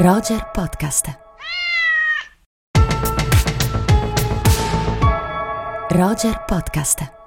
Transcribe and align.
Roger 0.00 0.40
Podcast. 0.54 1.12
Roger 5.90 6.40
Podcast. 6.48 7.19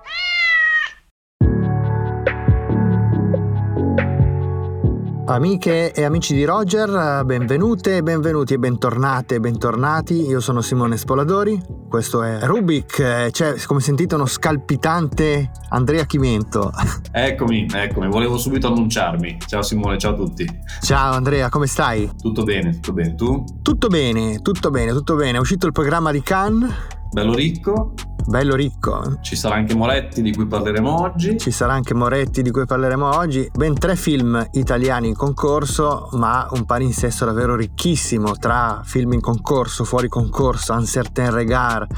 Amiche 5.25 5.93
e 5.93 6.03
amici 6.03 6.33
di 6.33 6.43
Roger, 6.43 7.23
benvenute, 7.23 8.03
benvenuti 8.03 8.55
e 8.55 8.59
bentornate, 8.59 9.39
bentornati. 9.39 10.27
Io 10.27 10.41
sono 10.41 10.59
Simone 10.59 10.97
Spoladori, 10.97 11.61
questo 11.87 12.23
è 12.23 12.39
Rubik, 12.41 13.29
c'è 13.31 13.55
come 13.65 13.79
sentite 13.79 14.15
uno 14.15 14.25
scalpitante 14.25 15.49
Andrea 15.69 16.05
Chimento. 16.05 16.71
Eccomi, 17.15 17.67
eccomi, 17.71 18.07
volevo 18.07 18.37
subito 18.37 18.67
annunciarmi. 18.67 19.37
Ciao 19.45 19.61
Simone, 19.61 19.97
ciao 19.97 20.11
a 20.11 20.15
tutti. 20.15 20.45
Ciao 20.81 21.13
Andrea, 21.13 21.47
come 21.47 21.67
stai? 21.67 22.09
Tutto 22.19 22.43
bene, 22.43 22.71
tutto 22.71 22.91
bene, 22.91 23.15
tu? 23.15 23.43
Tutto 23.61 23.87
bene, 23.87 24.41
tutto 24.41 24.71
bene, 24.71 24.91
tutto 24.91 25.15
bene. 25.15 25.37
È 25.37 25.39
uscito 25.39 25.67
il 25.67 25.71
programma 25.71 26.11
di 26.11 26.21
Cannes. 26.21 27.01
Bello 27.13 27.35
ricco, 27.35 27.93
bello 28.25 28.55
ricco. 28.55 29.19
Ci 29.21 29.35
sarà 29.35 29.53
anche 29.53 29.75
Moretti 29.75 30.23
di 30.23 30.33
cui 30.33 30.47
parleremo 30.47 30.99
oggi. 30.99 31.37
Ci 31.37 31.51
sarà 31.51 31.73
anche 31.73 31.93
Moretti 31.93 32.41
di 32.41 32.49
cui 32.49 32.65
parleremo 32.65 33.15
oggi. 33.15 33.47
Ben 33.53 33.75
tre 33.75 33.95
film 33.95 34.43
italiani 34.53 35.09
in 35.09 35.13
concorso, 35.13 36.09
ma 36.13 36.47
un 36.53 36.65
palinsesto 36.65 37.25
davvero 37.25 37.55
ricchissimo 37.55 38.35
tra 38.37 38.81
film 38.83 39.13
in 39.13 39.21
concorso, 39.21 39.83
fuori 39.83 40.07
concorso, 40.07 40.73
Un 40.73 40.87
certain 40.87 41.29
regard. 41.29 41.91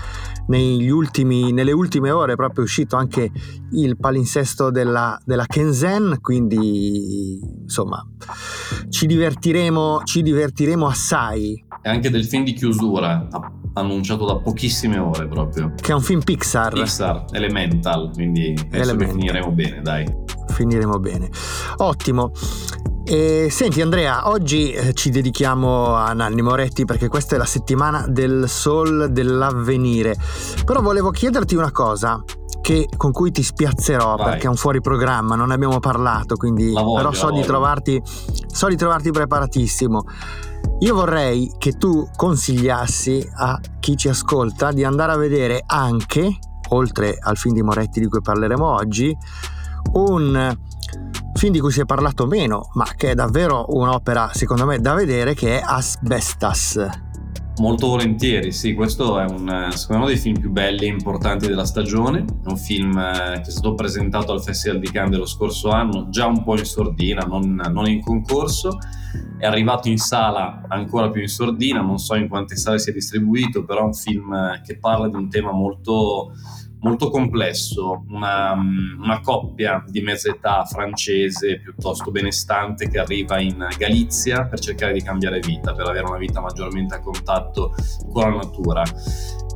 Ultimi, 0.47 1.53
nelle 1.53 1.71
ultime 1.71 2.11
ore 2.11 2.33
è 2.33 2.35
proprio 2.35 2.65
uscito 2.65 2.97
anche 2.97 3.31
il 3.71 3.97
palinsesto 3.97 4.69
della, 4.69 5.17
della 5.23 5.45
Kenzen, 5.45 6.17
quindi 6.19 7.39
insomma 7.61 8.05
ci 8.89 9.05
divertiremo, 9.05 10.01
ci 10.03 10.21
divertiremo 10.21 10.85
assai. 10.85 11.65
E 11.81 11.89
anche 11.89 12.09
del 12.09 12.25
film 12.25 12.43
di 12.43 12.53
chiusura, 12.53 13.27
annunciato 13.75 14.25
da 14.25 14.37
pochissime 14.37 14.97
ore 14.97 15.27
proprio. 15.27 15.73
Che 15.75 15.91
è 15.91 15.93
un 15.93 16.01
film 16.01 16.21
Pixar. 16.21 16.73
Pixar, 16.73 17.25
Elemental, 17.31 18.11
quindi 18.13 18.53
Elemental. 18.71 19.15
finiremo 19.15 19.51
bene, 19.51 19.81
dai. 19.81 20.05
Finiremo 20.47 20.99
bene. 20.99 21.29
Ottimo. 21.77 22.31
E, 23.07 23.49
senti 23.51 23.81
Andrea, 23.81 24.29
oggi 24.29 24.71
eh, 24.71 24.93
ci 24.93 25.11
dedichiamo 25.11 25.93
a 25.93 26.11
Nanni 26.13 26.41
Moretti 26.41 26.85
perché 26.85 27.07
questa 27.07 27.35
è 27.35 27.37
la 27.37 27.45
settimana 27.45 28.05
del 28.07 28.45
Sol 28.47 29.11
dell'avvenire. 29.11 30.15
Però 30.65 30.81
volevo 30.81 31.11
chiederti 31.11 31.55
una 31.55 31.71
cosa 31.71 32.23
che, 32.61 32.87
con 32.97 33.11
cui 33.11 33.29
ti 33.29 33.43
spiazzerò 33.43 34.15
Vai. 34.15 34.25
perché 34.25 34.47
è 34.47 34.49
un 34.49 34.55
fuori 34.55 34.81
programma, 34.81 35.35
non 35.35 35.49
ne 35.49 35.53
abbiamo 35.53 35.79
parlato, 35.79 36.35
quindi 36.35 36.71
voglio, 36.71 36.95
però 36.95 37.11
so 37.11 37.29
di, 37.29 37.41
trovarti, 37.43 38.01
so 38.47 38.67
di 38.67 38.75
trovarti 38.75 39.11
preparatissimo. 39.11 40.03
Io 40.79 40.93
vorrei 40.93 41.53
che 41.57 41.77
tu 41.77 42.09
consigliassi 42.15 43.25
a 43.35 43.59
chi 43.79 43.95
ci 43.95 44.09
ascolta 44.09 44.73
di 44.73 44.83
andare 44.83 45.13
a 45.13 45.17
vedere 45.17 45.63
anche, 45.65 46.37
oltre 46.69 47.17
al 47.17 47.37
film 47.37 47.55
di 47.55 47.61
Moretti 47.61 48.01
di 48.01 48.07
cui 48.07 48.21
parleremo 48.21 48.65
oggi, 48.65 49.15
un 49.93 50.57
film 51.33 51.53
di 51.53 51.59
cui 51.61 51.71
si 51.71 51.79
è 51.79 51.85
parlato 51.85 52.27
meno, 52.27 52.69
ma 52.73 52.85
che 52.95 53.11
è 53.11 53.15
davvero 53.15 53.65
un'opera, 53.69 54.31
secondo 54.33 54.65
me, 54.65 54.79
da 54.79 54.93
vedere, 54.93 55.33
che 55.33 55.59
è 55.59 55.63
Asbestas. 55.65 57.04
Molto 57.57 57.87
volentieri, 57.87 58.51
sì, 58.51 58.73
questo 58.73 59.17
è 59.17 59.23
un, 59.23 59.69
secondo 59.71 60.03
me 60.03 60.09
dei 60.09 60.19
film 60.19 60.37
più 60.37 60.51
belli 60.51 60.85
e 60.85 60.89
importanti 60.89 61.47
della 61.47 61.63
stagione, 61.63 62.19
è 62.19 62.49
un 62.49 62.57
film 62.57 62.97
eh, 62.97 63.39
che 63.41 63.47
è 63.47 63.49
stato 63.49 63.75
presentato 63.75 64.33
al 64.33 64.43
Festival 64.43 64.79
di 64.79 64.91
Cannes 64.91 65.11
dello 65.11 65.25
scorso 65.25 65.69
anno, 65.69 66.09
già 66.09 66.25
un 66.25 66.43
po' 66.43 66.57
in 66.57 66.65
sordina, 66.65 67.23
non, 67.25 67.55
non 67.71 67.87
in 67.87 68.01
concorso, 68.01 68.77
è 69.37 69.45
arrivato 69.45 69.87
in 69.87 69.97
sala 69.97 70.63
ancora 70.67 71.09
più 71.09 71.21
in 71.21 71.29
sordina, 71.29 71.79
non 71.79 71.97
so 71.97 72.15
in 72.15 72.27
quante 72.27 72.57
sale 72.57 72.77
si 72.77 72.89
è 72.89 72.93
distribuito, 72.93 73.63
però 73.63 73.81
è 73.81 73.85
un 73.85 73.93
film 73.93 74.33
eh, 74.33 74.61
che 74.61 74.77
parla 74.77 75.07
di 75.07 75.15
un 75.15 75.29
tema 75.29 75.53
molto 75.53 76.33
molto 76.85 77.09
complesso, 77.09 78.05
una, 78.09 78.53
una, 78.53 79.19
coppia 79.21 79.83
di 79.87 80.01
mezza 80.01 80.29
età 80.29 80.63
francese 80.65 81.59
piuttosto 81.59 82.11
benestante 82.11 82.87
che 82.87 82.99
arriva 82.99 83.39
in 83.39 83.67
Galizia 83.75 84.45
per 84.45 84.59
cercare 84.59 84.93
di 84.93 85.01
cambiare 85.01 85.39
vita, 85.39 85.73
per 85.73 85.87
avere 85.87 86.05
una 86.05 86.19
vita 86.19 86.41
maggiormente 86.41 86.93
a 86.93 86.99
contatto 86.99 87.73
con 88.11 88.29
la 88.29 88.35
natura. 88.35 88.83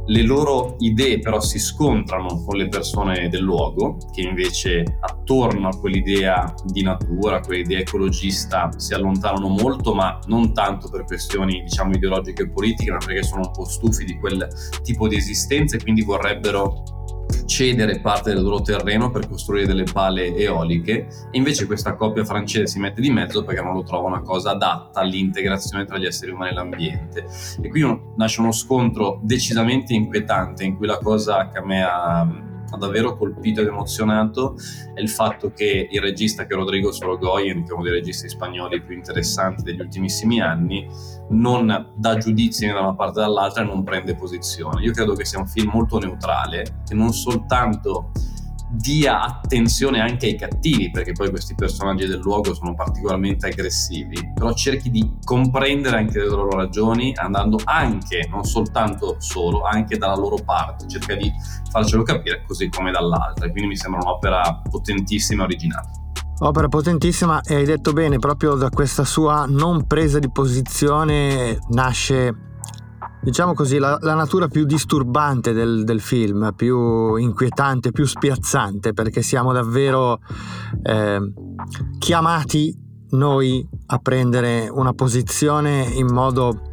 Le 0.08 0.24
loro 0.24 0.76
idee 0.80 1.20
però 1.20 1.40
si 1.40 1.60
scontrano 1.60 2.44
con 2.44 2.58
le 2.58 2.68
persone 2.68 3.30
del 3.30 3.44
luogo, 3.44 3.98
che 4.12 4.22
invece 4.22 4.98
attorno 5.00 5.68
a 5.68 5.78
quell'idea 5.78 6.52
di 6.66 6.82
natura, 6.82 7.42
quell'idea 7.42 7.78
ecologista, 7.78 8.72
si 8.76 8.96
allontanano 8.96 9.50
molto, 9.50 9.94
ma 9.94 10.18
non 10.26 10.52
tanto 10.52 10.90
per 10.90 11.04
questioni 11.04 11.62
diciamo 11.62 11.92
ideologiche 11.92 12.42
e 12.42 12.50
politiche, 12.50 12.90
ma 12.90 12.98
perché 12.98 13.22
sono 13.22 13.42
un 13.42 13.52
po' 13.52 13.66
stufi 13.66 14.04
di 14.04 14.18
quel 14.18 14.48
tipo 14.82 15.08
di 15.08 15.16
esistenza 15.16 15.76
e 15.76 15.80
quindi 15.84 16.02
vorrebbero 16.02 16.98
cedere 17.46 18.00
parte 18.00 18.34
del 18.34 18.44
loro 18.44 18.62
terreno 18.62 19.12
per 19.12 19.28
costruire 19.28 19.66
delle 19.66 19.84
pale 19.84 20.36
eoliche. 20.36 21.08
E 21.32 21.38
invece 21.38 21.66
questa 21.66 21.96
coppia 21.96 22.24
francese 22.24 22.68
si 22.68 22.80
mette 22.80 23.02
di 23.02 23.10
mezzo 23.10 23.44
perché 23.44 23.62
non 23.62 23.74
lo 23.74 23.84
trova 23.84 24.08
una 24.08 24.22
cosa 24.22 24.52
adatta 24.52 25.00
all'integrazione 25.00 25.86
tra 25.86 25.98
gli 25.98 26.06
esseri 26.06 26.32
umani 26.32 26.52
e 26.52 26.54
l'ambiente. 26.54 27.26
E 27.62 27.70
qui 27.70 28.00
nasce 28.16 28.42
uno 28.42 28.52
scontro 28.52 29.20
decisamente 29.24 29.94
inquietante 29.94 30.64
in 30.64 30.78
cui 30.78 30.88
la 30.88 31.00
cosa 31.00 31.50
che 31.50 31.58
a 31.58 31.66
me 31.66 31.84
ha 31.84 32.48
ha 32.72 32.78
davvero 32.78 33.16
colpito 33.18 33.62
ed 33.62 33.68
emozionato 33.68 34.56
è 34.94 35.00
il 35.00 35.10
fatto 35.10 35.52
che 35.52 35.88
il 35.90 36.02
regista 36.02 36.46
che 36.46 36.54
è 36.54 36.58
Rodrigo 36.58 36.92
Sorogoyen, 36.92 37.64
che 37.64 37.72
è 37.72 37.74
uno 37.74 37.84
dei 37.84 37.94
registi 37.94 38.30
spagnoli 38.30 38.82
più 38.82 38.96
interessanti 38.96 39.64
degli 39.64 39.80
ultimissimi 39.80 40.42
anni, 40.42 40.88
non 41.30 41.92
dà 41.96 42.18
giudizi 42.18 42.66
né 42.66 42.74
da 42.74 42.82
una 42.82 42.96
parte 42.96 43.20
o 43.20 43.22
dall'altra 43.24 43.64
e 43.64 43.66
non 43.66 43.84
prende 43.84 44.16
posizione. 44.16 44.82
Io 44.84 44.92
credo 44.92 45.14
che 45.14 45.26
sia 45.26 45.40
un 45.40 45.48
film 45.48 45.72
molto 45.74 45.98
neutrale, 46.00 46.82
che 46.86 46.94
non 46.94 47.14
soltanto 47.14 48.12
dia 48.70 49.22
attenzione 49.22 50.00
anche 50.00 50.28
ai 50.28 50.36
cattivi, 50.36 50.92
perché 50.92 51.12
poi 51.12 51.30
questi 51.30 51.56
personaggi 51.56 52.06
del 52.06 52.20
luogo 52.20 52.54
sono 52.54 52.76
particolarmente 52.76 53.48
aggressivi, 53.48 54.32
però 54.34 54.54
cerchi 54.54 54.90
di 54.90 55.18
comprendere 55.24 55.98
anche 55.98 56.20
le 56.20 56.28
loro 56.28 56.52
ragioni, 56.52 57.14
andando 57.16 57.60
anche, 57.64 58.28
non 58.30 58.44
soltanto 58.44 59.16
solo, 59.20 59.64
anche 59.64 59.98
dalla 59.98 60.16
loro 60.16 60.38
parte, 60.44 60.88
cerca 60.88 61.16
di 61.16 61.32
farcelo 61.70 62.04
capire 62.04 62.44
così 62.46 62.70
come 62.70 62.92
dall'altra, 62.92 63.50
quindi 63.50 63.70
mi 63.70 63.78
sembra 63.78 64.02
un'opera 64.02 64.62
potentissima 64.70 65.44
e 65.44 65.46
originale. 65.46 65.90
Opera 66.42 66.70
potentissima 66.70 67.42
e 67.42 67.56
hai 67.56 67.66
detto 67.66 67.92
bene, 67.92 68.18
proprio 68.18 68.56
da 68.56 68.70
questa 68.70 69.04
sua 69.04 69.46
non 69.46 69.86
presa 69.88 70.20
di 70.20 70.32
posizione 70.32 71.58
nasce 71.70 72.49
diciamo 73.22 73.54
così, 73.54 73.78
la, 73.78 73.98
la, 74.02 74.14
natura 74.14 74.48
più 74.48 74.66
disturbante 74.66 75.54
del, 75.54 75.84
del, 75.84 76.02
film, 76.02 76.54
più 76.56 77.16
inquietante, 77.16 77.92
più 77.92 78.06
spiazzante, 78.06 78.94
perché 78.94 79.22
siamo 79.22 79.52
davvero 79.52 80.20
eh, 80.84 81.20
chiamati 81.98 82.88
noi 83.12 83.68
a 83.88 83.98
prendere 83.98 84.70
una 84.70 84.94
posizione 84.94 85.84
in 85.94 86.08
modo 86.08 86.70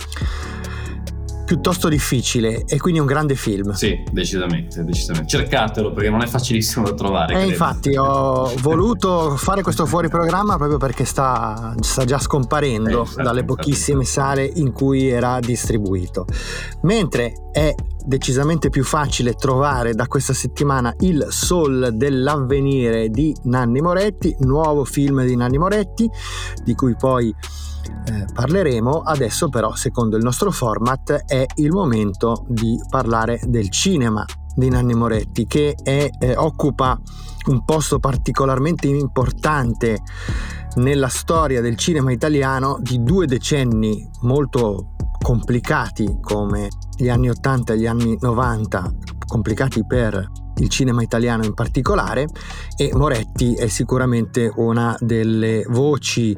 piuttosto 1.47 1.89
difficile 1.89 2.65
e 2.67 2.79
quindi 2.79 3.01
un 3.01 3.07
grande 3.07 3.37
film. 3.37 3.71
Sì, 3.73 4.03
decisamente, 4.11 4.85
decisamente. 4.85 5.29
Cercatelo 5.29 5.93
perché 5.93 6.11
non 6.11 6.21
è 6.21 6.27
facilissimo 6.27 6.85
da 6.85 6.95
trovare. 6.95 7.41
E 7.41 7.47
infatti 7.47 7.97
ho 7.97 8.53
voluto 8.61 9.37
fare 9.37 9.63
questo 9.63 9.87
fuori 9.87 10.09
programma 10.09 10.57
proprio 10.57 10.77
perché 10.77 11.05
sta, 11.05 11.75
sta 11.81 12.05
già 12.05 12.19
scomparendo 12.19 13.09
eh, 13.17 13.23
dalle 13.23 13.45
pochissime 13.45 14.05
sale 14.05 14.45
in 14.57 14.73
cui 14.73 15.09
era 15.09 15.39
distribuito. 15.39 16.27
Mentre 16.83 17.33
è 17.53 17.73
decisamente 18.05 18.69
più 18.69 18.85
facile 18.85 19.35
trovare 19.35 19.95
da 19.95 20.07
questa 20.09 20.33
settimana 20.33 20.93
il 21.01 21.27
Sol 21.31 21.91
dell'avvenire 21.95 23.09
di 23.09 23.35
Nanni 23.45 23.81
Moretti, 23.81 24.35
nuovo 24.41 24.85
film 24.85 25.25
di 25.25 25.37
Nanni 25.37 25.59
Moretti, 25.59 26.11
di 26.65 26.75
cui 26.75 26.97
poi 26.97 27.35
eh, 27.87 28.27
parleremo. 28.33 29.01
Adesso 29.01 29.49
però, 29.49 29.75
secondo 29.75 30.17
il 30.17 30.23
nostro 30.23 30.51
format, 30.51 31.25
è 31.27 31.45
il 31.57 31.71
momento 31.71 32.45
di 32.49 32.79
parlare 32.89 33.41
del 33.45 33.71
cinema 33.71 34.25
di 34.55 34.69
Nanni 34.71 34.95
Moretti, 34.95 35.47
che 35.47 35.77
è, 35.83 36.09
eh, 36.19 36.37
occupa 36.37 36.99
un 37.47 37.65
posto 37.65 37.99
particolarmente 37.99 38.87
importante 38.87 40.01
nella 40.77 41.09
storia 41.09 41.61
del 41.61 41.77
cinema 41.77 42.13
italiano 42.13 42.79
di 42.81 43.03
due 43.03 43.27
decenni 43.27 44.09
molto 44.23 44.95
complicati 45.23 46.19
come 46.21 46.69
gli 46.97 47.09
anni 47.09 47.29
80 47.31 47.73
e 47.73 47.79
gli 47.79 47.87
anni 47.87 48.17
90, 48.21 48.93
complicati 49.27 49.85
per 49.87 50.45
il 50.59 50.69
cinema 50.69 51.03
italiano 51.03 51.45
in 51.45 51.55
particolare 51.55 52.27
e 52.77 52.91
Moretti 52.95 53.55
è 53.55 53.69
sicuramente 53.69 54.53
una 54.57 54.97
delle 55.01 55.65
voci, 55.69 56.37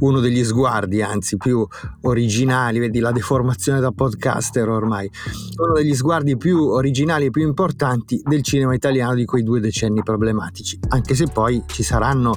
uno 0.00 0.20
degli 0.20 0.44
sguardi 0.44 1.02
anzi 1.02 1.36
più 1.36 1.66
originali, 2.02 2.78
vedi 2.78 2.98
la 2.98 3.12
deformazione 3.12 3.80
da 3.80 3.90
podcaster 3.90 4.68
ormai, 4.68 5.10
uno 5.56 5.72
degli 5.74 5.94
sguardi 5.94 6.36
più 6.36 6.58
originali 6.68 7.26
e 7.26 7.30
più 7.30 7.46
importanti 7.46 8.20
del 8.24 8.42
cinema 8.42 8.74
italiano 8.74 9.14
di 9.14 9.24
quei 9.24 9.42
due 9.42 9.60
decenni 9.60 10.02
problematici, 10.02 10.78
anche 10.88 11.14
se 11.14 11.26
poi 11.26 11.62
ci 11.66 11.82
saranno 11.82 12.34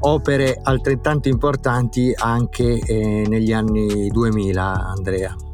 opere 0.00 0.60
altrettanto 0.62 1.28
importanti 1.28 2.12
anche 2.14 2.78
eh, 2.78 3.24
negli 3.28 3.52
anni 3.52 4.08
2000, 4.08 4.86
Andrea. 4.96 5.53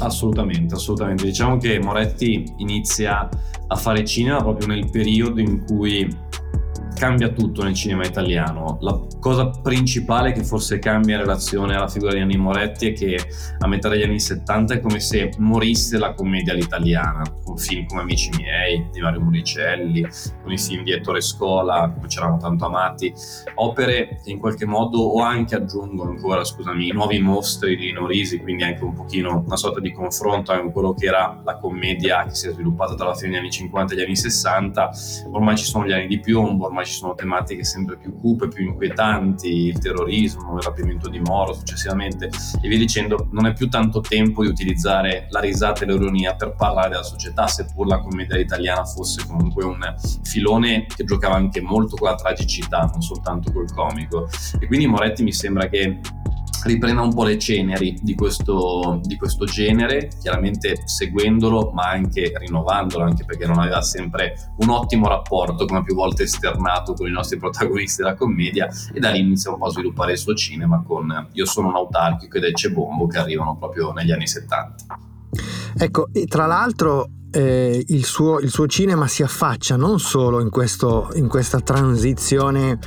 Assolutamente, 0.00 0.74
assolutamente. 0.74 1.24
Diciamo 1.24 1.56
che 1.58 1.78
Moretti 1.78 2.52
inizia 2.56 3.28
a 3.66 3.76
fare 3.76 4.04
cinema 4.04 4.38
proprio 4.38 4.66
nel 4.66 4.90
periodo 4.90 5.40
in 5.40 5.64
cui 5.64 6.08
cambia 7.00 7.30
tutto 7.30 7.62
nel 7.62 7.72
cinema 7.72 8.04
italiano. 8.04 8.76
La 8.82 9.00
cosa 9.18 9.48
principale 9.48 10.32
che 10.32 10.44
forse 10.44 10.78
cambia 10.78 11.14
in 11.14 11.22
relazione 11.22 11.74
alla 11.74 11.88
figura 11.88 12.12
di 12.12 12.20
Anni 12.20 12.36
Moretti 12.36 12.88
è 12.88 12.92
che 12.92 13.16
a 13.58 13.66
metà 13.66 13.88
degli 13.88 14.02
anni 14.02 14.20
70 14.20 14.74
è 14.74 14.80
come 14.80 15.00
se 15.00 15.32
morisse 15.38 15.96
la 15.96 16.12
commedia 16.12 16.52
all'italiana, 16.52 17.22
con 17.42 17.56
film 17.56 17.86
come 17.86 18.02
Amici 18.02 18.28
miei 18.36 18.86
di 18.92 19.00
Mario 19.00 19.22
Muricelli, 19.22 20.06
con 20.42 20.52
i 20.52 20.58
film 20.58 20.82
di 20.82 20.92
Ettore 20.92 21.22
Scola, 21.22 21.90
come 21.90 22.06
c'eravamo 22.06 22.36
tanto 22.36 22.66
amati, 22.66 23.10
opere 23.54 24.20
che 24.22 24.30
in 24.30 24.38
qualche 24.38 24.66
modo 24.66 24.98
o 24.98 25.22
anche 25.22 25.54
aggiungono 25.54 26.10
ancora, 26.10 26.44
scusami, 26.44 26.88
i 26.88 26.92
nuovi 26.92 27.18
mostri 27.18 27.76
di 27.76 27.92
Norisi, 27.92 28.40
quindi 28.40 28.64
anche 28.64 28.84
un 28.84 28.92
pochino 28.92 29.42
una 29.46 29.56
sorta 29.56 29.80
di 29.80 29.90
confronto 29.90 30.54
con 30.54 30.70
quello 30.70 30.92
che 30.92 31.06
era 31.06 31.40
la 31.42 31.56
commedia 31.56 32.24
che 32.24 32.34
si 32.34 32.48
è 32.48 32.52
sviluppata 32.52 32.94
tra 32.94 33.06
la 33.06 33.14
fine 33.14 33.30
degli 33.30 33.38
anni 33.38 33.50
50 33.50 33.94
e 33.94 33.96
gli 33.96 34.02
anni 34.02 34.16
60, 34.16 34.90
ormai 35.32 35.56
ci 35.56 35.64
sono 35.64 35.86
gli 35.86 35.92
anni 35.92 36.06
di 36.06 36.20
piombo, 36.20 36.66
ormai 36.66 36.88
ci 36.90 36.96
sono 36.96 37.14
tematiche 37.14 37.64
sempre 37.64 37.96
più 37.96 38.16
cupe, 38.18 38.48
più 38.48 38.66
inquietanti, 38.66 39.66
il 39.66 39.78
terrorismo, 39.78 40.56
il 40.56 40.62
rapimento 40.62 41.08
di 41.08 41.20
Moro 41.20 41.54
successivamente 41.54 42.30
e 42.60 42.68
via 42.68 42.78
dicendo, 42.78 43.28
non 43.30 43.46
è 43.46 43.52
più 43.52 43.68
tanto 43.68 44.00
tempo 44.00 44.42
di 44.42 44.48
utilizzare 44.48 45.26
la 45.30 45.40
risata 45.40 45.84
e 45.84 45.86
l'ironia 45.86 46.34
per 46.34 46.54
parlare 46.54 46.90
della 46.90 47.02
società, 47.02 47.46
seppur 47.46 47.86
la 47.86 48.00
commedia 48.00 48.38
italiana 48.38 48.84
fosse 48.84 49.24
comunque 49.26 49.64
un 49.64 49.78
filone 50.24 50.86
che 50.86 51.04
giocava 51.04 51.36
anche 51.36 51.60
molto 51.60 51.96
con 51.96 52.08
la 52.08 52.16
tragicità, 52.16 52.88
non 52.90 53.00
soltanto 53.00 53.52
col 53.52 53.72
comico. 53.72 54.28
E 54.58 54.66
quindi 54.66 54.86
Moretti 54.86 55.22
mi 55.22 55.32
sembra 55.32 55.68
che 55.68 56.00
riprenda 56.64 57.00
un 57.02 57.14
po' 57.14 57.24
le 57.24 57.38
ceneri 57.38 57.98
di 58.00 58.14
questo, 58.14 59.00
di 59.02 59.16
questo, 59.16 59.44
genere, 59.44 60.10
chiaramente 60.20 60.82
seguendolo 60.84 61.70
ma 61.72 61.90
anche 61.90 62.32
rinnovandolo, 62.34 63.04
anche 63.04 63.24
perché 63.24 63.46
non 63.46 63.58
aveva 63.58 63.80
sempre 63.82 64.52
un 64.58 64.68
ottimo 64.68 65.08
rapporto, 65.08 65.64
come 65.64 65.82
più 65.82 65.94
volte 65.94 66.24
esternato 66.24 66.94
con 66.94 67.08
i 67.08 67.12
nostri 67.12 67.38
protagonisti 67.38 68.02
della 68.02 68.14
commedia, 68.14 68.68
e 68.92 69.00
da 69.00 69.10
lì 69.10 69.20
inizia 69.20 69.50
un 69.50 69.58
po' 69.58 69.66
a 69.66 69.70
sviluppare 69.70 70.12
il 70.12 70.18
suo 70.18 70.34
cinema 70.34 70.82
con 70.86 71.28
Io 71.32 71.46
sono 71.46 71.68
un 71.68 71.76
autarchico 71.76 72.36
ed 72.36 72.44
Ecce 72.44 72.70
Bombo 72.70 73.06
che 73.06 73.18
arrivano 73.18 73.56
proprio 73.56 73.92
negli 73.92 74.12
anni 74.12 74.26
70. 74.26 74.98
Ecco, 75.78 76.08
e 76.12 76.26
tra 76.26 76.46
l'altro 76.46 77.08
eh, 77.30 77.84
il, 77.86 78.04
suo, 78.04 78.40
il, 78.40 78.50
suo, 78.50 78.66
cinema 78.66 79.06
si 79.06 79.22
affaccia 79.22 79.76
non 79.76 80.00
solo 80.00 80.40
in, 80.40 80.50
questo, 80.50 81.10
in 81.14 81.28
questa 81.28 81.60
transizione 81.60 82.78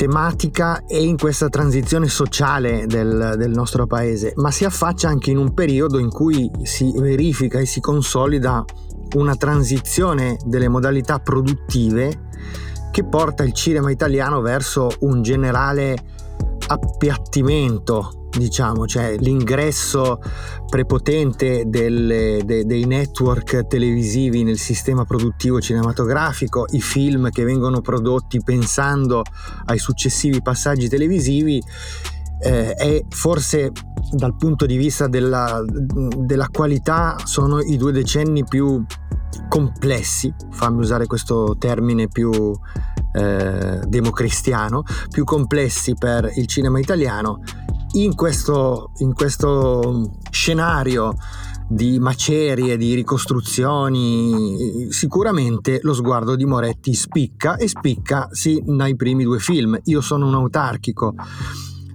tematica 0.00 0.86
e 0.86 1.04
in 1.04 1.18
questa 1.18 1.50
transizione 1.50 2.08
sociale 2.08 2.86
del, 2.86 3.34
del, 3.36 3.50
nostro 3.50 3.86
paese, 3.86 4.32
ma 4.36 4.50
si 4.50 4.64
affaccia 4.64 5.08
anche 5.08 5.30
in 5.30 5.36
un 5.36 5.52
periodo 5.52 5.98
in 5.98 6.08
cui 6.08 6.50
si 6.62 6.90
verifica 6.96 7.58
e 7.58 7.66
si 7.66 7.80
consolida 7.80 8.64
una 9.16 9.36
transizione 9.36 10.38
delle 10.46 10.68
modalità 10.68 11.18
produttive 11.18 12.28
che 12.90 13.04
porta 13.04 13.42
il 13.42 13.52
cinema 13.52 13.90
italiano 13.90 14.40
verso 14.40 14.88
un 15.00 15.20
generale 15.20 15.98
appiattimento 16.68 18.19
diciamo, 18.36 18.86
cioè 18.86 19.16
l'ingresso 19.18 20.20
prepotente 20.68 21.64
delle, 21.66 22.42
de, 22.44 22.64
dei 22.64 22.84
network 22.84 23.66
televisivi 23.66 24.42
nel 24.44 24.58
sistema 24.58 25.04
produttivo 25.04 25.60
cinematografico, 25.60 26.66
i 26.70 26.80
film 26.80 27.30
che 27.30 27.44
vengono 27.44 27.80
prodotti 27.80 28.42
pensando 28.42 29.22
ai 29.66 29.78
successivi 29.78 30.42
passaggi 30.42 30.88
televisivi, 30.88 31.62
eh, 32.42 32.72
è 32.72 33.04
forse 33.08 33.72
dal 34.12 34.36
punto 34.36 34.66
di 34.66 34.76
vista 34.76 35.06
della, 35.08 35.62
della 35.66 36.48
qualità 36.50 37.16
sono 37.24 37.60
i 37.60 37.76
due 37.76 37.92
decenni 37.92 38.44
più 38.44 38.84
complessi, 39.48 40.32
fammi 40.50 40.80
usare 40.80 41.06
questo 41.06 41.56
termine 41.58 42.08
più 42.08 42.30
eh, 43.12 43.80
democristiano, 43.86 44.82
più 45.10 45.24
complessi 45.24 45.94
per 45.94 46.30
il 46.36 46.46
cinema 46.46 46.78
italiano 46.78 47.40
in 47.92 48.14
questo, 48.14 48.92
in 48.98 49.12
questo 49.14 50.18
scenario 50.30 51.14
di 51.68 51.98
macerie, 52.00 52.76
di 52.76 52.94
ricostruzioni, 52.94 54.90
sicuramente 54.90 55.78
lo 55.82 55.94
sguardo 55.94 56.34
di 56.34 56.44
Moretti 56.44 56.94
spicca 56.94 57.56
e 57.56 57.68
spicca 57.68 58.28
sì 58.32 58.60
nei 58.66 58.96
primi 58.96 59.24
due 59.24 59.38
film. 59.38 59.78
Io 59.84 60.00
sono 60.00 60.26
un 60.26 60.34
autarchico 60.34 61.14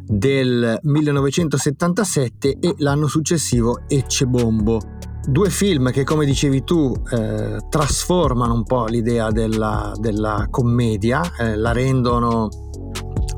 del 0.08 0.80
1977 0.82 2.58
e 2.60 2.76
l'anno 2.78 3.08
successivo 3.08 3.82
Ecce 3.88 4.26
Bombo. 4.28 4.80
Due 5.28 5.50
film 5.50 5.92
che, 5.92 6.04
come 6.04 6.26
dicevi 6.26 6.64
tu, 6.64 6.94
eh, 7.12 7.58
trasformano 7.68 8.54
un 8.54 8.64
po' 8.64 8.86
l'idea 8.86 9.32
della, 9.32 9.92
della 10.00 10.48
commedia, 10.52 11.22
eh, 11.38 11.56
la 11.58 11.72
rendono 11.72 12.48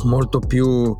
molto 0.03 0.39
più 0.39 0.95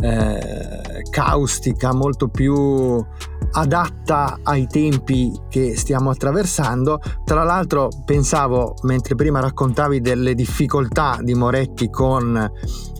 eh, 0.00 1.02
caustica, 1.10 1.94
molto 1.94 2.28
più 2.28 3.04
adatta 3.52 4.38
ai 4.42 4.66
tempi 4.66 5.32
che 5.48 5.76
stiamo 5.76 6.10
attraversando. 6.10 7.00
Tra 7.24 7.42
l'altro 7.44 7.88
pensavo, 8.04 8.74
mentre 8.82 9.14
prima 9.14 9.40
raccontavi 9.40 10.00
delle 10.00 10.34
difficoltà 10.34 11.18
di 11.20 11.34
Moretti 11.34 11.88
con 11.90 12.36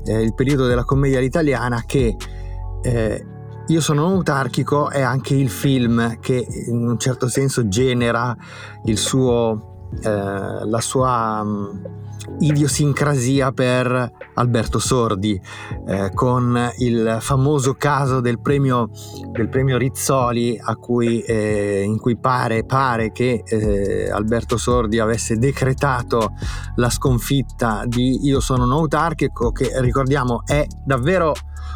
eh, 0.04 0.22
il 0.22 0.34
periodo 0.34 0.66
della 0.66 0.84
commedia 0.84 1.20
italiana, 1.20 1.82
che 1.86 2.16
eh, 2.82 3.26
io 3.68 3.80
sono 3.80 4.06
un 4.06 4.12
autarchico 4.12 4.90
è 4.90 5.02
anche 5.02 5.34
il 5.34 5.50
film 5.50 6.20
che 6.20 6.46
in 6.68 6.86
un 6.86 6.98
certo 6.98 7.28
senso 7.28 7.66
genera 7.66 8.34
il 8.84 8.96
suo, 8.96 9.88
eh, 10.02 10.64
la 10.64 10.80
sua 10.80 11.44
idiosincrasia 12.38 13.52
per 13.52 14.12
Alberto 14.34 14.78
Sordi, 14.78 15.40
eh, 15.86 16.10
con 16.12 16.70
il 16.78 17.18
famoso 17.20 17.74
caso 17.74 18.20
del 18.20 18.40
premio, 18.40 18.90
del 19.32 19.48
premio 19.48 19.78
Rizzoli 19.78 20.58
cui, 20.78 21.20
eh, 21.20 21.82
in 21.82 21.98
cui 21.98 22.16
pare, 22.16 22.64
pare 22.64 23.12
che 23.12 23.42
eh, 23.44 24.10
Alberto 24.10 24.56
Sordi 24.56 24.98
avesse 24.98 25.36
decretato 25.36 26.32
la 26.76 26.90
sconfitta 26.90 27.84
di 27.86 28.26
Io 28.26 28.40
sono 28.40 28.64
un 28.64 28.72
autarchico, 28.72 29.52
che 29.52 29.70
ricordiamo 29.80 30.42
è 30.44 30.66
davvero 30.84 31.32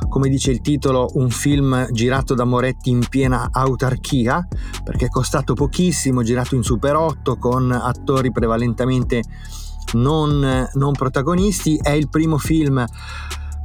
come 0.08 0.28
dice 0.28 0.50
il 0.50 0.60
titolo, 0.60 1.10
un 1.14 1.30
film 1.30 1.88
girato 1.90 2.34
da 2.34 2.44
Moretti 2.44 2.90
in 2.90 3.06
piena 3.08 3.48
autarchia, 3.52 4.46
perché 4.82 5.06
è 5.06 5.08
costato 5.08 5.54
pochissimo, 5.54 6.22
girato 6.22 6.54
in 6.54 6.62
Super 6.62 6.96
8 6.96 7.36
con 7.36 7.70
attori 7.70 8.32
prevalentemente 8.32 9.22
non, 9.94 10.68
non 10.72 10.92
protagonisti. 10.92 11.78
È 11.80 11.90
il 11.90 12.08
primo 12.08 12.38
film 12.38 12.84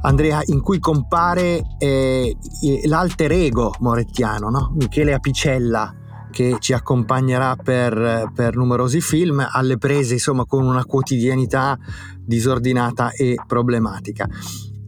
Andrea, 0.02 0.40
in 0.46 0.60
cui 0.60 0.78
compare 0.78 1.62
eh, 1.78 2.36
l'alter 2.84 3.32
ego 3.32 3.74
morettiano, 3.80 4.50
no? 4.50 4.72
Michele 4.76 5.12
Apicella, 5.12 5.92
che 6.30 6.56
ci 6.60 6.72
accompagnerà 6.72 7.56
per, 7.56 8.30
per, 8.32 8.56
numerosi 8.56 9.00
film, 9.00 9.44
alle 9.50 9.78
prese 9.78 10.14
insomma 10.14 10.44
con 10.44 10.64
una 10.64 10.84
quotidianità 10.84 11.76
disordinata 12.20 13.10
e 13.10 13.36
problematica. 13.46 14.28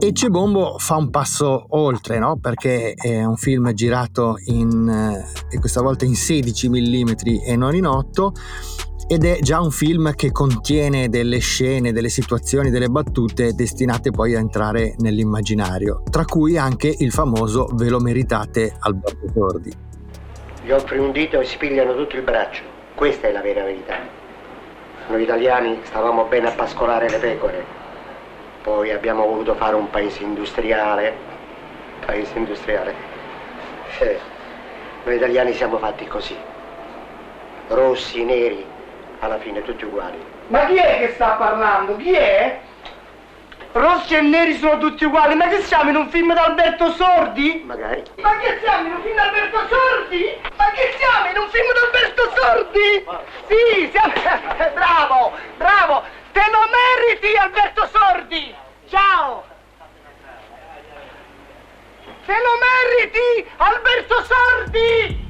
E 0.01 0.13
Cebombo 0.13 0.77
fa 0.79 0.95
un 0.95 1.11
passo 1.11 1.67
oltre, 1.71 2.21
no? 2.21 2.39
perché 2.39 2.93
è 2.93 3.25
un 3.25 3.37
film 3.37 3.73
girato 3.73 4.37
in, 4.45 4.89
eh, 4.89 5.59
questa 5.59 5.83
volta 5.83 6.05
in 6.05 6.15
16 6.15 6.69
mm 6.69 7.09
e 7.45 7.57
non 7.57 7.75
in 7.75 7.85
8 7.85 8.33
ed 9.11 9.25
è 9.25 9.39
già 9.41 9.59
un 9.59 9.71
film 9.71 10.13
che 10.15 10.31
contiene 10.31 11.09
delle 11.09 11.39
scene, 11.39 11.93
delle 11.93 12.11
situazioni, 12.11 12.69
delle 12.69 12.89
battute 12.89 13.55
destinate 13.55 14.11
poi 14.11 14.35
a 14.35 14.39
entrare 14.39 14.97
nell'immaginario, 14.99 16.03
tra 16.11 16.27
cui 16.27 16.59
anche 16.59 16.95
il 16.99 17.11
famoso 17.11 17.71
Ve 17.73 17.89
lo 17.89 18.01
meritate 18.01 18.77
Alberto 18.79 19.27
Sordi. 19.33 19.73
Gli 20.63 20.71
offri 20.71 20.99
un 20.99 21.11
dito 21.13 21.41
e 21.41 21.47
si 21.47 21.57
pigliano 21.57 21.97
tutto 21.97 22.17
il 22.17 22.23
braccio. 22.23 22.63
Questa 22.95 23.29
è 23.29 23.33
la 23.33 23.41
vera 23.41 23.65
verità. 23.65 23.97
Noi 25.09 25.23
italiani 25.23 25.79
stavamo 25.85 26.25
bene 26.25 26.49
a 26.49 26.53
pascolare 26.53 27.09
le 27.09 27.19
pecore, 27.19 27.65
poi 28.63 28.93
abbiamo 28.93 29.25
voluto 29.27 29.55
fare 29.55 29.75
un 29.75 29.89
paese 29.89 30.23
industriale. 30.23 31.15
Paese 32.05 32.37
industriale. 32.37 32.93
Eh, 34.01 34.19
noi 35.05 35.17
italiani 35.17 35.55
siamo 35.55 35.79
fatti 35.79 36.07
così. 36.07 36.37
Rossi, 37.69 38.25
neri, 38.25 38.65
alla 39.21 39.39
fine 39.39 39.63
tutti 39.63 39.85
uguali. 39.85 40.19
Ma 40.49 40.67
chi 40.67 40.77
è 40.77 40.99
che 40.99 41.13
sta 41.15 41.31
parlando? 41.33 41.97
Chi 41.97 42.13
è? 42.13 42.61
Rossi 43.73 44.15
e 44.15 44.21
neri 44.23 44.57
sono 44.57 44.79
tutti 44.79 45.05
uguali, 45.05 45.35
ma 45.35 45.47
che 45.49 45.61
siamo 45.61 45.91
in 45.91 45.97
un 45.97 46.09
film 46.09 46.33
di 46.33 46.39
Alberto 46.39 46.91
Sordi? 46.93 47.63
Magari. 47.67 48.03
Ma 48.17 48.37
che 48.39 48.59
siamo 48.63 48.87
in 48.87 48.95
un 48.95 49.03
film 49.03 49.15
di 49.15 49.21
Alberto 49.21 49.59
Sordi? 49.69 50.41
Ma 50.57 50.71
che 50.71 50.95
siamo 50.99 51.31
in 51.31 51.37
un 51.37 51.49
film 51.51 51.67
di 51.73 51.79
Alberto 51.85 52.33
Sordi? 52.35 53.07
Sì, 53.47 53.91
siamo... 53.91 54.13
bravo, 54.75 55.33
bravo! 55.57 56.03
Te 56.33 56.43
lo 56.51 56.61
meriti 56.71 57.37
Alberto 57.37 57.87
Sordi! 57.87 58.55
Ciao! 58.89 59.45
Te 62.25 62.35
lo 62.35 62.59
meriti 62.61 63.51
Alberto 63.59 64.25
Sordi! 64.25 65.28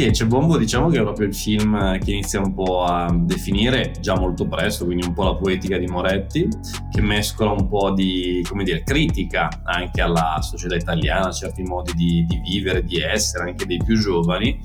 Sì, 0.00 0.08
c'è 0.12 0.24
Bombo 0.24 0.56
diciamo 0.56 0.88
che 0.88 0.98
è 0.98 1.02
proprio 1.02 1.26
il 1.26 1.34
film 1.34 1.98
che 1.98 2.12
inizia 2.12 2.40
un 2.40 2.54
po' 2.54 2.84
a 2.84 3.14
definire 3.14 3.92
già 4.00 4.18
molto 4.18 4.48
presto, 4.48 4.86
quindi 4.86 5.06
un 5.06 5.12
po' 5.12 5.24
la 5.24 5.34
poetica 5.34 5.76
di 5.76 5.84
Moretti, 5.84 6.48
che 6.90 7.02
mescola 7.02 7.50
un 7.50 7.68
po' 7.68 7.92
di, 7.92 8.42
come 8.48 8.64
dire, 8.64 8.82
critica 8.82 9.50
anche 9.62 10.00
alla 10.00 10.38
società 10.40 10.74
italiana, 10.74 11.26
a 11.26 11.32
certi 11.32 11.60
modi 11.64 11.92
di, 11.92 12.24
di 12.26 12.40
vivere, 12.42 12.82
di 12.82 12.98
essere, 12.98 13.50
anche 13.50 13.66
dei 13.66 13.76
più 13.76 13.98
giovani, 13.98 14.58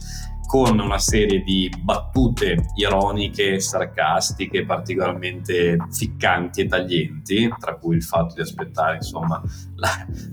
con 0.45 0.79
una 0.79 0.99
serie 0.99 1.41
di 1.41 1.71
battute 1.81 2.69
ironiche, 2.75 3.59
sarcastiche, 3.59 4.65
particolarmente 4.65 5.77
ficcanti 5.91 6.61
e 6.61 6.67
taglienti, 6.67 7.53
tra 7.59 7.75
cui 7.75 7.95
il 7.95 8.03
fatto 8.03 8.35
di 8.35 8.41
aspettare 8.41 8.97
insomma 8.97 9.41
la, 9.75 9.89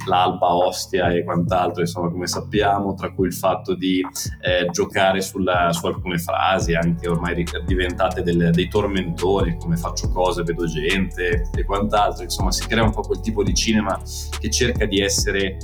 l'alba 0.07 0.54
ostia 0.54 1.09
e 1.09 1.25
quant'altro, 1.25 1.83
insomma 1.83 2.11
come 2.11 2.26
sappiamo, 2.26 2.95
tra 2.95 3.12
cui 3.12 3.26
il 3.26 3.35
fatto 3.35 3.75
di 3.75 4.00
eh, 4.40 4.69
giocare 4.71 5.21
sulla, 5.21 5.73
su 5.73 5.87
alcune 5.87 6.19
frasi, 6.19 6.75
anche 6.75 7.09
ormai 7.09 7.45
diventate 7.66 8.23
del, 8.23 8.50
dei 8.52 8.69
tormentoni, 8.69 9.57
come 9.59 9.76
faccio 9.76 10.11
cose, 10.11 10.42
vedo 10.42 10.66
gente 10.66 11.49
e 11.54 11.64
quant'altro, 11.64 12.25
insomma 12.25 12.52
si 12.52 12.66
crea 12.66 12.85
un 12.85 12.92
po' 12.92 13.02
quel 13.02 13.21
tipo 13.21 13.42
di 13.42 13.54
cinema 13.54 14.00
che 14.38 14.50
cerca 14.50 14.87
di 14.87 15.00
essere 15.00 15.57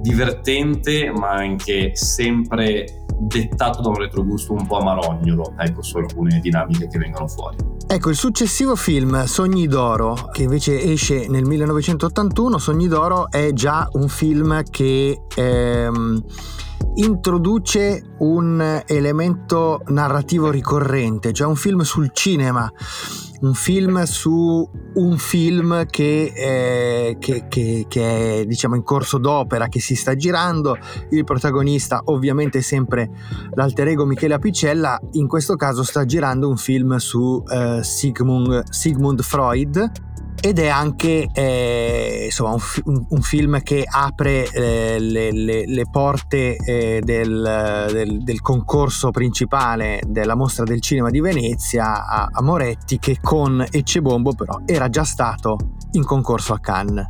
divertente 0.00 1.10
ma 1.10 1.30
anche 1.30 1.94
sempre 1.94 3.05
dettato 3.18 3.80
da 3.80 3.88
un 3.88 3.96
retrogusto 3.96 4.52
un 4.52 4.66
po' 4.66 4.78
amarognolo, 4.78 5.54
ecco 5.58 5.82
su 5.82 5.98
alcune 5.98 6.38
dinamiche 6.40 6.88
che 6.88 6.98
vengono 6.98 7.26
fuori. 7.26 7.56
Ecco, 7.88 8.10
il 8.10 8.16
successivo 8.16 8.74
film 8.74 9.24
Sogni 9.24 9.66
d'oro, 9.66 10.28
che 10.32 10.42
invece 10.42 10.82
esce 10.82 11.26
nel 11.28 11.44
1981, 11.44 12.58
Sogni 12.58 12.88
d'oro 12.88 13.30
è 13.30 13.52
già 13.52 13.88
un 13.92 14.08
film 14.08 14.62
che 14.68 15.22
ehm, 15.34 16.24
introduce 16.94 18.14
un 18.18 18.82
elemento 18.86 19.82
narrativo 19.86 20.50
ricorrente, 20.50 21.32
cioè 21.32 21.46
un 21.46 21.56
film 21.56 21.82
sul 21.82 22.10
cinema 22.12 22.70
un 23.40 23.54
film 23.54 24.02
su 24.04 24.68
un 24.94 25.18
film 25.18 25.86
che, 25.86 26.32
eh, 26.34 27.16
che, 27.18 27.46
che, 27.48 27.84
che, 27.88 28.40
è 28.40 28.44
diciamo 28.46 28.76
in 28.76 28.82
corso 28.82 29.18
d'opera, 29.18 29.68
che 29.68 29.80
si 29.80 29.94
sta 29.94 30.14
girando. 30.14 30.78
Il 31.10 31.24
protagonista, 31.24 32.00
ovviamente, 32.06 32.58
è 32.58 32.62
sempre 32.62 33.10
l'alter 33.54 33.88
ego 33.88 34.06
Michele 34.06 34.34
Apicella. 34.34 34.98
In 35.12 35.26
questo 35.26 35.56
caso 35.56 35.82
sta 35.82 36.04
girando 36.04 36.48
un 36.48 36.56
film 36.56 36.96
su 36.96 37.42
eh, 37.46 37.80
Sigmund, 37.82 38.70
Sigmund 38.70 39.22
Freud 39.22 40.04
ed 40.40 40.58
è 40.58 40.68
anche 40.68 41.28
eh, 41.32 42.22
insomma, 42.26 42.50
un, 42.50 42.60
un, 42.84 43.06
un, 43.08 43.20
film 43.22 43.62
che 43.62 43.84
apre 43.86 44.48
eh, 44.50 44.98
le, 44.98 45.32
le, 45.32 45.66
le, 45.66 45.84
porte 45.90 46.56
eh, 46.56 47.00
del, 47.02 47.88
del, 47.92 48.22
del, 48.22 48.40
concorso 48.40 49.10
principale 49.10 50.00
della 50.06 50.36
mostra 50.36 50.64
del 50.64 50.80
cinema 50.80 51.10
di 51.10 51.20
Venezia 51.20 52.06
a, 52.06 52.28
a 52.30 52.42
Moretti 52.42 52.98
che 52.98 53.18
con 53.20 53.64
Eccebombo 53.70 54.34
però 54.34 54.60
era 54.64 54.88
già 54.88 55.04
stato 55.04 55.56
in 55.92 56.04
concorso 56.04 56.52
a 56.52 56.60
Cannes. 56.60 57.06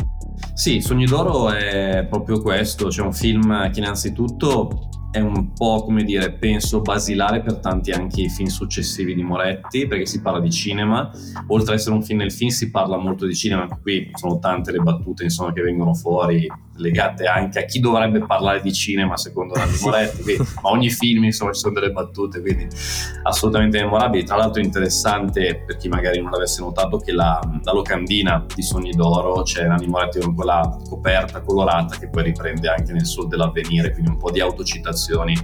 Sì, 0.55 0.81
Sogni 0.81 1.07
d'Oro 1.07 1.51
è 1.51 2.07
proprio 2.09 2.41
questo, 2.41 2.89
c'è 2.89 3.03
un 3.03 3.13
film 3.13 3.71
che 3.71 3.81
innanzitutto 3.81 4.89
è 5.17 5.21
un 5.21 5.55
po' 5.55 5.83
come 5.83 6.05
dire, 6.05 6.33
penso 6.33 6.83
basilare 6.83 7.41
per 7.41 7.57
tanti 7.57 7.91
anche 7.91 8.21
i 8.21 8.29
film 8.29 8.49
successivi 8.49 9.15
di 9.15 9.23
Moretti, 9.23 9.87
perché 9.87 10.05
si 10.05 10.21
parla 10.21 10.41
di 10.41 10.51
cinema, 10.51 11.11
oltre 11.47 11.73
ad 11.73 11.79
essere 11.79 11.95
un 11.95 12.03
film 12.03 12.19
nel 12.19 12.33
film 12.33 12.51
si 12.51 12.71
parla 12.71 12.99
molto 12.99 13.25
di 13.25 13.35
cinema, 13.35 13.67
qui 13.81 14.11
sono 14.13 14.39
tante 14.39 14.73
le 14.73 14.81
battute 14.81 15.25
insomma, 15.25 15.55
che 15.55 15.63
vengono 15.63 15.95
fuori, 15.95 16.47
legate 16.77 17.25
anche 17.27 17.61
a 17.61 17.65
chi 17.65 17.81
dovrebbe 17.81 18.25
parlare 18.25 18.61
di 18.61 18.73
cinema 18.73 19.17
secondo 19.17 19.55
Nanni 19.55 19.77
Moretti, 19.83 20.23
quindi, 20.23 20.45
ma 20.63 20.71
ogni 20.71 20.91
film 20.91 21.25
insomma 21.25 21.53
ci 21.53 21.61
sono 21.61 21.75
delle 21.75 21.91
battute, 21.91 22.41
quindi 22.41 22.69
assolutamente 23.23 23.81
memorabili. 23.81 24.25
Tra 24.25 24.37
l'altro 24.37 24.63
interessante 24.63 25.63
per 25.67 25.77
chi 25.77 25.89
magari 25.89 26.21
non 26.21 26.31
l'avesse 26.31 26.61
notato 26.61 26.99
che 26.99 27.13
la, 27.13 27.41
la 27.63 27.73
locandina 27.73 28.45
di 28.55 28.63
Sogni 28.63 28.91
d'Oro 28.91 29.43
c'è 29.43 29.67
Nanni 29.67 29.87
Moretti 29.87 30.21
con 30.21 30.35
quella 30.35 30.77
coperta 30.89 31.41
colorata 31.41 31.97
che 31.97 32.09
poi 32.09 32.25
riprende 32.25 32.69
anche 32.69 32.93
nel 32.93 33.07
Sol 33.07 33.29
dell'Avvenire, 33.29 33.93
quindi 33.93 34.11
un 34.11 34.19
po' 34.19 34.31
di 34.31 34.41
autocitazioni 34.41 35.35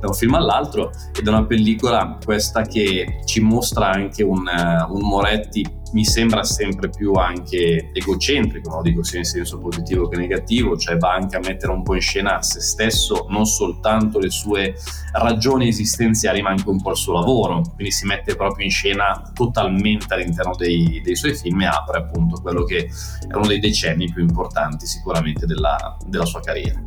da 0.00 0.08
un 0.08 0.14
film 0.14 0.34
all'altro 0.34 0.90
ed 1.16 1.26
è 1.26 1.28
una 1.28 1.44
pellicola 1.44 2.18
questa 2.24 2.62
che 2.62 3.20
ci 3.24 3.40
mostra 3.40 3.90
anche 3.90 4.22
un, 4.22 4.44
un 4.88 5.00
Moretti 5.00 5.82
mi 5.94 6.04
sembra 6.04 6.42
sempre 6.42 6.90
più 6.90 7.12
anche 7.12 7.90
egocentrico, 7.92 8.68
non 8.68 8.82
dico 8.82 9.04
sia 9.04 9.20
in 9.20 9.24
senso 9.24 9.58
positivo 9.58 10.08
che 10.08 10.16
negativo, 10.16 10.76
cioè 10.76 10.96
va 10.96 11.14
anche 11.14 11.36
a 11.36 11.38
mettere 11.38 11.72
un 11.72 11.84
po' 11.84 11.94
in 11.94 12.00
scena 12.00 12.42
se 12.42 12.60
stesso 12.60 13.26
non 13.30 13.46
soltanto 13.46 14.18
le 14.18 14.28
sue 14.28 14.74
ragioni 15.12 15.68
esistenziali 15.68 16.42
ma 16.42 16.50
anche 16.50 16.68
un 16.68 16.82
po' 16.82 16.90
il 16.90 16.96
suo 16.96 17.12
lavoro, 17.12 17.62
quindi 17.74 17.92
si 17.92 18.06
mette 18.06 18.34
proprio 18.34 18.64
in 18.64 18.72
scena 18.72 19.30
totalmente 19.32 20.12
all'interno 20.12 20.54
dei, 20.56 21.00
dei 21.02 21.14
suoi 21.14 21.34
film 21.34 21.62
e 21.62 21.66
apre 21.66 21.98
appunto 21.98 22.40
quello 22.42 22.64
che 22.64 22.88
è 23.28 23.34
uno 23.34 23.46
dei 23.46 23.60
decenni 23.60 24.10
più 24.12 24.22
importanti 24.22 24.86
sicuramente 24.86 25.46
della, 25.46 25.96
della 26.06 26.26
sua 26.26 26.40
carriera. 26.40 26.82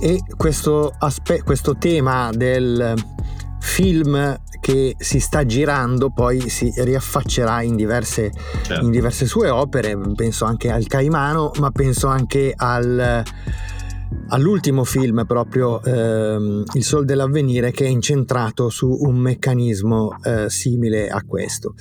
E 0.00 0.20
questo, 0.36 0.94
aspe- 0.98 1.42
questo 1.42 1.76
tema 1.76 2.30
del 2.32 2.94
film 3.62 4.38
che 4.60 4.94
si 4.98 5.18
sta 5.18 5.46
girando 5.46 6.10
poi 6.10 6.48
si 6.48 6.72
riaffaccerà 6.76 7.62
in 7.62 7.76
diverse, 7.76 8.30
certo. 8.62 8.84
in 8.84 8.90
diverse 8.90 9.24
sue 9.26 9.48
opere, 9.48 9.98
penso 10.14 10.44
anche 10.44 10.70
al 10.70 10.86
Caimano, 10.86 11.52
ma 11.58 11.70
penso 11.70 12.08
anche 12.08 12.52
al, 12.54 13.22
all'ultimo 14.28 14.84
film 14.84 15.24
proprio 15.26 15.82
ehm, 15.82 16.64
Il 16.74 16.84
Sol 16.84 17.04
dell'Avvenire 17.04 17.70
che 17.70 17.84
è 17.84 17.88
incentrato 17.88 18.68
su 18.68 18.88
un 18.88 19.16
meccanismo 19.16 20.16
eh, 20.22 20.50
simile 20.50 21.08
a 21.08 21.22
questo. 21.26 21.74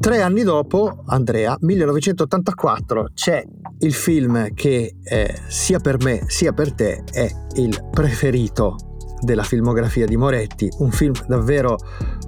Tre 0.00 0.22
anni 0.22 0.42
dopo, 0.42 1.02
Andrea, 1.06 1.56
1984, 1.60 3.10
c'è 3.14 3.42
il 3.80 3.92
film 3.92 4.52
che 4.54 4.96
eh, 5.02 5.40
sia 5.48 5.80
per 5.80 6.02
me 6.02 6.24
sia 6.28 6.52
per 6.52 6.72
te 6.72 7.04
è 7.10 7.30
il 7.56 7.88
preferito 7.90 8.93
della 9.24 9.42
filmografia 9.42 10.06
di 10.06 10.16
Moretti, 10.16 10.70
un 10.78 10.90
film 10.90 11.14
davvero 11.26 11.78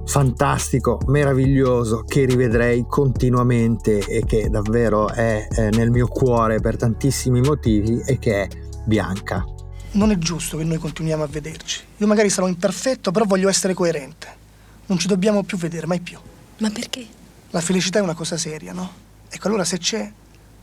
fantastico, 0.06 1.00
meraviglioso, 1.06 2.02
che 2.02 2.24
rivedrei 2.24 2.84
continuamente 2.88 3.98
e 3.98 4.24
che 4.24 4.48
davvero 4.48 5.08
è, 5.08 5.46
è 5.48 5.70
nel 5.70 5.90
mio 5.90 6.08
cuore 6.08 6.60
per 6.60 6.76
tantissimi 6.76 7.40
motivi 7.40 8.02
e 8.04 8.18
che 8.18 8.42
è 8.42 8.48
Bianca. 8.84 9.44
Non 9.92 10.10
è 10.10 10.18
giusto 10.18 10.56
che 10.56 10.64
noi 10.64 10.78
continuiamo 10.78 11.22
a 11.22 11.26
vederci. 11.26 11.82
Io 11.98 12.06
magari 12.06 12.28
sarò 12.28 12.48
imperfetto, 12.48 13.10
però 13.10 13.24
voglio 13.24 13.48
essere 13.48 13.74
coerente. 13.74 14.44
Non 14.86 14.98
ci 14.98 15.06
dobbiamo 15.06 15.42
più 15.42 15.56
vedere, 15.56 15.86
mai 15.86 16.00
più. 16.00 16.18
Ma 16.58 16.70
perché? 16.70 17.06
La 17.50 17.60
felicità 17.60 17.98
è 17.98 18.02
una 18.02 18.14
cosa 18.14 18.36
seria, 18.36 18.72
no? 18.72 19.04
Ecco, 19.28 19.48
allora 19.48 19.64
se 19.64 19.78
c'è, 19.78 20.10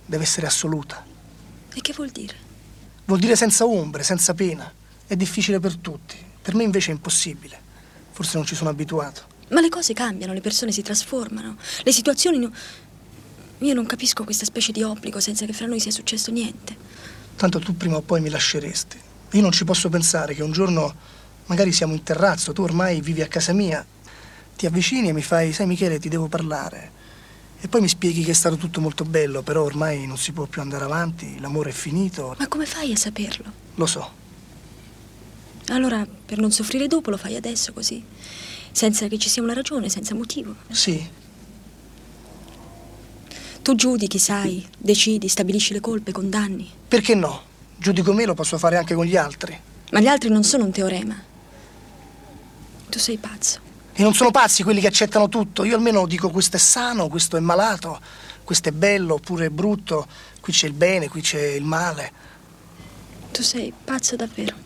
deve 0.06 0.24
essere 0.24 0.48
assoluta. 0.48 1.04
E 1.74 1.82
che 1.82 1.94
vuol 1.94 2.10
dire? 2.10 2.36
Vuol 3.06 3.20
dire 3.20 3.36
senza 3.36 3.66
ombre, 3.66 4.04
senza 4.04 4.34
pena. 4.34 4.72
È 5.14 5.16
difficile 5.16 5.60
per 5.60 5.78
tutti. 5.78 6.16
Per 6.42 6.56
me 6.56 6.64
invece 6.64 6.90
è 6.90 6.94
impossibile. 6.96 7.56
Forse 8.14 8.36
non 8.36 8.48
ci 8.48 8.56
sono 8.56 8.72
abituato. 8.72 9.22
Ma 9.50 9.62
le 9.62 9.70
cose 9.70 9.94
cambiano, 9.94 10.34
le 10.34 10.42
persone 10.42 10.72
si 10.72 10.82
trasformano, 10.82 11.56
le 11.84 11.92
situazioni... 11.92 12.40
No... 12.40 12.52
Io 13.60 13.74
non 13.76 13.86
capisco 13.86 14.24
questa 14.24 14.44
specie 14.44 14.72
di 14.72 14.82
obbligo 14.82 15.20
senza 15.20 15.46
che 15.46 15.54
fra 15.54 15.68
noi 15.68 15.80
sia 15.80 15.92
successo 15.92 16.32
niente. 16.32 16.76
Tanto 17.36 17.60
tu 17.60 17.78
prima 17.78 17.98
o 17.98 18.02
poi 18.02 18.22
mi 18.22 18.30
lasceresti. 18.30 19.00
Io 19.34 19.42
non 19.44 19.52
ci 19.52 19.66
posso 19.66 19.88
pensare 19.88 20.34
che 20.34 20.42
un 20.42 20.52
giorno 20.52 20.96
magari 21.46 21.72
siamo 21.72 21.94
in 21.94 22.02
terrazzo, 22.02 22.52
tu 22.52 22.64
ormai 22.64 23.00
vivi 23.00 23.22
a 23.22 23.28
casa 23.28 23.54
mia, 23.54 23.86
ti 24.58 24.66
avvicini 24.66 25.10
e 25.10 25.14
mi 25.14 25.22
fai, 25.22 25.54
sai 25.54 25.68
Michele, 25.68 26.00
ti 26.00 26.10
devo 26.10 26.28
parlare. 26.28 26.92
E 27.62 27.68
poi 27.68 27.82
mi 27.82 27.88
spieghi 27.88 28.24
che 28.24 28.32
è 28.32 28.34
stato 28.34 28.58
tutto 28.58 28.82
molto 28.82 29.04
bello, 29.06 29.44
però 29.44 29.62
ormai 29.62 30.08
non 30.08 30.18
si 30.18 30.32
può 30.32 30.46
più 30.46 30.62
andare 30.62 30.86
avanti, 30.86 31.40
l'amore 31.40 31.70
è 31.70 31.74
finito. 31.74 32.36
Ma 32.40 32.48
come 32.48 32.66
fai 32.66 32.94
a 32.94 32.98
saperlo? 32.98 33.52
Lo 33.76 33.86
so. 33.86 34.22
Allora, 35.68 36.06
per 36.26 36.40
non 36.40 36.52
soffrire 36.52 36.88
dopo, 36.88 37.10
lo 37.10 37.18
fai 37.18 37.36
adesso 37.36 37.74
così, 37.74 38.04
senza 38.72 39.08
che 39.08 39.18
ci 39.18 39.30
sia 39.30 39.42
una 39.42 39.54
ragione, 39.54 39.90
senza 39.90 40.14
motivo. 40.14 40.56
Sì. 40.70 41.22
Tu 43.62 43.76
giudichi, 43.76 44.20
sai, 44.20 44.68
decidi, 44.78 45.28
stabilisci 45.30 45.72
le 45.74 45.80
colpe, 45.80 46.12
condanni. 46.12 46.70
Perché 46.88 47.16
no? 47.16 47.44
Giudico 47.78 48.12
me 48.12 48.26
lo 48.26 48.34
posso 48.34 48.58
fare 48.58 48.78
anche 48.78 48.94
con 48.94 49.06
gli 49.06 49.16
altri. 49.16 49.58
Ma 49.92 50.00
gli 50.00 50.08
altri 50.08 50.30
non 50.30 50.44
sono 50.44 50.66
un 50.66 50.72
teorema. 50.72 51.16
Tu 52.90 53.00
sei 53.00 53.18
pazzo. 53.18 53.60
E 53.94 54.02
non 54.02 54.14
sono 54.14 54.32
pazzi 54.32 54.64
quelli 54.64 54.82
che 54.82 54.88
accettano 54.88 55.30
tutto. 55.30 55.64
Io 55.64 55.76
almeno 55.76 56.06
dico 56.08 56.30
questo 56.30 56.58
è 56.58 56.60
sano, 56.60 57.08
questo 57.08 57.38
è 57.38 57.40
malato, 57.40 58.00
questo 58.44 58.70
è 58.70 58.72
bello 58.72 59.16
oppure 59.16 59.46
è 59.46 59.50
brutto, 59.50 60.08
qui 60.42 60.52
c'è 60.52 60.68
il 60.68 60.74
bene, 60.74 61.08
qui 61.08 61.22
c'è 61.22 61.42
il 61.42 61.64
male. 61.64 62.12
Tu 63.32 63.42
sei 63.44 63.72
pazzo 63.84 64.16
davvero. 64.16 64.63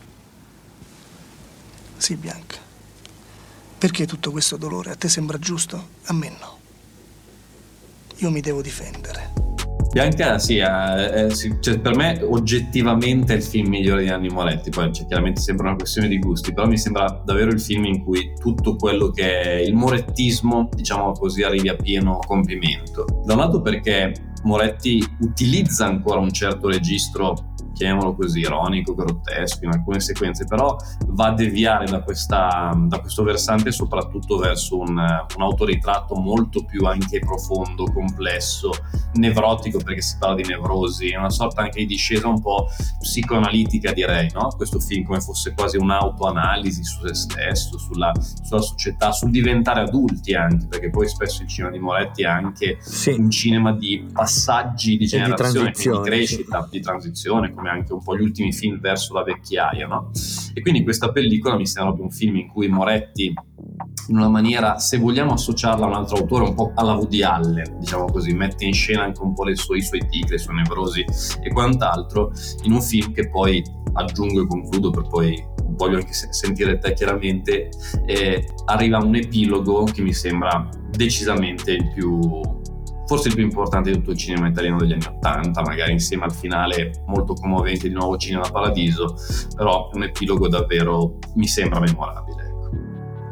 Sì, 1.97 2.15
Bianca. 2.15 2.57
Perché 3.77 4.05
tutto 4.05 4.31
questo 4.31 4.57
dolore? 4.57 4.91
A 4.91 4.95
te 4.95 5.09
sembra 5.09 5.37
giusto? 5.37 5.89
A 6.05 6.13
me 6.13 6.29
no. 6.39 6.57
Io 8.17 8.31
mi 8.31 8.41
devo 8.41 8.61
difendere. 8.61 9.33
Bianca, 9.91 10.37
sì, 10.37 10.57
eh, 10.57 11.25
eh, 11.25 11.33
sì 11.33 11.55
cioè, 11.59 11.79
per 11.79 11.95
me 11.95 12.19
oggettivamente 12.21 13.33
è 13.33 13.37
il 13.37 13.43
film 13.43 13.69
migliore 13.69 14.03
di 14.03 14.09
Anni 14.09 14.27
Moretti, 14.27 14.69
poi 14.69 14.91
c'è 14.91 15.05
chiaramente 15.05 15.41
sempre 15.41 15.67
una 15.67 15.75
questione 15.75 16.07
di 16.07 16.19
gusti, 16.19 16.53
però 16.53 16.67
mi 16.67 16.77
sembra 16.77 17.21
davvero 17.25 17.49
il 17.51 17.59
film 17.59 17.85
in 17.85 18.03
cui 18.03 18.33
tutto 18.39 18.75
quello 18.75 19.09
che 19.09 19.41
è 19.41 19.53
il 19.55 19.73
morettismo, 19.73 20.69
diciamo 20.71 21.13
così, 21.13 21.43
arrivi 21.43 21.69
a 21.69 21.75
pieno 21.75 22.19
compimento. 22.25 23.05
Da 23.25 23.33
un 23.33 23.39
lato 23.39 23.61
perché 23.61 24.13
Moretti 24.43 25.03
utilizza 25.21 25.85
ancora 25.85 26.19
un 26.19 26.31
certo 26.31 26.69
registro 26.69 27.55
chiamiamolo 27.77 28.15
così, 28.15 28.39
ironico, 28.39 28.95
grottesco 28.95 29.65
in 29.65 29.71
alcune 29.71 29.99
sequenze, 29.99 30.45
però 30.45 30.75
va 31.09 31.27
a 31.27 31.33
deviare 31.33 31.85
da, 31.85 32.01
questa, 32.01 32.73
da 32.75 32.99
questo 32.99 33.23
versante 33.23 33.71
soprattutto 33.71 34.37
verso 34.37 34.79
un, 34.79 34.97
un, 34.97 35.41
autoritratto 35.41 36.15
molto 36.15 36.65
più 36.65 36.85
anche 36.85 37.19
profondo, 37.19 37.85
complesso, 37.91 38.71
nevrotico 39.13 39.79
perché 39.79 40.01
si 40.01 40.17
parla 40.17 40.35
di 40.35 40.43
nevrosi, 40.43 41.13
una 41.13 41.29
sorta 41.29 41.61
anche 41.61 41.79
di 41.79 41.85
discesa 41.85 42.27
un 42.27 42.41
po' 42.41 42.67
psicoanalitica 42.99 43.93
direi, 43.93 44.29
no? 44.33 44.49
questo 44.55 44.79
film 44.79 45.05
come 45.05 45.21
fosse 45.21 45.53
quasi 45.53 45.77
un'autoanalisi 45.77 46.83
su 46.83 47.05
se 47.05 47.13
stesso, 47.13 47.77
sulla, 47.77 48.11
sulla 48.43 48.61
società, 48.61 49.11
sul 49.11 49.29
diventare 49.29 49.81
adulti 49.81 50.33
anche, 50.33 50.65
perché 50.67 50.89
poi 50.89 51.07
spesso 51.07 51.43
il 51.43 51.47
cinema 51.47 51.71
di 51.71 51.79
Moretti 51.79 52.23
è 52.23 52.27
anche 52.27 52.77
sì. 52.79 53.11
un 53.11 53.29
cinema 53.29 53.71
di 53.73 54.07
passaggi 54.11 54.97
di 54.97 55.05
generazione, 55.05 55.71
di, 55.71 55.89
di 55.89 56.01
crescita, 56.01 56.63
sì. 56.63 56.69
di 56.71 56.81
transizione, 56.81 57.53
come 57.53 57.66
come 57.67 57.69
anche 57.69 57.93
un 57.93 58.01
po' 58.01 58.15
gli 58.15 58.21
ultimi 58.21 58.53
film 58.53 58.79
verso 58.79 59.13
la 59.13 59.23
vecchiaia, 59.23 59.87
no? 59.87 60.11
E 60.53 60.61
quindi 60.61 60.83
questa 60.83 61.11
pellicola 61.11 61.57
mi 61.57 61.67
sembra 61.67 62.01
un 62.01 62.09
film 62.09 62.37
in 62.37 62.47
cui 62.47 62.67
Moretti 62.67 63.33
in 64.09 64.15
una 64.15 64.29
maniera, 64.29 64.79
se 64.79 64.97
vogliamo 64.97 65.33
associarla 65.33 65.85
a 65.85 65.89
un 65.89 65.95
altro 65.95 66.17
autore, 66.17 66.45
un 66.45 66.55
po' 66.55 66.71
alla 66.75 66.93
Woody 66.93 67.23
Allen, 67.23 67.77
diciamo 67.79 68.05
così, 68.05 68.31
mette 68.33 68.63
in 68.63 68.73
scena 68.73 69.03
anche 69.03 69.21
un 69.21 69.33
po' 69.33 69.43
sue, 69.53 69.77
i 69.77 69.81
suoi 69.81 70.07
tigri, 70.07 70.35
i 70.35 70.39
suoi 70.39 70.55
nevrosi 70.55 71.03
e 71.41 71.51
quant'altro, 71.51 72.31
in 72.63 72.71
un 72.71 72.81
film 72.81 73.11
che 73.11 73.29
poi 73.29 73.61
aggiungo 73.93 74.41
e 74.41 74.47
concludo 74.47 74.91
per 74.91 75.07
poi 75.07 75.43
voglio 75.71 75.97
anche 75.97 76.13
sentire 76.13 76.77
te 76.79 76.93
chiaramente, 76.93 77.69
eh, 78.05 78.47
arriva 78.65 78.97
un 78.97 79.15
epilogo 79.15 79.83
che 79.83 80.01
mi 80.01 80.13
sembra 80.13 80.69
decisamente 80.89 81.73
il 81.73 81.91
più 81.93 82.56
forse 83.07 83.29
il 83.29 83.35
più 83.35 83.43
importante 83.43 83.89
di 83.89 83.97
tutto 83.97 84.11
il 84.11 84.17
cinema 84.17 84.47
italiano 84.47 84.77
degli 84.77 84.91
anni 84.91 85.05
Ottanta, 85.07 85.61
magari 85.61 85.93
insieme 85.93 86.25
al 86.25 86.33
finale 86.33 86.91
molto 87.05 87.33
commovente 87.33 87.87
di 87.87 87.93
nuovo 87.93 88.17
Cinema 88.17 88.47
Paradiso, 88.51 89.15
però 89.55 89.89
un 89.93 90.03
epilogo 90.03 90.47
davvero 90.49 91.17
mi 91.35 91.47
sembra 91.47 91.79
memorabile. 91.79 92.43
Ecco. 92.43 92.69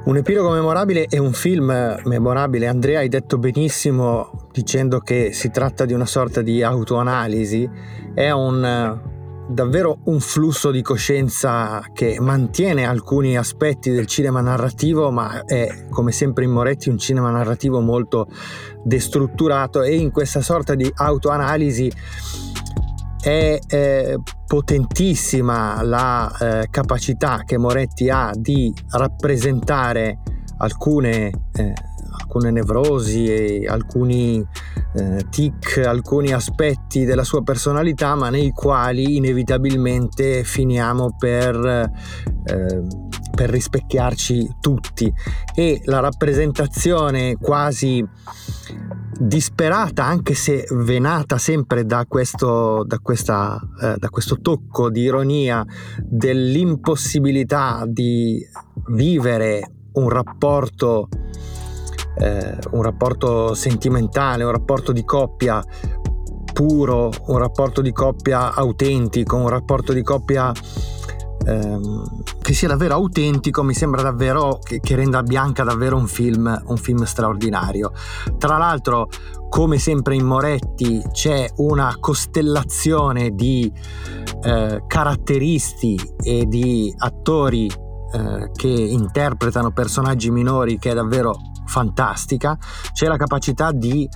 Un 0.05 0.17
epilogo 0.17 0.51
memorabile 0.51 1.07
e 1.07 1.19
un 1.19 1.33
film 1.33 1.99
memorabile. 2.05 2.67
Andrea 2.67 2.99
hai 2.99 3.09
detto 3.09 3.37
benissimo 3.37 4.47
dicendo 4.51 4.99
che 4.99 5.33
si 5.33 5.51
tratta 5.51 5.85
di 5.85 5.93
una 5.93 6.05
sorta 6.05 6.41
di 6.41 6.63
autoanalisi, 6.63 7.69
è 8.13 8.31
un 8.31 9.13
davvero 9.47 9.99
un 10.05 10.19
flusso 10.19 10.71
di 10.71 10.81
coscienza 10.81 11.83
che 11.93 12.17
mantiene 12.19 12.85
alcuni 12.85 13.37
aspetti 13.37 13.91
del 13.91 14.05
cinema 14.05 14.41
narrativo, 14.41 15.11
ma 15.11 15.43
è 15.45 15.87
come 15.89 16.11
sempre 16.11 16.45
in 16.45 16.51
Moretti 16.51 16.89
un 16.89 16.97
cinema 16.97 17.29
narrativo 17.29 17.79
molto 17.79 18.27
destrutturato 18.83 19.83
e 19.83 19.95
in 19.95 20.11
questa 20.11 20.41
sorta 20.41 20.75
di 20.75 20.91
autoanalisi 20.93 21.91
è 23.21 23.59
eh, 23.67 24.19
potentissima 24.45 25.81
la 25.81 26.31
eh, 26.37 26.67
capacità 26.69 27.41
che 27.43 27.57
Moretti 27.57 28.09
ha 28.09 28.31
di 28.35 28.71
rappresentare 28.91 30.19
alcune 30.57 31.31
eh, 31.53 31.73
alcune 32.35 32.51
nevrosi 32.51 33.25
e 33.27 33.65
alcuni 33.67 34.45
eh, 34.93 35.25
tic, 35.29 35.81
alcuni 35.85 36.33
aspetti 36.33 37.05
della 37.05 37.23
sua 37.23 37.41
personalità, 37.43 38.15
ma 38.15 38.29
nei 38.29 38.51
quali 38.51 39.15
inevitabilmente 39.15 40.43
finiamo 40.43 41.15
per, 41.17 41.55
eh, 41.55 42.81
per 43.33 43.49
rispecchiarci 43.49 44.57
tutti. 44.59 45.11
E 45.55 45.81
la 45.85 46.01
rappresentazione 46.01 47.37
quasi 47.37 48.05
disperata, 49.17 50.03
anche 50.03 50.33
se 50.33 50.65
venata 50.71 51.37
sempre 51.37 51.85
da 51.85 52.05
questo, 52.05 52.83
da 52.85 52.99
questa, 52.99 53.57
eh, 53.81 53.95
da 53.97 54.09
questo 54.09 54.41
tocco 54.41 54.89
di 54.89 55.01
ironia 55.01 55.65
dell'impossibilità 56.01 57.85
di 57.87 58.45
vivere 58.89 59.69
un 59.93 60.09
rapporto 60.09 61.07
eh, 62.17 62.57
un 62.71 62.81
rapporto 62.81 63.53
sentimentale, 63.53 64.43
un 64.43 64.51
rapporto 64.51 64.91
di 64.91 65.03
coppia 65.03 65.63
puro, 66.53 67.11
un 67.27 67.37
rapporto 67.37 67.81
di 67.81 67.91
coppia 67.91 68.53
autentico, 68.53 69.35
un 69.35 69.49
rapporto 69.49 69.91
di 69.91 70.01
coppia 70.01 70.53
ehm, 71.45 72.23
che 72.41 72.53
sia 72.53 72.67
davvero 72.67 72.93
autentico, 72.95 73.63
mi 73.63 73.73
sembra 73.73 74.01
davvero 74.01 74.59
che, 74.63 74.79
che 74.79 74.95
renda 74.95 75.21
Bianca 75.21 75.63
davvero 75.63 75.97
un 75.97 76.07
film, 76.07 76.63
un 76.67 76.77
film 76.77 77.03
straordinario. 77.03 77.91
Tra 78.37 78.57
l'altro, 78.57 79.09
come 79.49 79.77
sempre 79.77 80.15
in 80.15 80.25
Moretti, 80.25 81.03
c'è 81.11 81.45
una 81.57 81.95
costellazione 81.99 83.31
di 83.31 83.71
eh, 84.43 84.83
caratteristi 84.87 85.99
e 86.23 86.45
di 86.45 86.93
attori 86.97 87.65
eh, 87.67 88.51
che 88.53 88.67
interpretano 88.67 89.71
personaggi 89.71 90.29
minori 90.31 90.77
che 90.77 90.91
è 90.91 90.93
davvero 90.93 91.35
fantastica, 91.65 92.57
c'è 92.93 93.07
la 93.07 93.17
capacità 93.17 93.71
di 93.71 94.07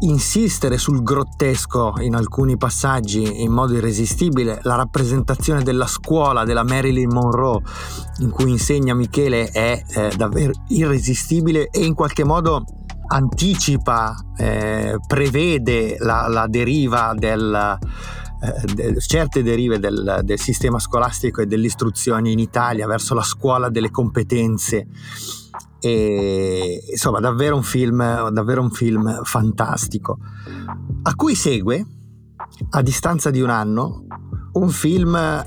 insistere 0.00 0.78
sul 0.78 1.02
grottesco 1.02 1.94
in 2.00 2.14
alcuni 2.14 2.56
passaggi 2.56 3.42
in 3.42 3.52
modo 3.52 3.74
irresistibile, 3.74 4.60
la 4.62 4.76
rappresentazione 4.76 5.62
della 5.62 5.86
scuola 5.86 6.44
della 6.44 6.64
Marilyn 6.64 7.12
Monroe 7.12 7.60
in 8.18 8.30
cui 8.30 8.50
insegna 8.50 8.94
Michele 8.94 9.48
è 9.48 9.82
eh, 9.86 10.12
davvero 10.16 10.52
irresistibile 10.68 11.68
e 11.70 11.84
in 11.84 11.94
qualche 11.94 12.24
modo 12.24 12.64
anticipa, 13.06 14.14
eh, 14.36 14.98
prevede 15.06 15.96
la, 15.98 16.28
la 16.28 16.46
deriva 16.46 17.12
del, 17.14 17.78
eh, 18.42 19.00
certe 19.00 19.42
derive 19.42 19.78
del, 19.78 20.20
del, 20.24 20.38
sistema 20.38 20.78
scolastico 20.80 21.40
e 21.40 21.46
dell'istruzione 21.46 22.30
in 22.30 22.40
Italia 22.40 22.86
verso 22.86 23.14
la 23.14 23.22
scuola 23.22 23.68
delle 23.68 23.90
competenze. 23.90 24.88
E 25.78 26.84
insomma 26.90 27.20
davvero 27.20 27.56
un 27.56 27.62
film, 27.62 28.28
davvero 28.30 28.62
un 28.62 28.70
film 28.70 29.22
fantastico. 29.22 30.18
A 31.02 31.14
cui 31.14 31.34
segue 31.34 31.86
a 32.70 32.82
distanza 32.82 33.30
di 33.30 33.40
un 33.40 33.50
anno 33.50 34.06
un 34.52 34.68
film 34.68 35.14
eh, 35.14 35.44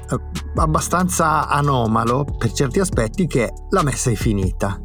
abbastanza 0.56 1.48
anomalo 1.48 2.24
per 2.24 2.52
certi 2.52 2.80
aspetti 2.80 3.28
che 3.28 3.46
è 3.46 3.54
La 3.70 3.84
messa 3.84 4.10
è 4.10 4.16
finita 4.16 4.80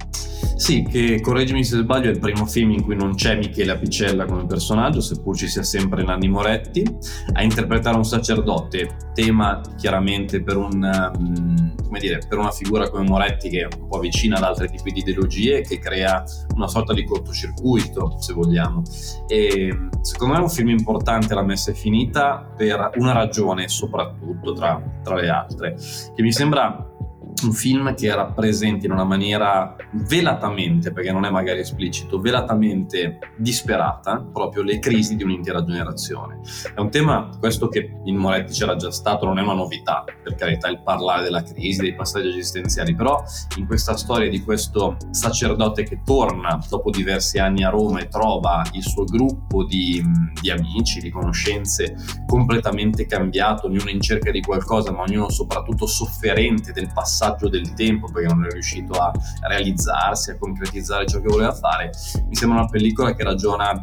sì, 0.61 0.83
che 0.83 1.21
correggimi 1.23 1.65
se 1.65 1.79
sbaglio, 1.79 2.09
è 2.09 2.13
il 2.13 2.19
primo 2.19 2.45
film 2.45 2.73
in 2.73 2.83
cui 2.83 2.95
non 2.95 3.15
c'è 3.15 3.35
Michele 3.35 3.73
Apicella 3.73 4.27
come 4.27 4.45
personaggio, 4.45 5.01
seppur 5.01 5.35
ci 5.35 5.49
sia 5.49 5.63
sempre 5.63 6.03
Nanni 6.03 6.29
Moretti, 6.29 6.85
a 7.33 7.43
interpretare 7.43 7.97
un 7.97 8.05
sacerdote, 8.05 8.97
tema 9.15 9.63
chiaramente 9.79 10.43
per, 10.43 10.59
un, 10.59 11.11
um, 11.17 11.99
dire, 11.99 12.21
per 12.29 12.37
una 12.37 12.51
figura 12.51 12.91
come 12.91 13.09
Moretti 13.09 13.49
che 13.49 13.61
è 13.61 13.69
un 13.75 13.89
po' 13.89 13.99
vicina 14.01 14.37
ad 14.37 14.43
altri 14.43 14.69
tipi 14.69 14.93
di 14.93 15.01
ideologie, 15.01 15.63
che 15.63 15.79
crea 15.79 16.23
una 16.55 16.69
sorta 16.69 16.93
di 16.93 17.05
cortocircuito, 17.05 18.21
se 18.21 18.35
vogliamo. 18.35 18.83
E 19.29 19.89
secondo 20.03 20.35
me 20.35 20.41
è 20.41 20.43
un 20.43 20.51
film 20.51 20.69
importante, 20.69 21.33
La 21.35 21.43
messa 21.43 21.71
è 21.71 21.75
finita, 21.75 22.53
per 22.55 22.91
una 22.97 23.13
ragione 23.13 23.67
soprattutto 23.67 24.53
tra, 24.53 24.79
tra 25.03 25.15
le 25.15 25.29
altre, 25.31 25.77
che 26.15 26.23
mi 26.23 26.33
sembra 26.33 26.90
un 27.43 27.53
film 27.53 27.95
che 27.95 28.15
rappresenti 28.15 28.87
in 28.87 28.93
una 28.93 29.05
maniera 29.05 29.75
velatamente, 29.93 30.93
perché 30.93 31.13
non 31.13 31.25
è 31.25 31.31
magari 31.31 31.61
esplicito, 31.61 32.21
velatamente 32.21 33.19
disperata 33.37 34.21
proprio 34.33 34.63
le 34.63 34.79
crisi 34.79 35.17
di 35.17 35.23
un'intera 35.23 35.65
generazione. 35.65 36.41
È 36.75 36.81
un 36.81 36.91
tema, 36.91 37.31
questo 37.39 37.69
che 37.69 37.99
in 38.05 38.17
Moretti 38.17 38.53
c'era 38.53 38.77
già 38.77 38.91
stato, 38.91 39.27
non 39.27 39.39
è 39.39 39.43
una 39.43 39.55
novità, 39.55 40.05
per 40.23 40.35
carità, 40.35 40.69
il 40.69 40.83
parlare 40.83 41.23
della 41.23 41.43
crisi, 41.43 41.81
dei 41.81 41.95
passaggi 41.95 42.29
esistenziali, 42.29 42.95
però 42.95 43.23
in 43.57 43.67
questa 43.67 43.97
storia 43.97 44.29
di 44.29 44.43
questo 44.43 44.97
sacerdote 45.11 45.85
che 45.85 46.03
torna 46.05 46.59
dopo 46.69 46.91
diversi 46.91 47.39
anni 47.39 47.65
a 47.65 47.71
Roma 47.71 48.01
e 48.01 48.09
trova 48.09 48.63
il 48.73 48.83
suo 48.83 49.05
gruppo 49.05 49.65
di, 49.65 50.03
di 50.41 50.51
amici, 50.51 51.01
di 51.01 51.11
conoscenze 51.11 51.97
completamente 52.27 53.07
cambiato, 53.07 53.67
ognuno 53.67 53.91
in 53.91 54.01
cerca 54.01 54.31
di 54.31 54.41
qualcosa, 54.41 54.93
ma 54.93 55.03
ognuno 55.03 55.31
soprattutto 55.31 55.87
sofferente 55.87 56.73
del 56.73 56.91
passaggio 56.93 57.30
passaggio 57.31 57.49
del 57.49 57.75
tempo 57.75 58.11
perché 58.11 58.29
non 58.29 58.45
è 58.45 58.51
riuscito 58.51 58.95
a 58.95 59.13
realizzarsi, 59.43 60.31
a 60.31 60.39
concretizzare 60.39 61.07
ciò 61.07 61.21
che 61.21 61.29
voleva 61.29 61.53
fare. 61.53 61.91
Mi 62.29 62.35
sembra 62.35 62.61
una 62.61 62.69
pellicola 62.69 63.15
che 63.15 63.23
ragiona 63.23 63.83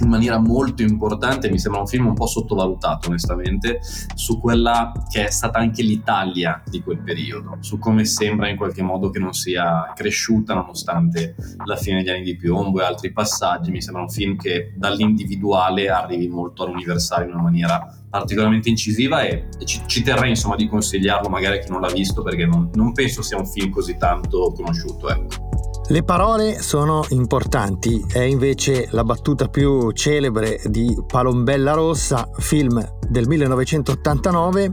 in 0.00 0.08
maniera 0.08 0.38
molto 0.38 0.82
importante, 0.82 1.48
mi 1.48 1.60
sembra 1.60 1.80
un 1.80 1.86
film 1.86 2.06
un 2.06 2.14
po' 2.14 2.26
sottovalutato 2.26 3.08
onestamente, 3.08 3.78
su 4.14 4.40
quella 4.40 4.90
che 5.08 5.26
è 5.26 5.30
stata 5.30 5.60
anche 5.60 5.82
l'Italia 5.82 6.60
di 6.66 6.82
quel 6.82 6.98
periodo, 6.98 7.58
su 7.60 7.78
come 7.78 8.04
sembra 8.04 8.48
in 8.48 8.56
qualche 8.56 8.82
modo 8.82 9.10
che 9.10 9.20
non 9.20 9.32
sia 9.32 9.92
cresciuta 9.94 10.54
nonostante 10.54 11.36
la 11.64 11.76
fine 11.76 11.98
degli 11.98 12.08
anni 12.08 12.24
di 12.24 12.36
piombo 12.36 12.80
e 12.80 12.84
altri 12.84 13.12
passaggi, 13.12 13.70
mi 13.70 13.82
sembra 13.82 14.02
un 14.02 14.10
film 14.10 14.36
che 14.36 14.72
dall'individuale 14.76 15.88
arrivi 15.88 16.26
molto 16.26 16.64
all'universale 16.64 17.26
in 17.26 17.32
una 17.32 17.42
maniera 17.42 18.01
particolarmente 18.12 18.68
incisiva 18.68 19.22
e, 19.22 19.46
ci, 19.64 19.80
ci, 19.86 20.02
terrei 20.02 20.28
insomma 20.28 20.54
di 20.54 20.68
consigliarlo 20.68 21.30
magari 21.30 21.56
a 21.56 21.60
chi 21.60 21.70
non 21.70 21.80
l'ha 21.80 21.90
visto 21.90 22.22
perché 22.22 22.44
non, 22.44 22.68
non 22.74 22.92
penso 22.92 23.22
sia 23.22 23.38
un 23.38 23.46
film 23.46 23.70
così 23.70 23.96
tanto 23.96 24.52
conosciuto. 24.54 25.08
Ecco. 25.08 25.48
Le 25.88 26.02
parole 26.04 26.60
sono 26.60 27.04
importanti, 27.08 28.04
è 28.12 28.20
invece 28.20 28.88
la 28.90 29.02
battuta 29.02 29.48
più 29.48 29.90
celebre 29.92 30.60
di 30.66 30.94
Palombella 31.06 31.72
Rossa, 31.72 32.28
film 32.36 32.86
del 33.08 33.26
1989. 33.26 34.70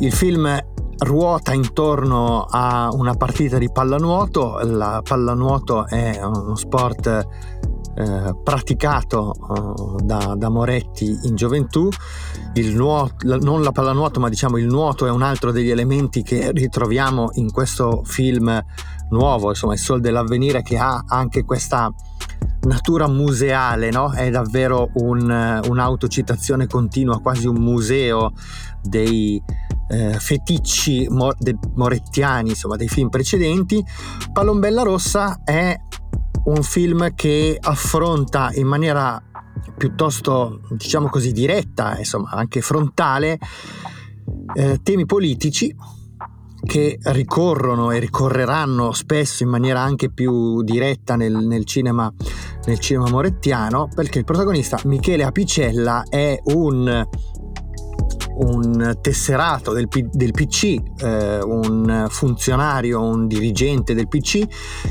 Il 0.00 0.12
film 0.12 0.58
ruota 0.98 1.54
intorno 1.54 2.44
a 2.48 2.90
una 2.92 3.14
partita 3.14 3.56
di 3.56 3.70
pallanuoto, 3.72 4.60
la 4.64 5.00
pallanuoto 5.02 5.86
è 5.86 6.20
uno 6.22 6.54
sport 6.56 7.26
eh, 7.96 8.34
praticato 8.42 9.32
eh, 9.34 10.04
da, 10.04 10.34
da, 10.36 10.48
Moretti 10.48 11.18
in 11.22 11.34
gioventù. 11.34 11.88
Nuoto, 12.54 13.38
non 13.40 13.62
la 13.62 13.72
pallanuoto, 13.72 14.20
ma 14.20 14.28
diciamo 14.28 14.58
il 14.58 14.66
nuoto 14.66 15.06
è 15.06 15.10
un 15.10 15.22
altro 15.22 15.50
degli 15.50 15.70
elementi 15.70 16.22
che 16.22 16.52
ritroviamo 16.52 17.30
in 17.34 17.50
questo 17.50 18.02
film 18.04 18.62
nuovo, 19.10 19.48
insomma, 19.50 19.74
il 19.74 19.78
Sol 19.78 20.00
dell'Avvenire 20.00 20.62
che 20.62 20.76
ha 20.76 21.04
anche 21.06 21.44
questa 21.44 21.92
natura 22.62 23.08
museale, 23.08 23.90
no? 23.90 24.12
È 24.12 24.30
davvero 24.30 24.90
un, 24.94 25.60
un'autocitazione 25.68 26.66
continua, 26.66 27.20
quasi 27.20 27.46
un 27.46 27.56
museo 27.56 28.32
dei 28.82 29.42
eh, 29.88 30.18
feticci 30.18 31.06
mor- 31.10 31.36
de- 31.38 31.58
morettiani, 31.74 32.50
insomma, 32.50 32.76
dei 32.76 32.88
film 32.88 33.08
precedenti. 33.08 33.84
Palombella 34.32 34.82
Rossa 34.82 35.40
è 35.44 35.76
un 36.44 36.62
film 36.62 37.14
che 37.14 37.56
affronta 37.60 38.50
in 38.54 38.66
maniera 38.66 39.22
piuttosto, 39.76 40.60
diciamo 40.70 41.08
così, 41.08 41.32
diretta, 41.32 41.96
insomma, 41.98 42.30
anche 42.30 42.60
frontale, 42.60 43.38
eh, 44.54 44.80
temi 44.82 45.06
politici 45.06 45.74
che 46.64 46.98
ricorrono 47.02 47.90
e 47.90 47.98
ricorreranno 47.98 48.92
spesso 48.92 49.42
in 49.42 49.50
maniera 49.50 49.80
anche 49.80 50.10
più 50.10 50.62
diretta 50.62 51.14
nel, 51.14 51.34
nel, 51.34 51.64
cinema, 51.64 52.12
nel 52.66 52.78
cinema 52.78 53.08
morettiano, 53.10 53.88
perché 53.94 54.18
il 54.18 54.24
protagonista 54.24 54.80
Michele 54.84 55.24
Apicella 55.24 56.04
è 56.08 56.38
un, 56.44 57.06
un 58.36 58.98
tesserato 59.00 59.72
del, 59.72 59.88
del 59.88 60.30
PC, 60.32 60.76
eh, 61.02 61.38
un 61.42 62.06
funzionario, 62.08 63.02
un 63.02 63.26
dirigente 63.26 63.94
del 63.94 64.08
PC 64.08 64.46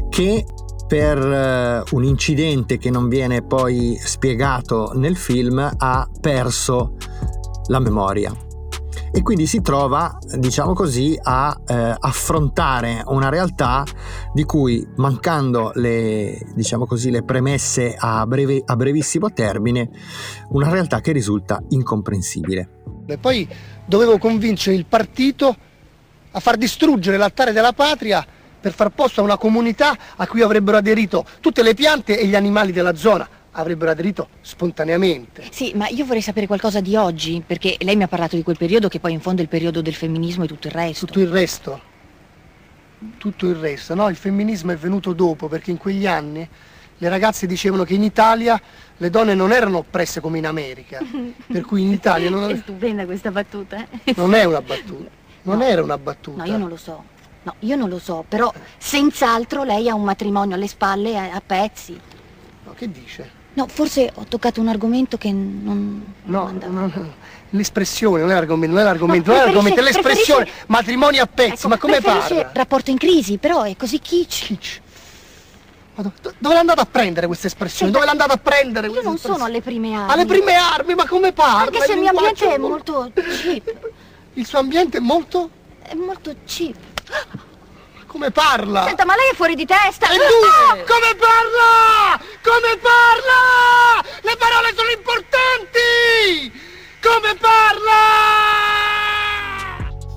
che 0.10 0.46
per 0.94 1.18
eh, 1.18 1.84
un 1.96 2.04
incidente 2.04 2.78
che 2.78 2.92
non 2.92 3.08
viene 3.08 3.42
poi 3.42 3.98
spiegato 4.00 4.92
nel 4.94 5.18
film 5.18 5.58
ha 5.76 6.08
perso 6.22 6.98
la 7.70 7.80
memoria 7.80 8.32
e 9.12 9.24
quindi 9.24 9.48
si 9.48 9.62
trova, 9.62 10.20
diciamo 10.38 10.74
così, 10.74 11.18
a 11.20 11.60
eh, 11.66 11.96
affrontare 11.98 13.02
una 13.08 13.30
realtà 13.30 13.84
di 14.34 14.44
cui 14.44 14.88
mancando 14.98 15.72
le, 15.74 16.38
diciamo 16.54 16.86
così, 16.86 17.10
le 17.10 17.24
premesse 17.24 17.96
a, 17.98 18.28
breve, 18.28 18.62
a 18.64 18.76
brevissimo 18.76 19.34
termine, 19.34 19.90
una 20.50 20.70
realtà 20.70 21.02
che 21.02 21.12
risulta 21.12 21.60
incomprensibile. 21.70 22.70
E 23.08 23.18
poi 23.18 23.48
dovevo 23.84 24.20
convincere 24.20 24.76
il 24.76 24.86
partito 24.86 25.56
a 26.30 26.40
far 26.40 26.56
distruggere 26.56 27.18
l'altare 27.18 27.52
della 27.52 27.74
patria 27.74 28.24
per 28.64 28.72
far 28.72 28.92
posto 28.92 29.20
a 29.20 29.26
una 29.26 29.36
comunità 29.36 29.94
a 30.16 30.26
cui 30.26 30.42
avrebbero 30.42 30.78
aderito 30.78 31.26
tutte 31.42 31.62
le 31.64 31.74
piante 31.74 32.18
e 32.18 32.26
gli 32.26 32.34
animali 32.34 32.72
della 32.72 32.96
zona 32.96 33.28
avrebbero 33.52 33.92
aderito 33.92 34.30
spontaneamente. 34.40 35.44
Sì, 35.52 35.74
ma 35.76 35.90
io 35.90 36.06
vorrei 36.06 36.22
sapere 36.22 36.48
qualcosa 36.48 36.80
di 36.80 36.96
oggi, 36.96 37.44
perché 37.46 37.76
lei 37.80 37.98
mi 37.98 38.04
ha 38.04 38.08
parlato 38.08 38.38
di 38.38 38.42
quel 38.42 38.56
periodo 38.58 38.88
che 38.88 39.02
poi 39.02 39.12
in 39.12 39.20
fondo 39.20 39.42
è 39.42 39.44
il 39.44 39.50
periodo 39.50 39.82
del 39.82 39.94
femminismo 39.94 40.46
e 40.46 40.48
tutto 40.48 40.68
il 40.68 40.74
resto. 40.74 41.06
Tutto 41.06 41.20
il 41.20 41.28
resto. 41.28 41.82
Tutto 43.18 43.50
il 43.50 43.56
resto, 43.56 43.96
no? 43.96 44.08
Il 44.08 44.16
femminismo 44.16 44.72
è 44.72 44.78
venuto 44.78 45.12
dopo, 45.12 45.50
perché 45.50 45.72
in 45.72 45.78
quegli 45.78 46.08
anni 46.08 46.48
le 46.98 47.10
ragazze 47.10 47.46
dicevano 47.46 47.84
che 47.84 47.96
in 47.96 48.04
Italia 48.04 48.60
le 48.96 49.10
donne 49.10 49.36
non 49.36 49.52
erano 49.52 49.80
oppresse 49.80 50.22
come 50.22 50.38
in 50.38 50.48
America. 50.48 51.00
per 51.52 51.66
cui 51.66 51.82
in 51.82 51.92
Italia 51.92 52.30
non... 52.30 52.50
È 52.50 52.56
stupenda 52.56 53.04
questa 53.04 53.30
battuta. 53.30 53.86
non 54.16 54.34
è 54.34 54.46
una 54.46 54.62
battuta. 54.62 55.10
Non 55.42 55.58
no. 55.58 55.64
era 55.66 55.84
una 55.84 55.98
battuta. 55.98 56.44
No, 56.44 56.50
io 56.50 56.58
non 56.58 56.70
lo 56.70 56.78
so. 56.78 57.12
No, 57.44 57.56
io 57.60 57.76
non 57.76 57.90
lo 57.90 58.00
so, 58.00 58.24
però 58.28 58.52
senz'altro 58.78 59.64
lei 59.64 59.90
ha 59.90 59.96
un 59.96 60.04
matrimonio 60.04 60.56
alle 60.56 60.68
spalle 60.68 61.18
a, 61.18 61.34
a 61.34 61.42
pezzi. 61.46 62.00
No, 62.64 62.74
che 62.74 62.90
dice? 62.90 63.42
No, 63.54 63.68
forse 63.68 64.12
ho 64.14 64.26
toccato 64.28 64.62
un 64.62 64.68
argomento 64.68 65.18
che 65.18 65.32
non... 65.32 66.14
No, 66.24 66.52
no, 66.52 66.68
no, 66.68 67.14
l'espressione, 67.52 68.22
non 68.22 68.32
è 68.32 68.34
l'argomento, 68.34 68.74
non 68.74 68.84
è 68.84 68.86
l'argomento, 68.86 69.32
no, 69.32 69.34
non 69.34 69.42
è 69.42 69.46
l'argomento, 69.46 69.80
è 69.80 69.84
l'espressione, 69.84 70.48
matrimonio 70.68 71.22
a 71.22 71.28
pezzi, 71.28 71.54
ecco, 71.54 71.68
ma 71.68 71.78
come 71.78 72.02
parla? 72.02 72.50
rapporto 72.54 72.90
in 72.90 72.98
crisi, 72.98 73.38
però 73.38 73.64
è 73.64 73.76
così 73.76 74.00
kitsch. 74.00 74.46
Kitsch. 74.46 74.82
Ma 75.96 76.02
do, 76.02 76.12
dove 76.40 76.54
l'ha 76.56 76.62
andata 76.62 76.82
a 76.82 76.88
prendere 76.88 77.28
questa 77.28 77.46
espressione? 77.46 77.92
Dove 77.92 78.06
l'ha 78.06 78.12
andata 78.12 78.34
a 78.34 78.38
prendere 78.38 78.88
Io 78.88 79.04
non 79.04 79.20
sono 79.20 79.44
alle 79.44 79.62
prime 79.62 79.94
armi. 79.94 80.12
Alle 80.12 80.26
prime 80.26 80.56
armi, 80.56 80.96
ma 80.96 81.06
come 81.06 81.34
parla? 81.34 81.66
Anche 81.66 81.82
se 81.82 81.94
il 81.94 82.00
mio 82.00 82.10
ambiente 82.10 82.52
è 82.52 82.58
molto 82.58 83.12
cheap. 83.14 83.92
Il 84.34 84.46
suo 84.48 84.58
ambiente 84.58 84.98
è 84.98 85.02
molto? 85.02 85.50
È 85.84 85.94
molto 85.94 86.34
cheap. 86.46 86.76
Come 88.08 88.30
parla? 88.32 88.86
Senta, 88.86 89.06
ma 89.06 89.16
lei 89.16 89.30
è 89.32 89.34
fuori 89.34 89.56
di 89.56 89.66
testa! 89.66 90.08
E 90.10 90.18
tu? 90.18 90.24
Come 90.86 91.16
parla? 91.16 92.20
Come 92.44 92.78
parla? 92.78 94.04
Le 94.22 94.36
parole 94.38 94.74
sono 94.76 94.90
importanti! 94.90 96.62
Come 97.02 97.36
parla? 97.36 98.02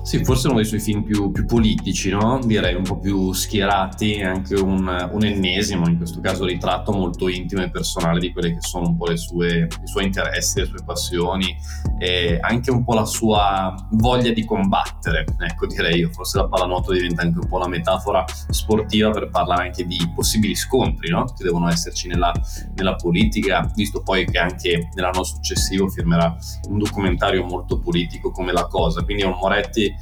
Sì, 0.07 0.23
forse 0.23 0.47
uno 0.47 0.55
dei 0.55 0.65
suoi 0.65 0.79
film 0.79 1.03
più, 1.03 1.31
più 1.31 1.45
politici, 1.45 2.09
no? 2.09 2.39
direi 2.41 2.75
un 2.75 2.83
po' 2.83 2.97
più 2.97 3.33
schierati, 3.33 4.21
anche 4.21 4.55
un, 4.55 4.87
un, 5.11 5.25
ennesimo, 5.25 5.85
in 5.89 5.97
questo 5.97 6.21
caso 6.21 6.45
ritratto 6.45 6.93
molto 6.93 7.27
intimo 7.27 7.61
e 7.61 7.69
personale 7.69 8.21
di 8.21 8.31
quelli 8.31 8.53
che 8.53 8.61
sono 8.61 8.87
un 8.87 8.95
po' 8.95 9.13
sue, 9.17 9.67
i 9.67 9.87
suoi 9.87 10.05
interessi, 10.05 10.61
le 10.61 10.67
sue 10.67 10.81
passioni 10.85 11.53
e 11.99 12.37
anche 12.39 12.71
un 12.71 12.85
po' 12.85 12.93
la 12.93 13.03
sua 13.03 13.75
voglia 13.91 14.31
di 14.31 14.45
combattere, 14.45 15.25
ecco 15.39 15.67
direi 15.67 15.99
io, 15.99 16.09
forse 16.13 16.37
la 16.37 16.47
pallanuoto 16.47 16.93
diventa 16.93 17.23
anche 17.23 17.39
un 17.39 17.47
po' 17.47 17.57
la 17.57 17.67
metafora 17.67 18.23
sportiva 18.49 19.09
per 19.09 19.29
parlare 19.29 19.65
anche 19.65 19.85
di 19.85 19.99
possibili 20.15 20.55
scontri 20.55 21.09
no? 21.09 21.25
che 21.25 21.43
devono 21.43 21.67
esserci 21.67 22.07
nella, 22.07 22.31
nella 22.75 22.95
politica, 22.95 23.69
visto 23.75 24.01
poi 24.03 24.25
che 24.25 24.37
anche 24.37 24.87
nell'anno 24.93 25.23
successivo 25.25 25.89
firmerà 25.89 26.33
un 26.69 26.77
documentario 26.77 27.43
molto 27.43 27.77
politico 27.77 28.31
come 28.31 28.53
La 28.53 28.67
Cosa, 28.67 29.03
quindi 29.03 29.23
è 29.23 29.25
un 29.25 29.37
Moretti 29.37 29.95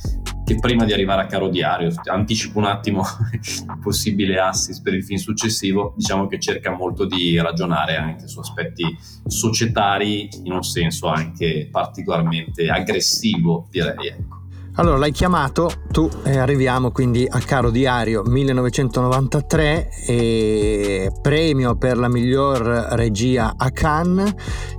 che 0.46 0.56
prima 0.60 0.86
di 0.86 0.94
arrivare 0.94 1.24
a 1.24 1.26
Caro 1.26 1.50
Diario, 1.50 1.92
anticipo 2.06 2.60
un 2.60 2.66
attimo 2.66 3.04
il 3.32 3.80
possibile 3.82 4.40
assist 4.40 4.84
per 4.84 4.94
il 4.94 5.04
film 5.04 5.20
successivo, 5.20 5.94
diciamo 5.98 6.28
che 6.28 6.40
cerca 6.40 6.72
molto 6.72 7.06
di 7.06 7.40
ragionare 7.42 7.96
anche 7.96 8.28
su 8.28 8.40
aspetti 8.40 8.84
societari 9.26 10.30
in 10.44 10.52
un 10.52 10.64
senso 10.64 11.08
anche 11.08 11.68
particolarmente 11.72 12.70
aggressivo, 12.70 13.68
direi. 13.72 14.08
Ecco. 14.08 14.45
Allora 14.78 14.98
l'hai 14.98 15.12
chiamato 15.12 15.72
tu 15.90 16.10
e 16.24 16.38
arriviamo 16.38 16.92
quindi 16.92 17.26
a 17.30 17.40
Caro 17.40 17.70
Diario 17.70 18.24
1993 18.24 19.90
e 20.06 21.12
premio 21.22 21.78
per 21.78 21.98
la 21.98 22.10
miglior 22.10 22.60
regia 22.92 23.54
a 23.56 23.72
Cannes 23.72 24.34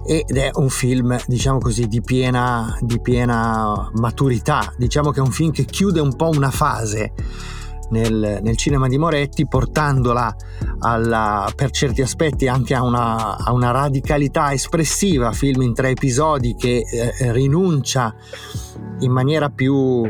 ed 0.05 0.37
è 0.37 0.51
un 0.53 0.69
film 0.69 1.19
diciamo 1.27 1.59
così 1.59 1.87
di 1.87 2.03
piena, 2.03 2.77
di 2.81 3.01
piena 3.01 3.91
maturità, 3.95 4.71
diciamo 4.77 5.13
che 5.13 5.21
è 5.21 5.23
un 5.23 5.33
film 5.33 5.51
che 5.51 5.65
chiude 5.65 6.01
un 6.01 6.15
po' 6.15 6.29
una 6.29 6.51
fase 6.51 7.15
nel, 7.91 8.41
nel, 8.43 8.57
cinema 8.57 8.89
di 8.89 8.99
Moretti, 8.99 9.47
portandola 9.47 10.35
alla, 10.81 11.51
per 11.55 11.71
certi 11.71 12.03
aspetti 12.03 12.49
anche 12.49 12.75
a 12.75 12.83
una, 12.83 13.37
a 13.37 13.53
una, 13.53 13.71
radicalità 13.71 14.53
espressiva, 14.53 15.33
film 15.33 15.63
in 15.63 15.75
tre 15.75 15.91
episodi 15.91 16.55
che 16.55 16.85
eh, 16.89 17.33
rinuncia 17.33 18.15
in 19.01 19.13
maniera 19.13 19.49
più... 19.51 20.03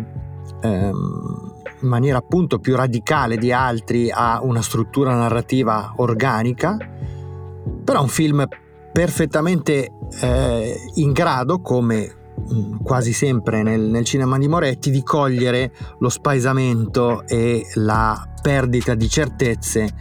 Ehm, 0.63 1.55
in 1.79 1.89
maniera 1.89 2.19
appunto 2.19 2.59
più 2.59 2.75
radicale 2.75 3.37
di 3.37 3.53
altri 3.53 4.11
a 4.11 4.41
una 4.43 4.63
struttura 4.63 5.15
narrativa 5.15 5.93
organica, 5.97 6.77
però 7.85 8.01
un 8.01 8.09
film 8.09 8.47
perfettamente 8.93 9.93
eh, 10.23 10.75
in 10.95 11.13
grado, 11.13 11.61
come 11.61 12.16
quasi 12.83 13.13
sempre 13.13 13.63
nel, 13.63 13.81
nel, 13.81 14.05
cinema 14.05 14.39
di 14.39 14.49
Moretti 14.49 14.91
di 14.91 15.03
cogliere 15.03 15.73
lo 15.99 16.09
spaesamento 16.09 17.27
e 17.27 17.67
la 17.75 18.29
perdita 18.41 18.95
di 18.95 19.09
certezze 19.09 19.95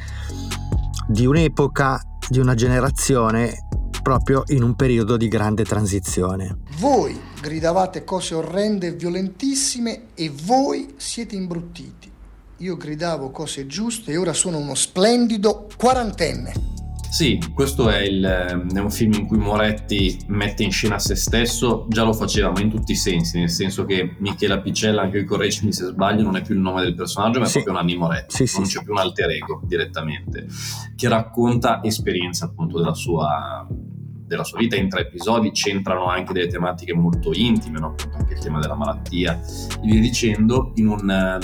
di 1.08 1.26
un'epoca, 1.26 2.02
di 2.30 2.40
una 2.40 2.56
generazione 2.56 3.68
proprio 4.02 4.44
in 4.48 4.62
un 4.62 4.76
periodo 4.76 5.18
di 5.18 5.28
grande 5.28 5.64
transizione. 5.64 6.60
Voi 6.78 7.20
gridavate 7.42 8.04
cose 8.04 8.36
orrende 8.36 8.88
e 8.88 8.92
violentissime 8.92 10.10
e 10.14 10.32
voi 10.44 10.94
siete 10.98 11.36
imbruttiti. 11.36 12.12
Io 12.58 12.78
gridavo 12.78 13.32
cose 13.32 13.66
giuste 13.66 14.12
e 14.12 14.18
ora 14.18 14.34
sono 14.34 14.60
uno 14.60 14.76
splendido 14.76 15.68
quarantenne. 15.76 16.75
Sì, 17.16 17.40
questo 17.54 17.88
è, 17.88 18.02
il, 18.02 18.26
è, 18.26 18.78
un 18.78 18.92
film 18.92 19.14
in 19.14 19.26
cui 19.26 19.38
Moretti 19.38 20.20
mette 20.28 20.64
in 20.64 20.72
scena 20.74 21.00
se 21.00 21.16
stesso, 21.16 21.86
già 21.88 22.04
lo 22.04 22.12
faceva, 22.12 22.52
ma 22.52 22.60
in 22.60 22.70
tutti 22.70 22.92
i 22.92 22.96
sensi, 22.98 23.40
nel 23.40 23.50
senso 23.50 23.86
che 23.86 24.18
Michela 24.18 24.60
Picella, 24.60 25.04
anche 25.04 25.20
qui 25.20 25.26
correggimi 25.26 25.72
se 25.72 25.86
sbaglio, 25.86 26.24
non 26.24 26.36
è 26.36 26.42
più 26.42 26.56
il 26.56 26.60
nome 26.60 26.82
del 26.82 26.94
personaggio, 26.94 27.40
ma 27.40 27.46
è 27.46 27.48
sì. 27.48 27.62
proprio 27.62 27.76
Nanni 27.76 27.96
Moretti, 27.96 28.46
sì, 28.46 28.58
non 28.58 28.66
sì, 28.66 28.76
c'è 28.76 28.84
più 28.84 28.92
un 28.92 28.98
alter 28.98 29.30
ego 29.30 29.62
direttamente, 29.64 30.46
che 30.94 31.08
racconta 31.08 31.82
esperienza 31.84 32.48
appunto 32.48 32.80
della 32.80 32.94
sua, 32.94 33.66
della 33.70 34.44
sua 34.44 34.58
vita 34.58 34.76
in 34.76 34.90
tre 34.90 35.04
episodi, 35.04 35.52
c'entrano 35.52 36.08
anche 36.08 36.34
delle 36.34 36.48
tematiche 36.48 36.94
molto 36.94 37.32
intime, 37.34 37.80
no? 37.80 37.96
anche 38.14 38.34
il 38.34 38.40
tema 38.40 38.60
della 38.60 38.76
malattia 38.76 39.40
e 39.40 39.88
via 39.88 40.02
dicendo, 40.02 40.74
in 40.76 40.88
un, 40.90 41.40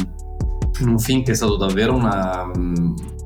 in 0.82 0.88
un 0.90 1.00
film 1.00 1.24
che 1.24 1.32
è 1.32 1.36
stato 1.36 1.56
davvero 1.56 1.96
una 1.96 2.52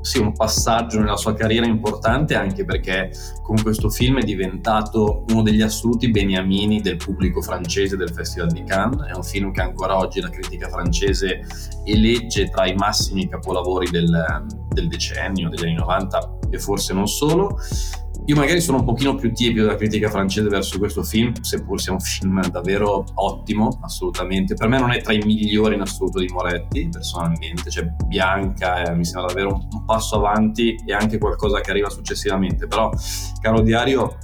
sì, 0.05 0.19
un 0.19 0.33
passaggio 0.33 0.99
nella 0.99 1.17
sua 1.17 1.33
carriera 1.33 1.65
importante 1.65 2.35
anche 2.35 2.63
perché 2.63 3.09
con 3.41 3.59
questo 3.59 3.89
film 3.89 4.19
è 4.19 4.23
diventato 4.23 5.25
uno 5.29 5.41
degli 5.41 5.63
assoluti 5.63 6.11
beniamini 6.11 6.79
del 6.79 6.97
pubblico 6.97 7.41
francese 7.41 7.97
del 7.97 8.11
Festival 8.11 8.51
di 8.51 8.63
Cannes. 8.63 9.01
È 9.09 9.15
un 9.15 9.23
film 9.23 9.51
che 9.51 9.61
ancora 9.61 9.97
oggi 9.97 10.21
la 10.21 10.29
critica 10.29 10.69
francese 10.69 11.41
elegge 11.85 12.49
tra 12.51 12.67
i 12.67 12.75
massimi 12.75 13.27
capolavori 13.27 13.89
del, 13.89 14.45
del 14.69 14.87
decennio, 14.87 15.49
degli 15.49 15.63
anni 15.63 15.73
90 15.73 16.37
e 16.51 16.59
forse 16.59 16.93
non 16.93 17.07
solo. 17.07 17.57
Io 18.27 18.35
magari 18.35 18.59
sono 18.59 18.79
un 18.79 18.85
pochino 18.85 19.13
più 19.13 19.31
tiepido 19.31 19.65
della 19.65 19.75
critica 19.75 20.09
francese 20.09 20.49
verso 20.49 20.79
questo 20.79 21.03
film, 21.03 21.31
seppur 21.41 21.79
sia 21.79 21.91
un 21.93 21.99
film 21.99 22.41
davvero 22.49 23.05
ottimo, 23.13 23.77
assolutamente. 23.83 24.55
Per 24.55 24.67
me 24.67 24.79
non 24.79 24.91
è 24.91 25.01
tra 25.01 25.13
i 25.13 25.19
migliori 25.19 25.75
in 25.75 25.81
assoluto 25.81 26.19
di 26.19 26.27
Moretti, 26.33 26.89
personalmente. 26.91 27.69
Cioè, 27.69 27.85
Bianca 28.07 28.81
eh, 28.81 28.95
mi 28.95 29.05
sembra 29.05 29.27
davvero 29.27 29.53
un, 29.53 29.67
un 29.71 29.85
passo 29.85 30.15
avanti 30.15 30.75
e 30.85 30.93
anche 30.93 31.19
qualcosa 31.19 31.61
che 31.61 31.69
arriva 31.69 31.89
successivamente. 31.91 32.65
Però, 32.65 32.89
caro 33.41 33.61
Diario, 33.61 34.17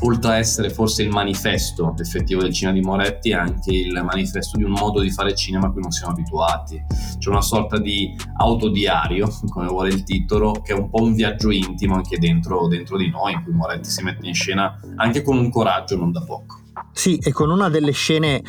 oltre 0.00 0.30
a 0.30 0.36
essere 0.36 0.70
forse 0.70 1.02
il 1.02 1.10
manifesto 1.10 1.94
effettivo 1.98 2.42
del 2.42 2.52
cinema 2.52 2.76
di 2.76 2.84
Moretti, 2.84 3.30
è 3.30 3.34
anche 3.34 3.72
il 3.72 3.92
manifesto 4.04 4.56
di 4.56 4.64
un 4.64 4.72
modo 4.72 5.00
di 5.00 5.10
fare 5.10 5.34
cinema 5.34 5.66
a 5.66 5.70
cui 5.70 5.82
non 5.82 5.90
siamo 5.90 6.12
abituati. 6.12 6.82
C'è 7.18 7.28
una 7.28 7.42
sorta 7.42 7.78
di 7.78 8.14
autodiario, 8.38 9.28
come 9.48 9.66
vuole 9.66 9.90
il 9.90 10.02
titolo, 10.02 10.52
che 10.62 10.72
è 10.72 10.76
un 10.76 10.88
po' 10.88 11.02
un 11.02 11.14
viaggio 11.14 11.50
intimo 11.50 11.94
anche 11.94 12.18
dentro, 12.18 12.66
dentro 12.66 12.96
di 12.96 13.08
noi, 13.10 13.32
in 13.32 13.42
cui 13.42 13.52
Moretti 13.52 13.88
si 13.88 14.02
mette 14.02 14.26
in 14.26 14.34
scena 14.34 14.78
anche 14.96 15.22
con 15.22 15.36
un 15.36 15.50
coraggio 15.50 15.96
non 15.96 16.12
da 16.12 16.22
poco. 16.22 16.60
Sì, 16.92 17.16
e 17.16 17.32
con 17.32 17.50
una 17.50 17.68
delle 17.68 17.92
scene 17.92 18.42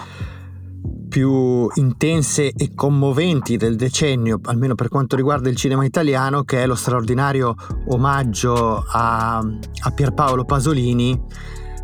più 1.15 1.69
intense 1.75 2.51
e 2.51 2.73
commoventi 2.75 3.56
del 3.56 3.78
decennio, 3.78 4.41
almeno 4.43 4.75
per 4.75 4.89
quanto 4.89 5.15
riguarda 5.15 5.47
il 5.47 5.56
cinema 5.56 5.86
italiano, 5.86 6.43
che 6.43 6.62
è 6.62 6.67
lo 6.67 6.75
straordinario 6.75 7.56
omaggio 7.88 8.84
a, 8.86 9.38
a 9.38 9.91
Pierpaolo 9.91 10.43
Pasolini 10.43 11.17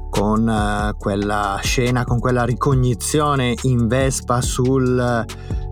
con 0.09 0.45
uh, 0.45 0.97
quella 0.97 1.57
scena, 1.61 2.03
con 2.03 2.19
quella 2.19 2.43
ricognizione 2.43 3.55
in 3.61 3.87
Vespa 3.87 4.41
sul, 4.41 4.99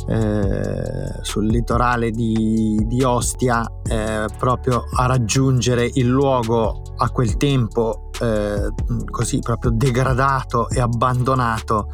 eh, 0.08 1.20
sul 1.22 1.46
litorale 1.46 2.12
di, 2.12 2.82
di 2.86 3.04
Ostia, 3.04 3.70
eh, 3.84 4.26
proprio 4.38 4.86
a 4.96 5.06
raggiungere 5.06 5.84
il 5.96 6.08
luogo 6.08 6.82
a 6.96 7.10
quel 7.10 7.36
tempo 7.36 8.10
eh, 8.22 8.70
così 9.10 9.40
proprio 9.40 9.72
degradato 9.72 10.70
e 10.70 10.80
abbandonato 10.80 11.90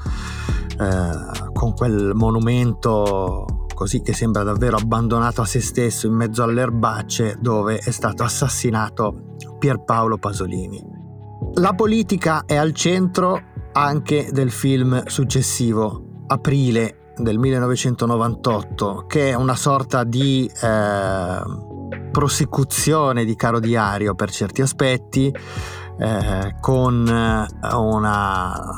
eh, 0.80 1.45
con 1.66 1.74
quel 1.74 2.12
monumento 2.14 3.66
così 3.74 4.04
che 4.04 4.14
sembra 4.14 4.44
davvero 4.44 4.78
abbandonato 4.78 5.42
a 5.42 5.46
se 5.46 5.62
stesso 5.62 6.06
in 6.06 6.14
mezzo 6.14 6.44
alle 6.44 6.62
erbacce 6.62 7.38
dove 7.40 7.78
è 7.78 7.90
stato 7.90 8.22
assassinato 8.22 9.36
Pierpaolo 9.58 10.20
Pasolini. 10.20 10.80
La 11.56 11.74
politica 11.74 12.44
è 12.46 12.56
al 12.56 12.72
centro 12.74 13.42
anche 13.72 14.30
del 14.32 14.52
film 14.52 15.06
successivo, 15.08 16.24
Aprile 16.28 17.14
del 17.18 17.40
1998, 17.40 19.06
che 19.08 19.32
è 19.32 19.34
una 19.34 19.56
sorta 19.56 20.04
di 20.04 20.48
eh, 20.62 21.42
prosecuzione 22.12 23.26
di 23.26 23.36
Caro 23.36 23.60
Diario 23.60 24.14
per 24.14 24.30
certi 24.30 24.62
aspetti, 24.62 25.34
eh, 25.98 26.56
con 26.60 27.08
eh, 27.08 27.76
una, 27.76 28.74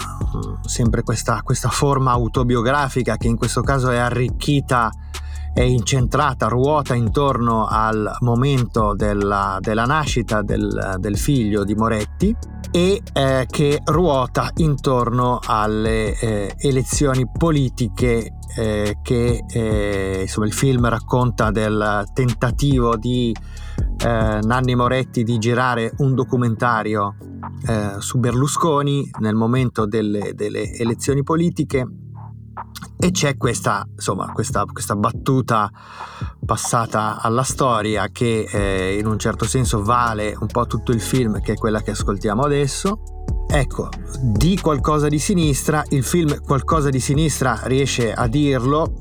sempre 0.66 1.04
questa, 1.04 1.42
questa 1.44 1.70
forma 1.70 2.12
autobiografica 2.12 3.18
che 3.18 3.28
in 3.28 3.38
questo 3.38 3.62
caso 3.62 3.90
è 3.90 3.98
arricchita 3.98 4.92
è 5.58 5.64
incentrata, 5.64 6.48
ruota 6.50 6.94
intorno 6.94 7.66
al 7.66 8.16
momento 8.20 8.94
della, 8.94 9.58
della 9.60 9.86
nascita 9.86 10.44
del, 10.44 10.98
del, 11.00 11.18
figlio 11.18 11.64
di 11.64 11.74
Moretti 11.74 12.36
e 12.70 13.02
eh, 13.12 13.48
che 13.50 13.82
ruota 13.86 14.52
intorno 14.58 15.40
alle 15.44 16.14
eh, 16.20 16.54
elezioni 16.60 17.28
politiche 17.28 18.37
eh, 18.58 18.98
che 19.04 19.44
eh, 19.48 20.22
insomma, 20.22 20.48
il 20.48 20.54
film 20.54 20.90
racconta 20.90 21.52
del 21.52 22.06
tentativo 22.14 22.98
di 22.98 23.32
eh, 24.04 24.40
Nanni 24.42 24.76
Moretti 24.76 25.24
di 25.24 25.38
girare 25.38 25.94
un 25.98 26.16
documentario 26.16 27.16
eh, 27.68 27.96
su 28.00 28.18
Berlusconi 28.18 29.08
nel 29.20 29.36
momento 29.36 29.86
delle, 29.86 30.34
delle, 30.34 30.74
elezioni 30.74 31.22
politiche. 31.22 31.88
E 33.00 33.12
c'è 33.12 33.38
questa, 33.38 33.88
insomma, 33.92 34.32
questa, 34.32 34.66
questa 34.66 34.96
battuta 34.96 35.70
passata 36.44 37.22
alla 37.22 37.44
storia 37.44 38.08
che 38.12 38.48
eh, 38.52 38.98
in 38.98 39.06
un 39.06 39.20
certo 39.20 39.46
senso 39.46 39.84
vale 39.84 40.36
un 40.40 40.48
po' 40.48 40.66
tutto 40.66 40.92
il 40.92 41.00
film 41.00 41.40
che 41.42 41.54
è 41.54 41.56
quella 41.56 41.82
che 41.82 41.92
ascoltiamo 41.92 42.42
adesso 42.42 43.17
Ecco, 43.50 43.90
di 44.22 44.60
qualcosa 44.60 45.08
di 45.08 45.20
sinistra, 45.20 45.84
il 45.90 46.04
film 46.04 46.42
qualcosa 46.44 46.90
di 46.90 47.00
sinistra 47.00 47.60
riesce 47.64 48.12
a 48.12 48.28
dirlo, 48.28 48.92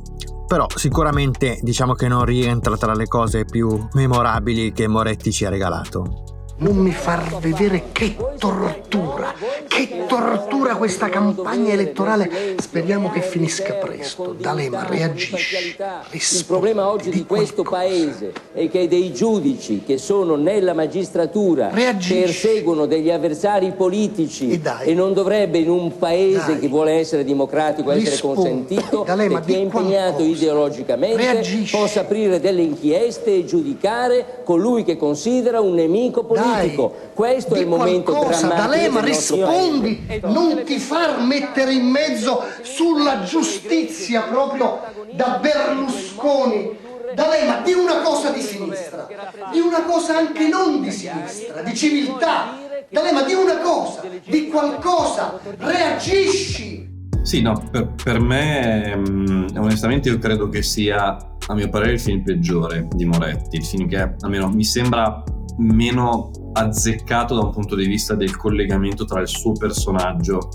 però 0.47 0.67
sicuramente 0.75 1.59
diciamo 1.63 1.95
che 1.95 2.07
non 2.07 2.25
rientra 2.25 2.77
tra 2.77 2.95
le 2.95 3.07
cose 3.07 3.45
più 3.45 3.89
memorabili 3.95 4.73
che 4.73 4.87
Moretti 4.87 5.33
ci 5.33 5.45
ha 5.45 5.49
regalato 5.49 6.36
non 6.59 6.77
mi 6.77 6.93
far 6.93 7.39
vedere 7.39 7.85
che 7.93 8.17
tortura, 8.39 9.35
che 9.69 10.05
tortura 10.09 10.77
questa 10.77 11.09
campagna 11.09 11.73
elettorale. 11.73 12.55
Speriamo 12.59 13.11
che 13.11 13.21
finisca 13.21 13.75
presto. 13.75 14.35
D'Alema, 14.39 14.87
reagisci. 14.87 15.77
Il 16.11 16.45
problema 16.47 16.91
oggi 16.91 17.11
di, 17.11 17.27
questo 17.27 17.63
paese 17.63 18.33
è 18.55 18.71
che 18.71 18.89
dei 18.89 19.13
giudici 19.13 19.83
che 19.85 19.99
sono 19.99 20.37
nella 20.37 20.73
magistratura 20.73 21.71
reagisci. 21.73 22.21
perseguono 22.21 22.87
degli 22.87 23.11
avversari 23.11 23.73
politici 23.73 24.51
e, 24.51 24.61
e, 24.85 24.95
non 24.95 25.13
dovrebbe 25.13 25.59
in 25.59 25.69
un 25.69 25.99
paese 25.99 26.53
dai. 26.53 26.59
che 26.61 26.69
vuole 26.69 26.93
essere 26.93 27.25
democratico 27.25 27.91
Rispondi. 27.91 28.09
essere 28.09 28.35
consentito 28.35 29.03
D'Alema, 29.05 29.41
chi 29.41 29.55
è 29.55 29.59
impegnato 29.59 30.17
qualcosa. 30.17 30.23
ideologicamente 30.23 31.17
reagisci. 31.17 31.77
possa 31.77 32.01
aprire 32.01 32.41
delle 32.41 32.63
inchieste 32.63 33.35
e 33.35 33.45
giudicare 33.45 34.43
colui 34.45 34.85
che 34.85 34.97
considera 34.97 35.61
un 35.61 35.75
nemico 35.75 36.25
politico. 36.25 36.45
Dai 36.45 36.46
politico. 36.51 36.95
Questo 37.15 37.55
è 37.55 37.61
il 37.61 37.69
momento 37.69 38.13
qualcosa, 38.13 38.47
drammatico. 38.47 38.71
D'Alema, 38.71 39.01
rispondi, 39.01 40.07
non 40.23 40.63
ti 40.65 40.79
far 40.79 41.21
mettere 41.21 41.73
in 41.73 41.87
mezzo 41.87 42.43
sulla 42.63 43.23
giustizia 43.23 44.23
proprio 44.23 44.81
da 45.13 45.39
Berlusconi. 45.41 46.85
D'Alema, 47.15 47.61
di 47.65 47.73
una 47.73 48.03
cosa 48.03 48.31
di 48.31 48.43
sinistra, 48.43 49.07
di 49.53 49.61
una 49.61 49.85
cosa 49.85 50.19
anche 50.19 50.49
non 50.49 50.83
di 50.83 50.91
sinistra, 50.91 51.63
di 51.63 51.75
civiltà. 51.75 52.59
D'Alema, 52.89 53.23
di 53.23 53.33
una 53.33 53.59
cosa, 53.59 54.03
di 54.25 54.49
qualcosa, 54.49 55.41
reagisci. 55.59 56.95
Sì, 57.23 57.43
no, 57.43 57.61
per, 57.73 57.95
per 58.01 58.21
me, 58.21 58.93
um, 58.95 59.47
onestamente, 59.57 60.09
io 60.09 60.19
credo 60.19 60.49
che 60.49 60.63
sia, 60.63 61.17
a 61.49 61.55
mio 61.55 61.69
parere, 61.69 61.93
il 61.95 62.01
film 62.01 62.23
peggiore 62.23 62.87
di 62.93 63.05
Moretti. 63.05 63.57
Il 63.57 63.65
film 63.65 63.89
che, 63.89 64.15
almeno, 64.21 64.49
mi 64.49 64.63
sembra 64.63 65.25
meno 65.59 66.31
azzeccato 66.53 67.35
da 67.35 67.43
un 67.43 67.53
punto 67.53 67.75
di 67.75 67.87
vista 67.87 68.15
del 68.15 68.37
collegamento 68.37 69.05
tra 69.05 69.21
il 69.21 69.29
suo 69.29 69.53
personaggio 69.53 70.49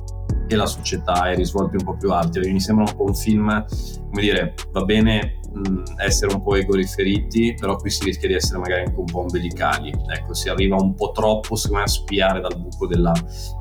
e 0.47 0.55
la 0.55 0.65
società 0.65 1.29
e 1.29 1.35
risvolti 1.35 1.77
un 1.77 1.83
po' 1.83 1.95
più 1.95 2.11
alti. 2.11 2.39
Mi 2.39 2.59
sembra 2.59 2.85
un 2.87 2.95
po' 2.95 3.05
un 3.05 3.15
film, 3.15 3.65
come 4.09 4.21
dire, 4.21 4.53
va 4.71 4.83
bene 4.83 5.39
essere 5.97 6.33
un 6.33 6.41
po' 6.41 6.55
egoriferiti, 6.55 7.55
però 7.59 7.75
qui 7.75 7.89
si 7.89 8.05
rischia 8.05 8.27
di 8.27 8.35
essere 8.35 8.59
magari 8.59 8.85
anche 8.85 8.99
un 8.99 9.05
po' 9.05 9.19
ombelicali. 9.19 9.93
Ecco, 10.13 10.33
si 10.33 10.49
arriva 10.49 10.77
un 10.79 10.93
po' 10.95 11.11
troppo, 11.11 11.55
secondo 11.55 11.83
me, 11.83 11.89
a 11.89 11.91
spiare 11.91 12.39
dal 12.39 12.57
buco 12.57 12.87
della, 12.87 13.13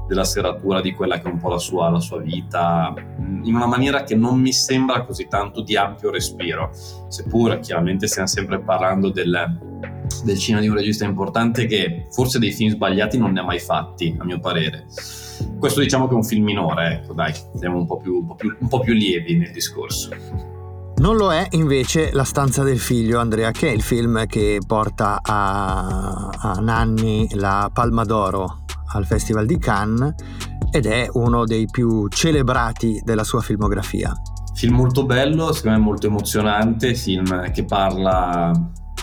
della 0.06 0.24
serratura 0.24 0.80
di 0.80 0.92
quella 0.92 1.18
che 1.18 1.28
è 1.28 1.32
un 1.32 1.38
po' 1.38 1.48
la 1.48 1.58
sua, 1.58 1.90
la 1.90 2.00
sua 2.00 2.20
vita, 2.20 2.94
in 3.42 3.54
una 3.54 3.66
maniera 3.66 4.04
che 4.04 4.14
non 4.14 4.38
mi 4.40 4.52
sembra 4.52 5.04
così 5.04 5.26
tanto 5.28 5.62
di 5.62 5.76
ampio 5.76 6.10
respiro, 6.10 6.70
seppur 7.08 7.58
chiaramente 7.58 8.06
stiamo 8.06 8.28
sempre 8.28 8.60
parlando 8.60 9.10
del, 9.10 9.99
del 10.24 10.38
cinema 10.38 10.62
di 10.62 10.68
un 10.68 10.74
regista 10.74 11.04
importante 11.04 11.66
che 11.66 12.06
forse 12.10 12.38
dei 12.38 12.52
film 12.52 12.70
sbagliati 12.70 13.18
non 13.18 13.32
ne 13.32 13.40
ha 13.40 13.44
mai 13.44 13.58
fatti, 13.58 14.14
a 14.18 14.24
mio 14.24 14.40
parere. 14.40 14.86
Questo 15.58 15.80
diciamo 15.80 16.06
che 16.06 16.12
è 16.12 16.16
un 16.16 16.24
film 16.24 16.44
minore, 16.44 17.00
ecco 17.02 17.12
dai, 17.14 17.32
siamo 17.54 17.78
un 17.78 17.86
po' 17.86 17.98
più, 17.98 18.16
un 18.16 18.26
po 18.26 18.34
più, 18.34 18.54
un 18.58 18.68
po 18.68 18.80
più 18.80 18.92
lievi 18.92 19.36
nel 19.36 19.52
discorso. 19.52 20.10
Non 20.96 21.16
lo 21.16 21.32
è 21.32 21.46
invece 21.52 22.10
La 22.12 22.24
stanza 22.24 22.62
del 22.62 22.78
figlio, 22.78 23.18
Andrea, 23.20 23.50
che 23.52 23.68
è 23.68 23.72
il 23.72 23.80
film 23.80 24.26
che 24.26 24.58
porta 24.66 25.20
a, 25.22 26.28
a 26.28 26.52
Nanni 26.60 27.26
la 27.34 27.70
Palma 27.72 28.04
d'Oro 28.04 28.64
al 28.92 29.06
Festival 29.06 29.46
di 29.46 29.58
Cannes 29.58 30.14
ed 30.70 30.84
è 30.84 31.08
uno 31.12 31.46
dei 31.46 31.66
più 31.70 32.06
celebrati 32.08 33.00
della 33.02 33.24
sua 33.24 33.40
filmografia. 33.40 34.12
Film 34.54 34.74
molto 34.74 35.06
bello, 35.06 35.52
secondo 35.52 35.78
me 35.78 35.84
molto 35.84 36.06
emozionante, 36.06 36.94
film 36.94 37.50
che 37.50 37.64
parla 37.64 38.52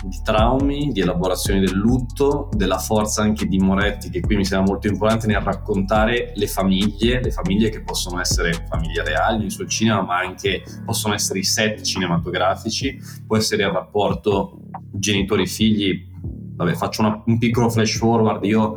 di 0.02 0.20
traumi, 0.22 0.90
di 0.92 1.00
elaborazione 1.00 1.60
del 1.60 1.74
lutto, 1.74 2.48
della 2.52 2.78
forza 2.78 3.22
anche 3.22 3.46
di 3.46 3.58
Moretti, 3.58 4.10
che 4.10 4.20
qui 4.20 4.36
mi 4.36 4.44
sembra 4.44 4.72
molto 4.72 4.86
importante 4.86 5.26
nel 5.26 5.40
raccontare 5.40 6.32
le 6.34 6.46
famiglie, 6.46 7.22
le 7.22 7.30
famiglie 7.30 7.70
che 7.70 7.82
possono 7.82 8.20
essere 8.20 8.66
famiglie 8.68 9.04
reali 9.04 9.38
nel 9.38 9.50
suo 9.50 9.66
cinema, 9.66 10.02
ma 10.02 10.18
anche 10.18 10.62
possono 10.84 11.14
essere 11.14 11.40
i 11.40 11.44
set 11.44 11.82
cinematografici, 11.82 12.98
può 13.26 13.36
essere 13.36 13.64
il 13.64 13.70
rapporto 13.70 14.58
genitori-figli, 14.90 16.07
vabbè, 16.58 16.74
faccio 16.74 17.02
una, 17.02 17.22
un 17.24 17.38
piccolo 17.38 17.70
flash 17.70 17.96
forward. 17.96 18.44
Io 18.44 18.74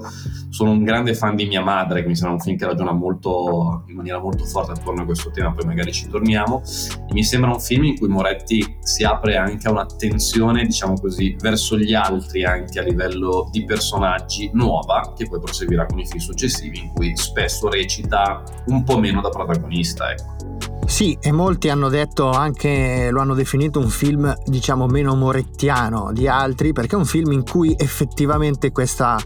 sono 0.50 0.72
un 0.72 0.84
grande 0.84 1.16
fan 1.16 1.36
di 1.36 1.48
mia 1.48 1.62
madre, 1.62 2.02
che 2.02 2.08
mi 2.08 2.16
sembra 2.16 2.36
un 2.36 2.40
film 2.40 2.56
che 2.56 2.66
ragiona 2.66 2.92
molto, 2.92 3.84
in 3.88 3.96
maniera 3.96 4.20
molto 4.20 4.46
forte 4.46 4.72
attorno 4.72 5.02
a 5.02 5.06
questo 5.06 5.32
tema, 5.32 5.52
poi 5.52 5.66
magari 5.66 5.92
ci 5.92 6.08
torniamo. 6.08 6.62
E 7.10 7.14
mi 7.14 7.24
sembra 7.24 7.52
un 7.52 7.60
film 7.60 7.86
in 7.86 7.98
cui 7.98 8.08
Moretti 8.08 8.78
si 8.82 9.04
apre 9.04 9.36
anche 9.36 9.68
a 9.68 9.72
un'attenzione, 9.72 10.64
diciamo 10.64 10.94
così, 10.94 11.36
verso 11.40 11.78
gli 11.78 11.94
altri, 11.94 12.44
anche 12.44 12.80
a 12.80 12.84
livello 12.84 13.50
di 13.52 13.66
personaggi, 13.66 14.52
nuova, 14.54 15.14
che 15.18 15.28
poi 15.28 15.40
proseguirà 15.40 15.88
con 15.88 16.00
i 16.00 16.06
film 16.06 16.20
successivi, 16.20 16.80
in 16.80 16.90
cui 16.90 17.16
spesso 17.16 17.68
recita 17.68 18.44
un 18.68 18.84
po' 18.84 19.00
meno 19.00 19.22
da 19.22 19.30
protagonista, 19.30 20.12
ecco. 20.12 20.71
Sì, 20.92 21.18
e 21.22 21.32
molti 21.32 21.70
hanno 21.70 21.88
detto 21.88 22.30
anche, 22.30 23.10
lo 23.12 23.22
hanno 23.22 23.34
definito 23.34 23.80
un 23.80 23.88
film 23.88 24.36
diciamo 24.46 24.88
meno 24.88 25.16
morettiano 25.16 26.12
di 26.12 26.28
altri, 26.28 26.74
perché 26.74 26.96
è 26.96 26.98
un 26.98 27.06
film 27.06 27.32
in 27.32 27.44
cui 27.44 27.74
effettivamente 27.76 28.74
questa 28.74 29.18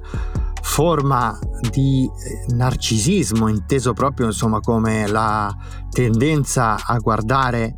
forma 0.62 1.38
di 1.71 2.06
eh, 2.06 2.54
narcisismo, 2.54 3.47
inteso 3.47 3.93
proprio 3.93 4.28
insomma 4.28 4.60
come 4.60 5.08
la 5.08 5.54
tendenza 5.89 6.78
a 6.86 6.97
guardare 6.99 7.75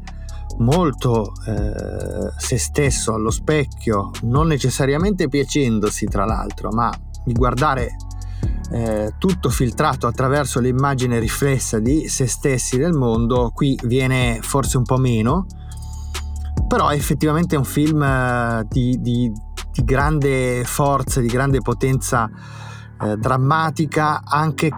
molto 0.58 1.32
eh, 1.47 2.34
se 2.38 2.58
stesso 2.60 3.13
allo 3.13 3.32
specchio, 3.32 4.12
non 4.23 4.47
necessariamente 4.47 5.30
piacendosi 5.30 6.06
tra 6.08 6.26
l'altro, 6.26 6.69
ma 6.71 6.91
di 7.23 7.34
guardare 7.34 7.95
eh, 8.71 9.13
tutto 9.17 9.49
filtrato 9.49 10.08
attraverso 10.08 10.60
l'immagine 10.60 11.19
riflessa 11.19 11.80
di 11.80 12.08
se 12.08 12.27
stessi 12.27 12.77
nel 12.77 12.93
mondo, 12.93 13.51
qui 13.53 13.80
viene 13.84 14.39
forse 14.41 14.77
un 14.77 14.84
po' 14.84 14.97
meno, 14.97 15.45
però 16.67 16.91
effettivamente 16.91 17.56
è 17.56 17.58
un 17.58 17.63
film 17.63 18.01
eh, 18.03 18.65
di, 18.69 18.97
di, 18.99 19.32
di, 19.71 19.84
grande 19.84 20.63
forza, 20.65 21.21
di 21.21 21.27
grande 21.27 21.60
potenza 21.62 22.30
eh, 23.01 23.15
drammatica, 23.15 24.21
anche, 24.23 24.69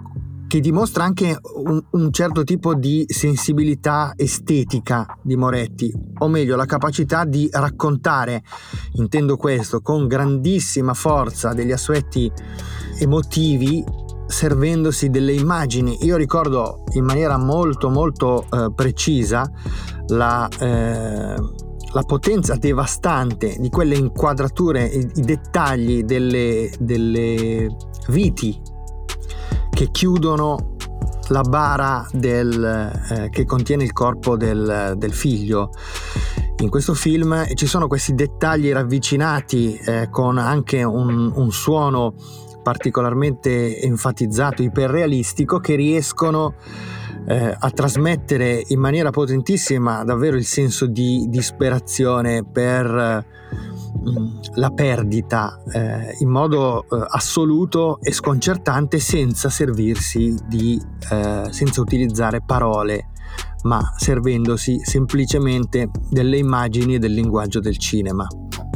che 0.50 0.58
dimostra 0.58 1.04
anche 1.04 1.38
un, 1.64 1.80
un, 1.90 2.12
certo 2.12 2.42
tipo 2.42 2.74
di 2.74 3.04
sensibilità 3.06 4.14
estetica 4.16 5.06
di 5.22 5.36
Moretti, 5.36 5.94
o 6.18 6.26
meglio 6.26 6.56
la 6.56 6.64
capacità 6.64 7.24
di 7.24 7.48
raccontare, 7.52 8.42
intendo 8.94 9.36
questo, 9.36 9.80
con 9.80 10.08
grandissima 10.08 10.92
forza 10.92 11.52
degli 11.52 11.70
aspetti 11.70 12.28
emotivi 12.98 13.84
servendosi 14.26 15.08
delle 15.08 15.34
immagini. 15.34 15.98
Io 16.04 16.16
ricordo 16.16 16.82
in 16.94 17.04
maniera 17.04 17.38
molto 17.38 17.88
molto 17.88 18.44
eh, 18.50 18.72
precisa 18.74 19.48
la, 20.08 20.48
eh, 20.58 21.34
la, 21.92 22.02
potenza 22.04 22.56
devastante 22.56 23.54
di 23.60 23.68
quelle 23.68 23.94
inquadrature, 23.94 24.82
i, 24.82 25.10
i 25.14 25.20
dettagli 25.20 26.02
delle, 26.02 26.72
delle, 26.80 27.68
viti 28.08 28.78
che 29.80 29.90
chiudono 29.90 30.76
la 31.28 31.40
bara 31.40 32.06
del, 32.12 32.62
eh, 32.62 33.30
che 33.30 33.46
contiene 33.46 33.82
il 33.82 33.94
corpo 33.94 34.36
del, 34.36 34.92
del, 34.98 35.14
figlio. 35.14 35.70
In 36.58 36.68
questo 36.68 36.92
film 36.92 37.46
ci 37.54 37.64
sono 37.64 37.86
questi 37.86 38.14
dettagli 38.14 38.70
ravvicinati 38.70 39.76
eh, 39.76 40.08
con 40.10 40.36
anche 40.36 40.82
un, 40.82 41.32
un 41.34 41.50
suono 41.50 42.12
particolarmente 42.62 43.80
enfatizzato, 43.80 44.60
iperrealistico, 44.60 45.60
che 45.60 45.76
riescono 45.76 46.56
eh, 47.26 47.56
a 47.58 47.70
trasmettere 47.70 48.62
in 48.66 48.80
maniera 48.80 49.08
potentissima 49.08 50.04
davvero 50.04 50.36
il 50.36 50.44
senso 50.44 50.84
di 50.84 51.24
disperazione 51.30 52.44
per 52.44 53.24
la 54.54 54.70
perdita 54.70 55.60
eh, 55.72 56.16
in 56.20 56.28
modo 56.28 56.82
eh, 56.82 57.06
assoluto 57.08 57.98
e 58.00 58.12
sconcertante 58.12 58.98
senza 58.98 59.48
servirsi 59.48 60.34
di, 60.46 60.80
eh, 61.10 61.48
senza 61.50 61.80
utilizzare 61.80 62.42
parole 62.42 63.08
ma 63.62 63.92
servendosi 63.96 64.80
semplicemente 64.82 65.90
delle 66.08 66.38
immagini 66.38 66.94
e 66.94 66.98
del 66.98 67.12
linguaggio 67.12 67.60
del 67.60 67.76
cinema. 67.76 68.26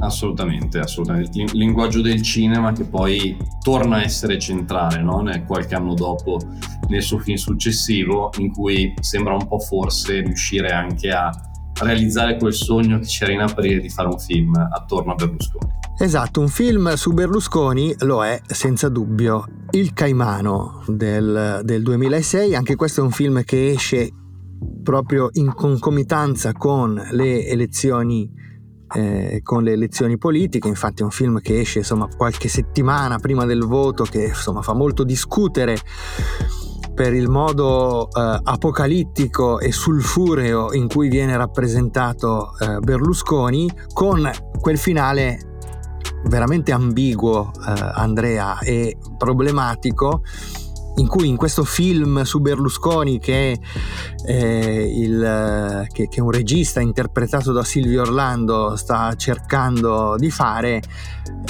Assolutamente, 0.01 0.79
assolutamente. 0.79 1.41
Il 1.41 1.51
linguaggio 1.55 2.03
del 2.03 2.21
cinema 2.21 2.73
che 2.73 2.85
poi 2.85 3.37
torna 3.63 3.97
a 3.97 4.03
essere 4.03 4.39
centrale, 4.39 5.03
no? 5.03 5.25
qualche 5.47 5.75
anno 5.75 5.95
dopo 5.95 6.39
nel 6.89 7.03
suo 7.03 7.19
film 7.19 7.37
successivo, 7.37 8.31
in 8.39 8.53
cui 8.53 8.93
sembra 9.01 9.33
un 9.33 9.47
po' 9.47 9.59
forse 9.59 10.21
riuscire 10.21 10.69
anche 10.69 11.11
a 11.11 11.31
realizzare 11.81 12.37
quel 12.37 12.55
sogno 12.55 12.99
che 12.99 13.07
c'era 13.07 13.33
in 13.33 13.41
aprire 13.41 13.81
di 13.81 13.89
fare 13.89 14.09
un 14.09 14.19
film 14.19 14.55
attorno 14.55 15.13
a 15.13 15.15
Berlusconi. 15.15 15.73
Esatto, 15.99 16.41
un 16.41 16.49
film 16.49 16.95
su 16.95 17.13
Berlusconi 17.13 17.95
lo 18.01 18.25
è 18.25 18.41
senza 18.47 18.89
dubbio. 18.89 19.47
Il 19.71 19.93
Caimano 19.93 20.83
del, 20.87 21.61
del 21.63 21.83
2006, 21.83 22.55
anche 22.55 22.75
questo 22.75 23.01
è 23.01 23.05
un 23.05 23.11
film 23.11 23.43
che 23.45 23.71
esce 23.71 24.11
proprio 24.83 25.29
in 25.33 25.53
concomitanza 25.55 26.53
con 26.53 26.95
le 27.13 27.47
elezioni 27.47 28.43
eh, 28.95 29.41
con 29.43 29.63
le 29.63 29.73
elezioni 29.73 30.19
politiche, 30.19 30.69
infatti 30.69 31.03
è 31.03 31.05
un 31.05 31.11
film 31.11 31.41
che 31.41 31.61
esce 31.61 31.79
insomma 31.79 32.07
qualche 32.15 32.49
settimana 32.49 33.19
prima 33.19 33.45
del 33.45 33.65
voto 33.65 34.05
che 34.05 34.27
insomma 34.27 34.63
fa 34.63 34.73
molto 34.73 35.03
discutere 35.03 35.77
per 36.95 37.13
il 37.13 37.29
modo 37.29 38.09
eh, 38.09 38.41
apocalittico 38.43 39.59
e 39.59 39.73
sulfureo 39.73 40.73
in 40.73 40.89
cui 40.89 41.09
viene 41.09 41.37
rappresentato 41.37 42.53
eh, 42.59 42.79
Berlusconi 42.79 43.69
con 43.93 44.31
quel 44.61 44.79
finale 44.79 45.59
veramente 46.27 46.73
ambiguo 46.73 47.51
eh, 47.67 47.73
Andrea 47.95 48.59
e 48.61 48.97
problematico 49.19 50.23
in 50.97 51.07
cui 51.09 51.29
in 51.29 51.37
questo 51.37 51.65
film 51.65 52.23
su 52.23 52.41
Berlusconi 52.41 53.19
che 53.19 53.53
è, 53.53 53.59
eh, 54.27 54.93
il, 54.97 55.87
che, 55.93 56.09
che 56.09 56.21
un 56.21 56.31
regista 56.31 56.81
interpretato 56.81 57.53
da 57.53 57.65
Silvio 57.65 58.03
Orlando 58.03 58.77
sta 58.77 59.15
cercando 59.17 60.17
di 60.17 60.31
fare 60.31 60.83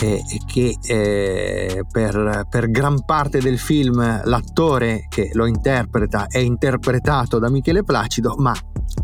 eh, 0.01 0.23
e 0.29 0.41
che 0.47 0.77
eh, 0.83 1.85
per, 1.91 2.47
per, 2.49 2.71
gran 2.71 3.05
parte 3.05 3.41
del 3.41 3.59
film 3.59 4.23
l'attore 4.25 5.07
che 5.09 5.31
lo 5.35 5.47
interpreta 5.47 6.27
è 6.27 6.39
interpretato 6.39 7.39
da 7.39 7.51
Michele 7.51 7.83
Placido 7.83 8.35
ma 8.39 8.55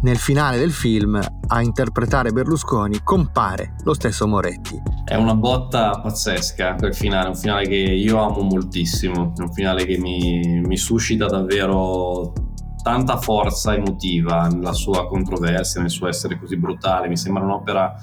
nel 0.02 0.16
finale 0.16 0.58
del 0.58 0.72
film 0.72 1.20
a 1.48 1.62
interpretare 1.62 2.30
Berlusconi 2.32 3.00
compare 3.02 3.74
lo 3.84 3.94
stesso 3.94 4.26
Moretti. 4.26 4.80
È 5.04 5.14
una 5.14 5.34
botta 5.34 6.00
pazzesca 6.00 6.76
quel 6.76 6.94
finale, 6.94 7.28
un 7.28 7.36
finale 7.36 7.66
che 7.66 7.74
io 7.74 8.18
amo 8.18 8.42
moltissimo, 8.42 9.32
un 9.36 9.52
finale 9.52 9.84
che 9.84 9.98
mi, 9.98 10.60
mi 10.64 10.76
suscita 10.76 11.26
davvero 11.26 12.32
tanta 12.82 13.16
forza 13.18 13.74
emotiva 13.74 14.48
nella 14.48 14.72
sua 14.72 15.06
controversia, 15.06 15.80
nel 15.80 15.90
suo 15.90 16.08
essere 16.08 16.38
così 16.38 16.56
brutale. 16.56 17.08
Mi 17.08 17.16
sembra 17.16 17.42
un'opera 17.42 17.94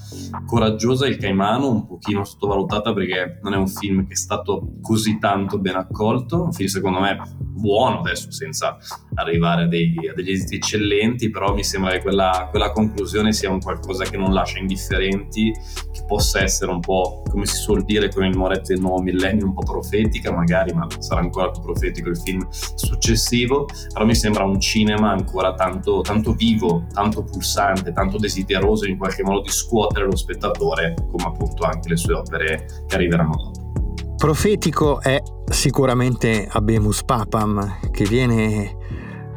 coraggiosa. 0.45 1.07
Il 1.07 1.17
Caimano, 1.17 1.69
un 1.69 1.87
pochino 1.87 2.23
sottovalutata 2.23 2.93
perché 2.93 3.39
non 3.41 3.53
è 3.53 3.57
un 3.57 3.67
film 3.67 4.05
che 4.05 4.13
è 4.13 4.17
stato 4.17 4.73
così 4.81 5.17
tanto 5.19 5.59
ben 5.59 5.75
accolto. 5.75 6.43
Un 6.43 6.51
film, 6.51 6.67
secondo 6.67 6.99
me, 6.99 7.17
buono, 7.57 7.99
adesso 7.99 8.31
senza 8.31 8.77
arrivare 9.15 9.63
a, 9.63 9.67
dei, 9.67 9.95
a 10.09 10.13
degli 10.13 10.31
esiti 10.31 10.55
eccellenti, 10.55 11.29
però 11.29 11.53
mi 11.53 11.63
sembra 11.63 11.91
che 11.91 12.01
quella, 12.01 12.47
quella, 12.49 12.71
conclusione 12.71 13.33
sia 13.33 13.49
un 13.49 13.59
qualcosa 13.59 14.03
che 14.03 14.17
non 14.17 14.33
lascia 14.33 14.59
indifferenti, 14.59 15.51
che 15.91 16.03
possa 16.05 16.41
essere 16.41 16.71
un 16.71 16.79
po', 16.79 17.23
come 17.29 17.45
si 17.45 17.55
suol 17.55 17.83
dire 17.83 18.09
con 18.09 18.25
il 18.25 18.37
Moretti 18.37 18.73
del 18.73 18.81
nuovo 18.81 19.01
millennio, 19.01 19.45
un 19.45 19.53
po' 19.53 19.63
profetica 19.63 20.31
magari, 20.31 20.73
ma 20.73 20.87
sarà 20.99 21.21
ancora 21.21 21.49
più 21.49 21.61
profetico 21.61 22.09
il 22.09 22.17
film 22.17 22.47
successivo, 22.49 23.65
però 23.91 24.05
mi 24.05 24.15
sembra 24.15 24.43
un 24.43 24.59
cinema 24.67 25.11
ancora 25.11 25.53
tanto, 25.53 26.01
tanto 26.01 26.33
vivo, 26.33 26.85
tanto 26.93 27.23
pulsante, 27.23 27.93
tanto 27.93 28.17
desideroso 28.17 28.85
in 28.85 28.97
qualche 28.97 29.23
modo 29.23 29.41
di 29.41 29.49
scuotere 29.49 30.05
lo 30.05 30.15
spettatore, 30.15 30.93
come 31.09 31.23
appunto 31.23 31.63
anche 31.63 31.87
le 31.87 31.95
sue 31.95 32.13
opere 32.13 32.65
che 32.85 32.95
arriveranno 32.95 33.35
dopo. 33.35 34.15
Profetico 34.17 34.99
è 34.99 35.21
sicuramente 35.49 36.47
Abemus 36.51 37.03
Papam, 37.05 37.79
che 37.91 38.03
viene 38.05 38.75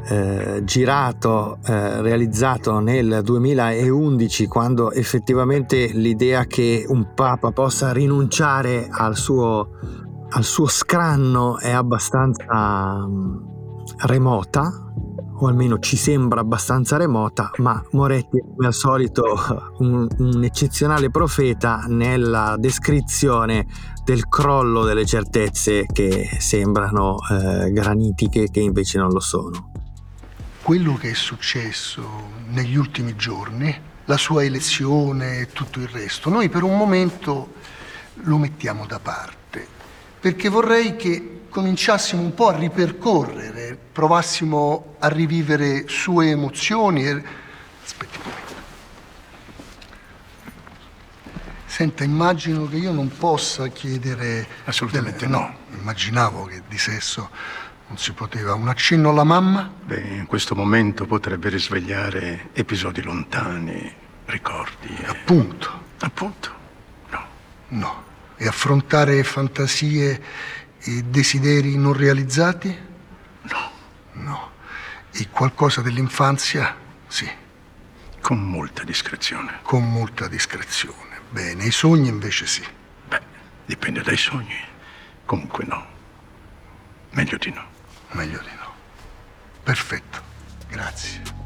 eh, 0.08 0.62
girato, 0.64 1.58
eh, 1.64 2.00
realizzato 2.00 2.80
nel 2.80 3.20
2011, 3.22 4.46
quando 4.48 4.90
effettivamente 4.90 5.90
l'idea 5.92 6.44
che 6.46 6.84
un 6.88 7.12
papa 7.14 7.52
possa 7.52 7.92
rinunciare 7.92 8.88
al 8.90 9.16
suo, 9.16 9.68
al 10.30 10.44
suo 10.44 10.66
scranno 10.66 11.58
è 11.58 11.70
abbastanza 11.70 13.06
mm, 13.06 13.36
remota, 14.06 14.89
o 15.42 15.46
almeno 15.46 15.78
ci 15.78 15.96
sembra 15.96 16.40
abbastanza 16.40 16.96
remota, 16.96 17.50
ma 17.56 17.82
Moretti 17.92 18.38
come 18.40 18.66
al 18.66 18.74
solito 18.74 19.24
un, 19.78 20.06
un 20.18 20.44
eccezionale 20.44 21.10
profeta 21.10 21.84
nella 21.88 22.56
descrizione 22.58 23.66
del 24.04 24.28
crollo 24.28 24.84
delle 24.84 25.06
certezze 25.06 25.86
che 25.86 26.28
sembrano 26.38 27.16
eh, 27.30 27.70
granitiche 27.72 28.50
che 28.50 28.60
invece 28.60 28.98
non 28.98 29.10
lo 29.10 29.20
sono. 29.20 29.72
Quello 30.62 30.94
che 30.94 31.10
è 31.10 31.14
successo 31.14 32.04
negli 32.48 32.76
ultimi 32.76 33.16
giorni, 33.16 33.74
la 34.04 34.16
sua 34.18 34.44
elezione 34.44 35.38
e 35.38 35.46
tutto 35.52 35.80
il 35.80 35.88
resto, 35.88 36.28
noi 36.28 36.50
per 36.50 36.64
un 36.64 36.76
momento 36.76 37.54
lo 38.24 38.36
mettiamo 38.36 38.84
da 38.84 38.98
parte, 38.98 39.66
perché 40.20 40.50
vorrei 40.50 40.96
che 40.96 41.39
cominciassimo 41.50 42.22
un 42.22 42.32
po' 42.32 42.48
a 42.48 42.56
ripercorrere, 42.56 43.76
provassimo 43.92 44.94
a 45.00 45.08
rivivere 45.08 45.86
sue 45.88 46.30
emozioni. 46.30 47.04
E... 47.04 47.22
Aspetti 47.84 48.16
un 48.16 48.22
momento. 48.24 48.54
Senta, 51.66 52.04
immagino 52.04 52.66
che 52.66 52.76
io 52.76 52.92
non 52.92 53.10
possa 53.16 53.68
chiedere... 53.68 54.46
Assolutamente 54.64 55.26
delle... 55.26 55.30
no. 55.30 55.54
Immaginavo 55.78 56.44
che 56.44 56.62
di 56.68 56.78
sesso 56.78 57.30
non 57.88 57.98
si 57.98 58.12
poteva. 58.12 58.54
Un 58.54 58.68
accenno 58.68 59.10
alla 59.10 59.24
mamma? 59.24 59.70
Beh, 59.84 60.00
in 60.00 60.26
questo 60.26 60.54
momento 60.54 61.06
potrebbe 61.06 61.48
risvegliare 61.48 62.50
episodi 62.52 63.02
lontani, 63.02 63.92
ricordi. 64.26 64.96
E... 64.96 65.06
Appunto. 65.06 65.82
Appunto. 65.98 66.50
No. 67.10 67.26
No. 67.68 68.04
E 68.36 68.46
affrontare 68.46 69.22
fantasie 69.22 70.22
e 70.82 71.02
desideri 71.02 71.76
non 71.76 71.92
realizzati? 71.92 72.76
No. 73.42 73.70
No. 74.12 74.50
E 75.12 75.28
qualcosa 75.28 75.82
dell'infanzia? 75.82 76.76
Sì. 77.06 77.28
Con 78.20 78.38
molta 78.42 78.84
discrezione. 78.84 79.58
Con 79.62 79.90
molta 79.90 80.28
discrezione. 80.28 81.20
Bene, 81.30 81.64
i 81.64 81.70
sogni 81.70 82.08
invece 82.08 82.46
sì. 82.46 82.64
Beh, 83.08 83.20
dipende 83.66 84.02
dai 84.02 84.16
sogni. 84.16 84.58
Comunque 85.24 85.64
no. 85.66 85.86
Meglio 87.10 87.38
di 87.38 87.50
no. 87.50 87.64
Meglio 88.10 88.40
di 88.40 88.54
no. 88.58 88.74
Perfetto. 89.62 90.22
Grazie. 90.68 91.39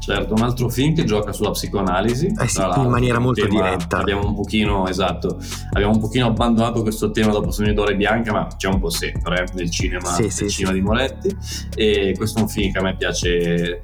Certo, 0.00 0.32
un 0.32 0.40
altro 0.40 0.70
film 0.70 0.94
che 0.94 1.04
gioca 1.04 1.30
sulla 1.30 1.50
psicoanalisi. 1.50 2.34
Eh 2.40 2.48
sì, 2.48 2.58
in 2.60 2.88
maniera 2.88 3.18
molto 3.18 3.46
diretta. 3.46 3.98
Abbiamo 3.98 4.26
un 4.26 4.34
pochino, 4.34 4.88
esatto, 4.88 5.38
abbiamo 5.72 5.92
un 5.92 6.00
pochino 6.00 6.26
abbandonato 6.26 6.80
questo 6.80 7.10
tema 7.10 7.32
dopo 7.32 7.50
Sogni 7.50 7.74
d'Ore 7.74 7.96
Bianca, 7.96 8.32
ma 8.32 8.48
c'è 8.56 8.68
un 8.68 8.80
po' 8.80 8.88
sempre 8.88 9.42
eh, 9.42 9.52
nel 9.54 9.70
cinema, 9.70 10.08
sì, 10.08 10.22
nel 10.22 10.32
sì, 10.32 10.48
cinema 10.48 10.72
di 10.72 10.80
Moretti. 10.80 11.36
E 11.74 12.14
questo 12.16 12.38
è 12.38 12.42
un 12.42 12.48
film 12.48 12.72
che 12.72 12.78
a 12.78 12.82
me 12.82 12.96
piace 12.96 13.82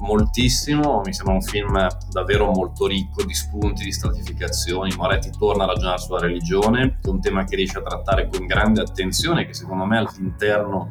moltissimo, 0.00 1.02
mi 1.04 1.12
sembra 1.12 1.34
un 1.34 1.42
film 1.42 1.86
davvero 2.10 2.50
molto 2.50 2.86
ricco 2.86 3.24
di 3.24 3.34
spunti, 3.34 3.84
di 3.84 3.92
stratificazioni. 3.92 4.94
Moretti 4.96 5.30
torna 5.36 5.64
a 5.64 5.66
ragionare 5.66 5.98
sulla 5.98 6.20
religione, 6.20 6.98
che 7.00 7.08
è 7.08 7.12
un 7.12 7.20
tema 7.20 7.44
che 7.44 7.56
riesce 7.56 7.78
a 7.78 7.82
trattare 7.82 8.28
con 8.28 8.46
grande 8.46 8.80
attenzione, 8.80 9.46
che 9.46 9.54
secondo 9.54 9.84
me 9.84 9.98
all'interno 9.98 10.88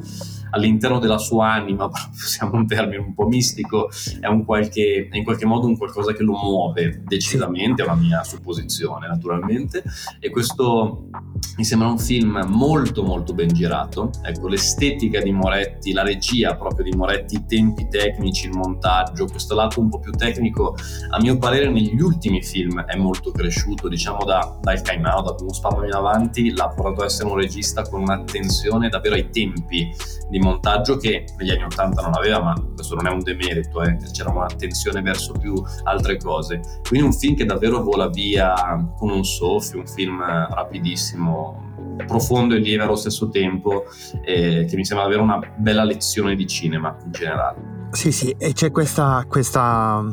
all'interno 0.51 0.99
della 0.99 1.17
sua 1.17 1.51
anima, 1.51 1.89
usiamo 2.13 2.55
un 2.55 2.67
termine 2.67 2.97
un 2.97 3.13
po' 3.13 3.27
mistico, 3.27 3.89
è, 4.19 4.27
un 4.27 4.45
qualche, 4.45 5.07
è 5.11 5.17
in 5.17 5.23
qualche 5.23 5.45
modo 5.45 5.67
un 5.67 5.77
qualcosa 5.77 6.13
che 6.13 6.23
lo 6.23 6.33
muove 6.33 7.01
decisamente, 7.05 7.81
è 7.81 7.85
una 7.85 7.95
mia 7.95 8.23
supposizione 8.23 9.07
naturalmente, 9.07 9.83
e 10.19 10.29
questo 10.29 11.09
mi 11.57 11.63
sembra 11.63 11.87
un 11.87 11.99
film 11.99 12.43
molto 12.47 13.03
molto 13.03 13.33
ben 13.33 13.49
girato, 13.49 14.11
ecco 14.21 14.47
l'estetica 14.47 15.21
di 15.21 15.31
Moretti, 15.31 15.91
la 15.91 16.03
regia 16.03 16.55
proprio 16.55 16.83
di 16.83 16.95
Moretti, 16.95 17.35
i 17.35 17.45
tempi 17.45 17.87
tecnici, 17.89 18.47
il 18.47 18.55
montaggio, 18.55 18.95
questo 19.29 19.55
lato 19.55 19.79
un 19.79 19.89
po' 19.89 19.99
più 19.99 20.11
tecnico, 20.11 20.75
a 21.09 21.19
mio 21.19 21.37
parere 21.37 21.69
negli 21.69 21.99
ultimi 21.99 22.41
film 22.41 22.81
è 22.81 22.95
molto 22.95 23.31
cresciuto, 23.31 23.87
diciamo 23.87 24.23
da, 24.23 24.57
dal 24.61 24.81
Out, 24.85 25.25
da 25.25 25.35
Plus 25.35 25.59
Papa 25.59 25.85
in 25.85 25.93
avanti, 25.93 26.51
l'ha 26.51 26.67
portato 26.69 27.01
a 27.01 27.05
essere 27.05 27.29
un 27.29 27.35
regista 27.35 27.83
con 27.83 28.01
un'attenzione 28.01 28.89
davvero 28.89 29.15
ai 29.15 29.29
tempi 29.29 29.89
di 30.29 30.39
montaggio 30.39 30.97
che 30.97 31.25
negli 31.37 31.51
anni 31.51 31.63
80 31.63 32.01
non 32.01 32.13
aveva, 32.15 32.41
ma 32.41 32.53
questo 32.75 32.95
non 32.95 33.07
è 33.07 33.09
un 33.09 33.21
demerito, 33.21 33.81
eh. 33.81 33.97
c'era 34.11 34.29
un'attenzione 34.29 35.01
verso 35.01 35.33
più 35.33 35.53
altre 35.83 36.17
cose. 36.17 36.59
Quindi 36.87 37.07
un 37.07 37.13
film 37.13 37.35
che 37.35 37.45
davvero 37.45 37.81
vola 37.81 38.09
via 38.09 38.53
con 38.97 39.09
un 39.09 39.23
soffio, 39.23 39.79
un 39.79 39.87
film 39.87 40.21
rapidissimo, 40.21 41.67
profondo 42.05 42.55
e 42.55 42.59
lieve 42.59 42.83
allo 42.83 42.95
stesso 42.95 43.29
tempo, 43.29 43.85
eh, 44.23 44.65
che 44.69 44.75
mi 44.75 44.85
sembra 44.85 45.05
avere 45.05 45.21
una 45.21 45.39
bella 45.55 45.83
lezione 45.83 46.35
di 46.35 46.47
cinema 46.47 46.95
in 47.03 47.11
generale. 47.11 47.75
Sì, 47.91 48.11
sì, 48.11 48.35
e 48.37 48.53
c'è 48.53 48.71
questa, 48.71 49.25
questa 49.27 50.03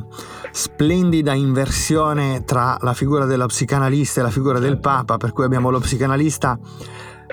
splendida 0.53 1.35
inversione 1.35 2.45
tra 2.45 2.77
la 2.81 2.95
figura 2.95 3.25
della 3.25 3.47
psicanalista 3.47 4.21
e 4.21 4.23
la 4.23 4.31
figura 4.31 4.59
del 4.59 4.79
Papa, 4.79 5.17
per 5.17 5.33
cui 5.33 5.45
abbiamo 5.45 5.71
lo 5.71 5.81
psicanalista 5.81 6.59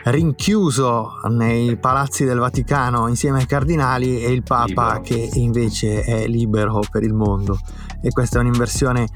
rinchiuso 0.04 1.20
nei 1.30 1.78
palazzi 1.78 2.26
del 2.26 2.40
Vaticano 2.40 3.08
insieme 3.08 3.40
ai 3.40 3.46
cardinali 3.46 4.24
e 4.24 4.32
il 4.32 4.44
Papa 4.44 4.96
libero. 4.96 5.02
che 5.02 5.30
invece 5.34 6.04
è 6.04 6.28
libero 6.28 6.82
per 6.90 7.04
il 7.04 7.14
mondo. 7.14 7.58
E 8.02 8.10
questa 8.10 8.40
è 8.40 8.42
un'inversione 8.42 9.08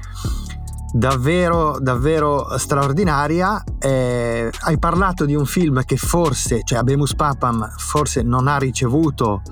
davvero, 0.92 1.78
davvero 1.80 2.56
straordinaria. 2.56 3.62
Eh, 3.78 4.50
hai 4.60 4.78
parlato 4.78 5.24
di 5.24 5.34
un 5.34 5.44
film 5.44 5.82
che 5.84 5.96
forse, 5.96 6.60
cioè 6.64 6.78
Abemus 6.78 7.14
Papam, 7.14 7.74
forse 7.76 8.22
non 8.22 8.46
ha 8.46 8.56
ricevuto 8.58 9.42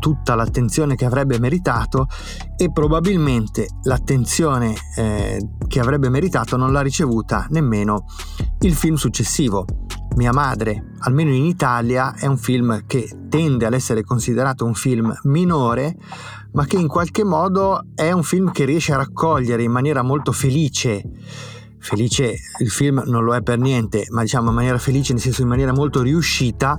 tutta 0.00 0.34
l'attenzione 0.34 0.96
che 0.96 1.04
avrebbe 1.04 1.38
meritato 1.38 2.08
e 2.56 2.72
probabilmente 2.72 3.68
l'attenzione 3.84 4.74
eh, 4.96 5.40
che 5.68 5.78
avrebbe 5.78 6.08
meritato 6.08 6.56
non 6.56 6.72
l'ha 6.72 6.80
ricevuta 6.80 7.46
nemmeno 7.50 8.06
il 8.62 8.74
film 8.74 8.96
successivo. 8.96 9.64
Mia 10.16 10.32
madre, 10.32 10.94
almeno 11.00 11.32
in 11.32 11.44
Italia, 11.44 12.14
è 12.14 12.26
un 12.26 12.36
film 12.36 12.84
che 12.88 13.08
tende 13.28 13.64
ad 13.64 13.74
essere 13.74 14.02
considerato 14.02 14.64
un 14.64 14.74
film 14.74 15.16
minore, 15.22 15.96
ma 16.52 16.66
che 16.66 16.76
in 16.76 16.88
qualche 16.88 17.22
modo 17.22 17.84
è 17.94 18.10
un 18.10 18.24
film 18.24 18.50
che 18.50 18.64
riesce 18.64 18.92
a 18.92 18.96
raccogliere 18.96 19.62
in 19.62 19.70
maniera 19.70 20.02
molto 20.02 20.32
felice 20.32 21.04
felice 21.80 22.36
il 22.58 22.70
film 22.70 23.02
non 23.06 23.24
lo 23.24 23.34
è 23.34 23.42
per 23.42 23.58
niente, 23.58 24.06
ma 24.10 24.22
diciamo 24.22 24.50
in 24.50 24.54
maniera 24.54 24.78
felice, 24.78 25.12
nel 25.12 25.22
senso 25.22 25.42
in 25.42 25.48
maniera 25.48 25.72
molto 25.72 26.02
riuscita, 26.02 26.78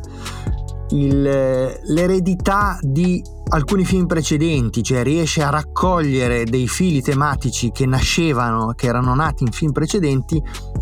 il, 0.91 1.21
l'eredità 1.21 2.77
di 2.81 3.21
alcuni 3.49 3.83
film 3.83 4.05
precedenti, 4.05 4.81
cioè 4.81 5.03
riesce 5.03 5.43
a 5.43 5.49
raccogliere 5.49 6.45
dei 6.45 6.67
fili 6.67 7.01
tematici 7.01 7.71
che 7.71 7.85
nascevano, 7.85 8.73
che 8.75 8.87
erano 8.87 9.13
nati 9.13 9.43
in 9.43 9.51
film 9.51 9.71
precedenti 9.71 10.41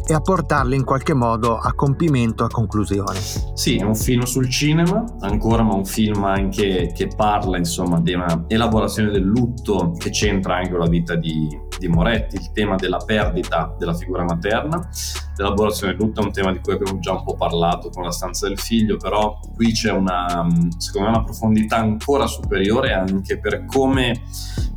e 0.10 0.14
a 0.16 0.22
portarli 0.22 0.76
in 0.76 0.84
qualche 0.84 1.14
modo 1.14 1.56
a 1.60 1.72
compimento, 1.74 2.44
a 2.44 2.48
conclusione. 2.48 3.20
Sì, 3.54 3.76
è 3.76 3.84
un 3.84 3.94
film 3.94 4.24
sul 4.24 4.50
cinema, 4.50 5.06
ancora, 5.20 5.62
ma 5.62 5.76
un 5.76 5.86
film 5.86 6.24
anche 6.24 6.92
che 6.96 7.10
parla 7.16 7.58
insomma 7.58 8.00
di 8.00 8.14
una 8.16 8.46
elaborazione 8.48 9.12
del 9.12 9.22
lutto 9.22 9.94
che 9.96 10.10
c'entra 10.10 10.56
anche 10.56 10.72
con 10.72 10.80
la 10.80 10.88
vita 10.88 11.14
di, 11.14 11.48
di 11.78 11.88
Moretti, 11.88 12.38
il 12.38 12.52
tema 12.54 12.76
della 12.76 12.98
perdita 12.98 13.76
della 13.78 13.94
figura 13.94 14.24
materna. 14.24 14.90
L'elaborazione 15.36 15.96
del 15.96 16.02
lutto 16.02 16.22
è 16.22 16.24
un 16.24 16.32
tema 16.32 16.52
di 16.54 16.60
cui 16.60 16.74
abbiamo 16.74 16.98
già 16.98 17.12
un 17.12 17.24
po' 17.24 17.36
parlato 17.36 17.90
con 17.90 18.04
la 18.04 18.12
stanza 18.12 18.48
del 18.48 18.58
figlio, 18.58 18.98
però 18.98 19.38
qui 19.54 19.74
c'è 19.74 19.92
una, 19.92 20.44
secondo 20.80 21.08
me, 21.08 21.16
una 21.18 21.24
profondità 21.24 21.78
ancora 21.78 22.26
superiore 22.26 22.94
anche 22.94 23.38
per 23.38 23.64
come 23.66 24.24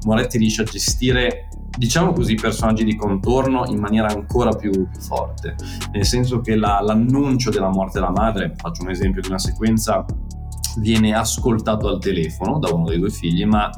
Moretti 0.04 0.36
riesce 0.36 0.60
a 0.60 0.64
gestire 0.64 1.48
diciamo 1.76 2.12
così, 2.12 2.34
personaggi 2.34 2.84
di 2.84 2.96
contorno 2.96 3.64
in 3.66 3.78
maniera 3.78 4.08
ancora 4.08 4.50
più, 4.50 4.70
più 4.70 5.00
forte. 5.00 5.56
Nel 5.92 6.04
senso 6.04 6.40
che 6.40 6.56
la, 6.56 6.80
l'annuncio 6.80 7.50
della 7.50 7.70
morte 7.70 7.98
della 7.98 8.12
madre, 8.12 8.54
faccio 8.56 8.82
un 8.82 8.90
esempio 8.90 9.20
di 9.22 9.28
una 9.28 9.38
sequenza 9.38 10.04
viene 10.78 11.14
ascoltato 11.14 11.88
al 11.88 11.98
telefono 11.98 12.58
da 12.58 12.72
uno 12.72 12.86
dei 12.86 12.98
due 12.98 13.10
figli, 13.10 13.44
ma 13.44 13.70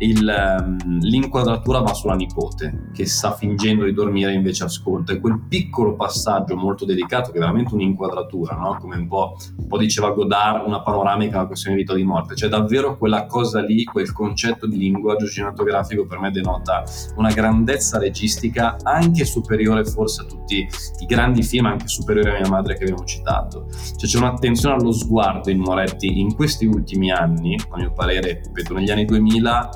il, 0.00 0.28
ehm, 0.28 1.00
l'inquadratura 1.00 1.80
va 1.80 1.92
sulla 1.92 2.14
nipote 2.14 2.88
che 2.92 3.06
sta 3.06 3.32
fingendo 3.32 3.84
di 3.84 3.92
dormire 3.92 4.32
e 4.32 4.34
invece 4.34 4.64
ascolta. 4.64 5.12
E 5.12 5.20
quel 5.20 5.40
piccolo 5.48 5.94
passaggio 5.94 6.56
molto 6.56 6.84
delicato 6.84 7.30
che 7.30 7.36
è 7.36 7.40
veramente 7.40 7.74
un'inquadratura 7.74 8.56
no? 8.56 8.76
come 8.80 8.96
un 8.96 9.08
po', 9.08 9.36
un 9.58 9.66
po', 9.66 9.78
diceva 9.78 10.10
Godard 10.10 10.66
una 10.66 10.82
panoramica 10.82 11.38
alla 11.38 11.46
questione 11.46 11.76
di 11.76 11.82
vita 11.82 11.94
o 11.94 11.96
di 11.96 12.04
morte. 12.04 12.34
Cioè 12.34 12.48
davvero 12.48 12.96
quella 12.96 13.26
cosa 13.26 13.60
lì 13.60 13.84
quel 13.84 14.12
concetto 14.12 14.66
di 14.66 14.78
linguaggio 14.78 15.26
cinematografico 15.26 16.06
per 16.06 16.18
me 16.18 16.30
denota 16.30 16.82
una 17.16 17.32
grandezza 17.32 17.98
registica 17.98 18.76
anche 18.82 19.24
superiore 19.24 19.84
forse 19.84 20.22
a 20.22 20.24
tutti 20.24 20.66
i 20.98 21.06
grandi 21.06 21.42
film 21.42 21.66
anche 21.66 21.88
superiore 21.88 22.36
a 22.36 22.40
mia 22.40 22.48
madre 22.48 22.74
che 22.74 22.84
abbiamo 22.84 23.04
citato. 23.04 23.66
Cioè 23.70 24.08
c'è 24.08 24.18
un'attenzione 24.18 24.76
allo 24.76 24.92
sguardo 24.92 25.50
in 25.50 25.58
Moretti 25.58 26.20
in 26.20 26.34
questi 26.34 26.64
ultimi 26.64 27.10
anni 27.10 27.58
a 27.70 27.76
mio 27.76 27.92
parere 27.92 28.40
ripeto 28.44 28.74
negli 28.74 28.90
anni 28.90 29.04
2000 29.04 29.70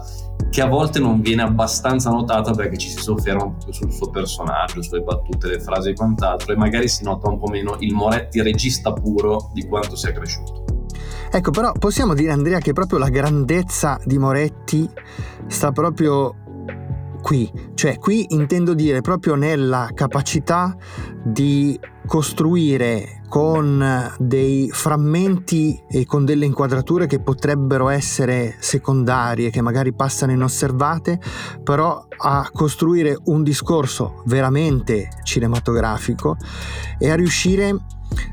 che 0.55 0.61
a 0.61 0.67
volte 0.67 1.01
non 1.01 1.21
viene 1.21 1.43
abbastanza 1.43 2.11
notata 2.11 2.53
perché 2.53 2.77
ci 2.77 2.89
si 2.89 2.99
sofferma 2.99 3.57
sul 3.71 3.91
suo 3.91 4.11
personaggio, 4.11 4.83
sulle 4.83 5.01
battute, 5.01 5.49
le 5.49 5.59
frasi 5.59 5.89
e 5.89 5.95
quant'altro 5.95 6.53
e 6.53 6.57
magari 6.57 6.87
si 6.87 7.03
nota 7.03 7.29
un 7.29 7.41
po' 7.41 7.49
meno 7.49 7.75
il 7.81 7.93
Moretti 7.93 8.41
regista 8.41 8.93
puro 8.93 9.51
di 9.53 9.67
quanto 9.67 9.97
sia 9.97 10.13
cresciuto. 10.13 10.65
Ecco, 11.29 11.51
però 11.51 11.73
possiamo 11.73 12.15
dire 12.15 12.31
Andrea 12.31 12.61
che 12.61 12.73
proprio 12.73 12.99
la 13.01 13.09
grandezza 13.09 13.99
di 14.05 14.17
Moretti 14.17 14.89
sta 15.49 15.73
proprio 15.73 16.37
qui, 17.25 17.51
cioè 17.73 17.99
qui 17.99 18.27
intendo 18.35 18.75
dire 18.75 19.01
proprio 19.01 19.35
nella 19.35 19.89
capacità 19.95 20.77
di 21.25 21.81
costruire 22.07 23.23
con 23.31 24.13
dei 24.19 24.69
frammenti 24.71 25.83
e 25.89 26.05
con 26.05 26.27
delle 26.27 26.45
inquadrature 26.45 27.07
che 27.07 27.21
potrebbero 27.21 27.89
essere 27.89 28.57
secondarie, 28.59 29.49
che 29.49 29.63
magari 29.63 29.95
passano 29.95 30.33
inosservate, 30.33 31.19
però 31.63 32.07
a 32.15 32.51
costruire 32.53 33.17
un 33.25 33.43
discorso 33.43 34.23
veramente 34.27 35.09
cinematografico 35.23 36.37
e 36.99 37.11
a 37.11 37.15
riuscire, 37.15 37.75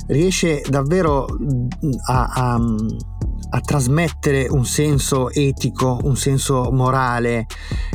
riesce 0.08 0.62
davvero 0.68 1.26
a, 2.08 2.26
a, 2.26 2.60
a 3.54 3.60
trasmettere 3.60 4.48
un 4.50 4.66
senso 4.66 5.30
etico, 5.30 6.00
un 6.04 6.16
senso 6.16 6.72
morale, 6.72 7.46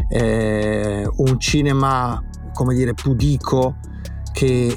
eh, 0.08 1.08
un 1.16 1.40
cinema, 1.40 2.22
come 2.52 2.74
dire, 2.74 2.92
pudico 2.94 3.76
che 4.32 4.76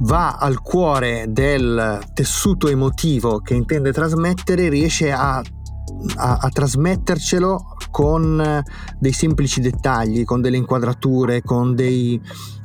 va 0.00 0.36
al 0.36 0.60
cuore 0.62 1.26
del 1.28 2.00
tessuto 2.12 2.68
emotivo 2.68 3.38
che 3.38 3.54
intende 3.54 3.92
trasmettere, 3.92 4.68
riesce 4.68 5.12
a, 5.12 5.36
a, 5.36 6.38
a 6.40 6.48
trasmettercelo 6.48 7.76
con 7.90 8.62
dei 8.98 9.12
semplici 9.12 9.60
dettagli, 9.60 10.24
con 10.24 10.40
delle 10.40 10.56
inquadrature, 10.56 11.42
con 11.42 11.74
dei 11.76 12.20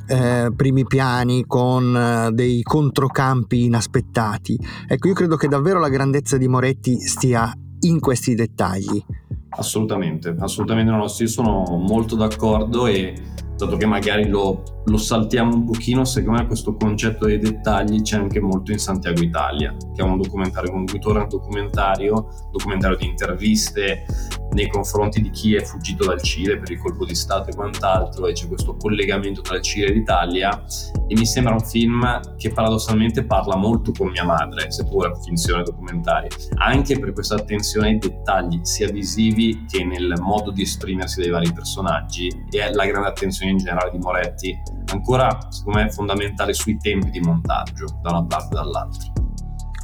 eh, 0.06 0.52
primi 0.54 0.84
piani, 0.84 1.44
con 1.46 1.96
eh, 1.96 2.32
dei 2.32 2.62
controcampi 2.62 3.64
inaspettati. 3.64 4.58
Ecco, 4.86 5.08
io 5.08 5.14
credo 5.14 5.36
che 5.36 5.48
davvero 5.48 5.80
la 5.80 5.88
grandezza 5.88 6.36
di 6.36 6.48
Moretti 6.48 6.98
stia 7.00 7.52
in 7.80 8.00
questi 8.00 8.34
dettagli. 8.34 9.02
Assolutamente, 9.50 10.34
assolutamente 10.38 10.90
no, 10.90 11.04
io 11.04 11.26
sono 11.26 11.64
molto 11.78 12.14
d'accordo 12.14 12.86
e 12.86 13.14
dato 13.56 13.76
che 13.76 13.86
magari 13.86 14.28
lo, 14.28 14.62
lo, 14.84 14.96
saltiamo 14.96 15.54
un 15.54 15.64
pochino, 15.64 16.04
secondo 16.04 16.40
me 16.40 16.46
questo 16.46 16.76
concetto 16.76 17.26
dei 17.26 17.38
dettagli 17.38 18.02
c'è 18.02 18.16
anche 18.16 18.40
molto 18.40 18.72
in 18.72 18.78
Santiago 18.78 19.22
Italia, 19.22 19.74
che 19.94 20.02
è 20.02 20.04
un 20.04 20.20
documentario, 20.20 20.74
un 20.74 20.86
ritorno 20.86 21.26
documentario, 21.26 22.28
documentario 22.52 22.96
di 22.96 23.06
interviste 23.06 24.04
nei 24.52 24.68
confronti 24.68 25.20
di 25.20 25.30
chi 25.30 25.54
è 25.54 25.62
fuggito 25.62 26.06
dal 26.06 26.20
Cile 26.22 26.58
per 26.58 26.70
il 26.70 26.78
colpo 26.78 27.04
di 27.04 27.14
Stato 27.14 27.50
e 27.50 27.54
quant'altro, 27.54 28.26
e 28.26 28.32
c'è 28.32 28.46
questo 28.46 28.76
collegamento 28.76 29.40
tra 29.40 29.56
il 29.56 29.62
Cile 29.62 29.86
e 29.86 29.92
l'Italia, 29.92 30.64
e 31.08 31.14
mi 31.14 31.26
sembra 31.26 31.54
un 31.54 31.60
film 31.60 32.36
che 32.36 32.50
paradossalmente 32.50 33.24
parla 33.24 33.56
molto 33.56 33.92
con 33.92 34.08
mia 34.08 34.24
madre, 34.24 34.70
seppur 34.70 35.10
è 35.10 35.20
finzione 35.22 35.62
documentaria, 35.62 36.28
anche 36.56 36.98
per 36.98 37.12
questa 37.12 37.36
attenzione 37.36 37.88
ai 37.88 37.98
dettagli, 37.98 38.60
sia 38.62 38.90
visivi 38.90 39.64
che 39.68 39.84
nel 39.84 40.14
modo 40.20 40.50
di 40.50 40.62
esprimersi 40.62 41.20
dei 41.20 41.30
vari 41.30 41.52
personaggi, 41.52 42.28
e 42.50 42.72
la 42.72 42.86
grande 42.86 43.08
attenzione 43.08 43.45
in 43.48 43.58
generale 43.58 43.90
di 43.90 43.98
Moretti, 43.98 44.56
ancora 44.92 45.38
secondo 45.48 45.80
me 45.80 45.90
fondamentale 45.90 46.52
sui 46.52 46.76
tempi 46.78 47.10
di 47.10 47.20
montaggio 47.20 47.86
da 48.02 48.10
una 48.10 48.24
parte 48.24 48.54
e 48.54 48.56
dall'altra. 48.56 49.12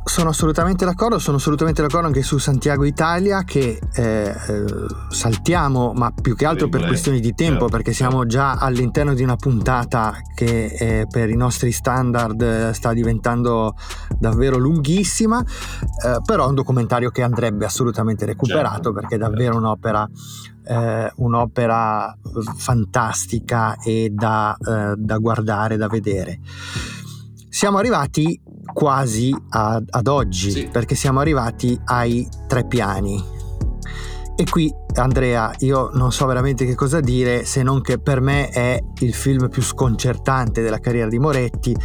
Sono 0.04 0.30
assolutamente 0.30 0.84
d'accordo, 0.84 1.20
sono 1.20 1.36
assolutamente 1.36 1.80
d'accordo 1.80 2.08
anche 2.08 2.22
su 2.22 2.36
Santiago 2.36 2.84
Italia 2.84 3.44
che 3.44 3.78
eh, 3.94 4.02
eh, 4.02 4.64
saltiamo, 5.08 5.92
ma 5.92 6.10
più 6.10 6.34
che 6.34 6.44
altro 6.44 6.68
per 6.68 6.84
questioni 6.84 7.20
di 7.20 7.34
tempo, 7.34 7.60
certo, 7.60 7.76
perché 7.76 7.92
siamo 7.92 8.26
già 8.26 8.54
all'interno 8.54 9.14
di 9.14 9.22
una 9.22 9.36
puntata 9.36 10.16
che 10.34 10.64
eh, 10.64 11.06
per 11.08 11.30
i 11.30 11.36
nostri 11.36 11.70
standard 11.70 12.42
eh, 12.42 12.74
sta 12.74 12.92
diventando 12.92 13.76
davvero 14.18 14.58
lunghissima, 14.58 15.40
eh, 15.40 16.20
però 16.24 16.46
è 16.46 16.48
un 16.48 16.56
documentario 16.56 17.10
che 17.10 17.22
andrebbe 17.22 17.64
assolutamente 17.64 18.26
recuperato 18.26 18.72
certo, 18.72 18.92
perché 18.92 19.14
è 19.14 19.18
davvero 19.18 19.56
un'opera 19.56 20.06
eh, 20.64 21.12
un'opera 21.16 22.16
fantastica 22.56 23.76
e 23.76 24.10
da, 24.12 24.56
eh, 24.56 24.94
da, 24.96 25.18
guardare, 25.18 25.76
da 25.76 25.88
vedere. 25.88 26.40
Siamo 27.48 27.78
arrivati 27.78 28.40
quasi 28.72 29.34
a, 29.50 29.82
ad 29.88 30.06
oggi, 30.06 30.50
sì. 30.50 30.68
perché 30.70 30.94
siamo 30.94 31.20
arrivati 31.20 31.78
ai 31.84 32.26
tre 32.46 32.66
piani. 32.66 33.40
E 34.34 34.44
qui 34.48 34.74
Andrea, 34.94 35.52
io 35.58 35.90
non 35.92 36.10
so 36.10 36.26
veramente 36.26 36.64
che 36.64 36.74
cosa 36.74 37.00
dire 37.00 37.44
se 37.44 37.62
non 37.62 37.80
che 37.80 37.98
per 37.98 38.20
me 38.20 38.48
è 38.48 38.82
il 39.00 39.14
film 39.14 39.48
più 39.48 39.62
sconcertante 39.62 40.62
della 40.62 40.78
carriera 40.78 41.08
di 41.08 41.18
Moretti 41.18 41.76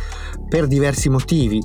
per 0.47 0.67
diversi 0.67 1.09
motivi. 1.09 1.61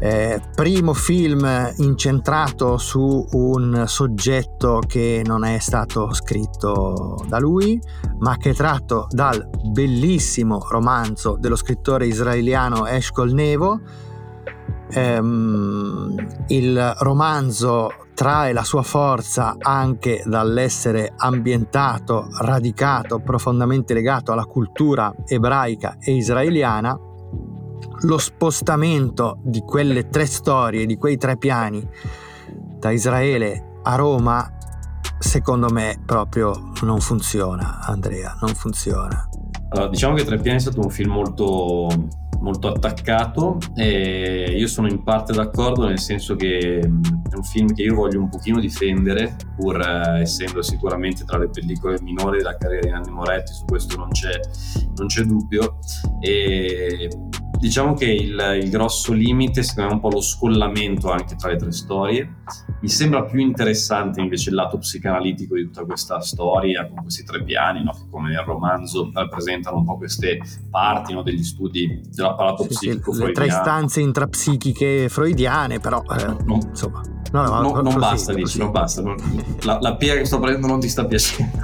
Eh, 0.00 0.40
primo 0.54 0.94
film 0.94 1.72
incentrato 1.76 2.78
su 2.78 3.24
un 3.32 3.84
soggetto 3.86 4.80
che 4.86 5.22
non 5.24 5.44
è 5.44 5.58
stato 5.58 6.12
scritto 6.14 7.22
da 7.28 7.38
lui, 7.38 7.80
ma 8.18 8.36
che 8.38 8.50
è 8.50 8.54
tratto 8.54 9.06
dal 9.10 9.48
bellissimo 9.70 10.66
romanzo 10.68 11.36
dello 11.38 11.56
scrittore 11.56 12.06
israeliano 12.06 12.86
Eshkol 12.86 13.32
Nevo. 13.32 13.80
Ehm, 14.94 16.14
il 16.48 16.94
romanzo 16.98 17.88
trae 18.14 18.52
la 18.52 18.62
sua 18.62 18.82
forza 18.82 19.56
anche 19.58 20.22
dall'essere 20.26 21.12
ambientato, 21.16 22.28
radicato, 22.40 23.20
profondamente 23.20 23.94
legato 23.94 24.32
alla 24.32 24.44
cultura 24.44 25.12
ebraica 25.26 25.96
e 25.98 26.14
israeliana, 26.14 26.98
lo 28.04 28.18
spostamento 28.18 29.38
di 29.42 29.60
quelle 29.60 30.08
tre 30.08 30.26
storie, 30.26 30.86
di 30.86 30.96
quei 30.96 31.16
tre 31.16 31.36
piani, 31.36 31.88
da 32.78 32.90
Israele 32.90 33.78
a 33.82 33.94
Roma, 33.94 34.58
secondo 35.18 35.70
me 35.70 36.02
proprio 36.04 36.72
non 36.82 37.00
funziona, 37.00 37.80
Andrea, 37.80 38.36
non 38.40 38.54
funziona. 38.54 39.28
Allora, 39.70 39.88
diciamo 39.88 40.16
che 40.16 40.24
Tre 40.24 40.38
Piani 40.38 40.58
è 40.58 40.60
stato 40.60 40.80
un 40.80 40.90
film 40.90 41.12
molto 41.12 41.88
molto 42.42 42.68
attaccato 42.68 43.58
e 43.74 44.54
io 44.56 44.66
sono 44.66 44.88
in 44.88 45.02
parte 45.02 45.32
d'accordo 45.32 45.86
nel 45.86 46.00
senso 46.00 46.34
che 46.34 46.80
è 46.80 46.84
un 46.84 47.44
film 47.44 47.72
che 47.72 47.82
io 47.82 47.94
voglio 47.94 48.20
un 48.20 48.28
pochino 48.28 48.58
difendere 48.58 49.36
pur 49.56 49.80
eh, 49.80 50.20
essendo 50.20 50.60
sicuramente 50.60 51.24
tra 51.24 51.38
le 51.38 51.48
pellicole 51.48 52.00
minori 52.02 52.38
della 52.38 52.56
carriera 52.56 52.86
di 52.86 52.90
Nanni 52.90 53.10
Moretti 53.10 53.52
su 53.52 53.64
questo 53.64 53.96
non 53.96 54.10
c'è, 54.10 54.38
non 54.96 55.06
c'è 55.06 55.22
dubbio. 55.22 55.78
E 56.20 57.08
diciamo 57.62 57.94
che 57.94 58.06
il, 58.06 58.58
il, 58.60 58.70
grosso 58.70 59.12
limite 59.12 59.62
secondo 59.62 59.90
me 59.90 59.90
è 59.90 59.94
un 59.94 60.00
po' 60.00 60.08
lo 60.08 60.20
scollamento 60.20 61.12
anche 61.12 61.36
tra 61.36 61.50
le 61.50 61.56
tre 61.56 61.70
storie 61.70 62.38
mi 62.80 62.88
sembra 62.88 63.22
più 63.22 63.38
interessante 63.38 64.20
invece 64.20 64.50
il 64.50 64.56
lato 64.56 64.78
psicanalitico 64.78 65.54
di 65.54 65.66
tutta 65.66 65.84
questa 65.84 66.20
storia 66.20 66.88
con 66.88 67.02
questi 67.02 67.22
tre 67.22 67.44
piani 67.44 67.84
no? 67.84 67.92
che 67.92 68.08
come 68.10 68.30
nel 68.30 68.42
romanzo 68.44 69.12
rappresentano 69.14 69.76
un 69.76 69.84
po' 69.84 69.96
queste 69.96 70.40
parti 70.68 71.12
no? 71.12 71.22
degli 71.22 71.44
studi 71.44 72.00
dell'apparato 72.12 72.64
sì, 72.64 72.68
psichico 72.70 73.12
sì, 73.12 73.26
le 73.26 73.32
tre 73.32 73.48
stanze 73.48 74.00
intrapsichiche 74.00 75.08
freudiane 75.08 75.78
però 75.78 76.02
eh, 76.18 76.36
no, 76.44 76.58
insomma 76.68 77.00
No, 77.32 77.46
no, 77.46 77.62
no, 77.62 77.80
non 77.80 77.98
basta, 77.98 78.34
dici, 78.34 78.58
non 78.58 78.70
basta. 78.70 79.02
La, 79.62 79.78
la 79.80 79.96
pia 79.96 80.14
che 80.14 80.26
sto 80.26 80.38
prendendo 80.38 80.66
non 80.66 80.80
ti 80.80 80.88
sta 80.88 81.06
piacendo. 81.06 81.56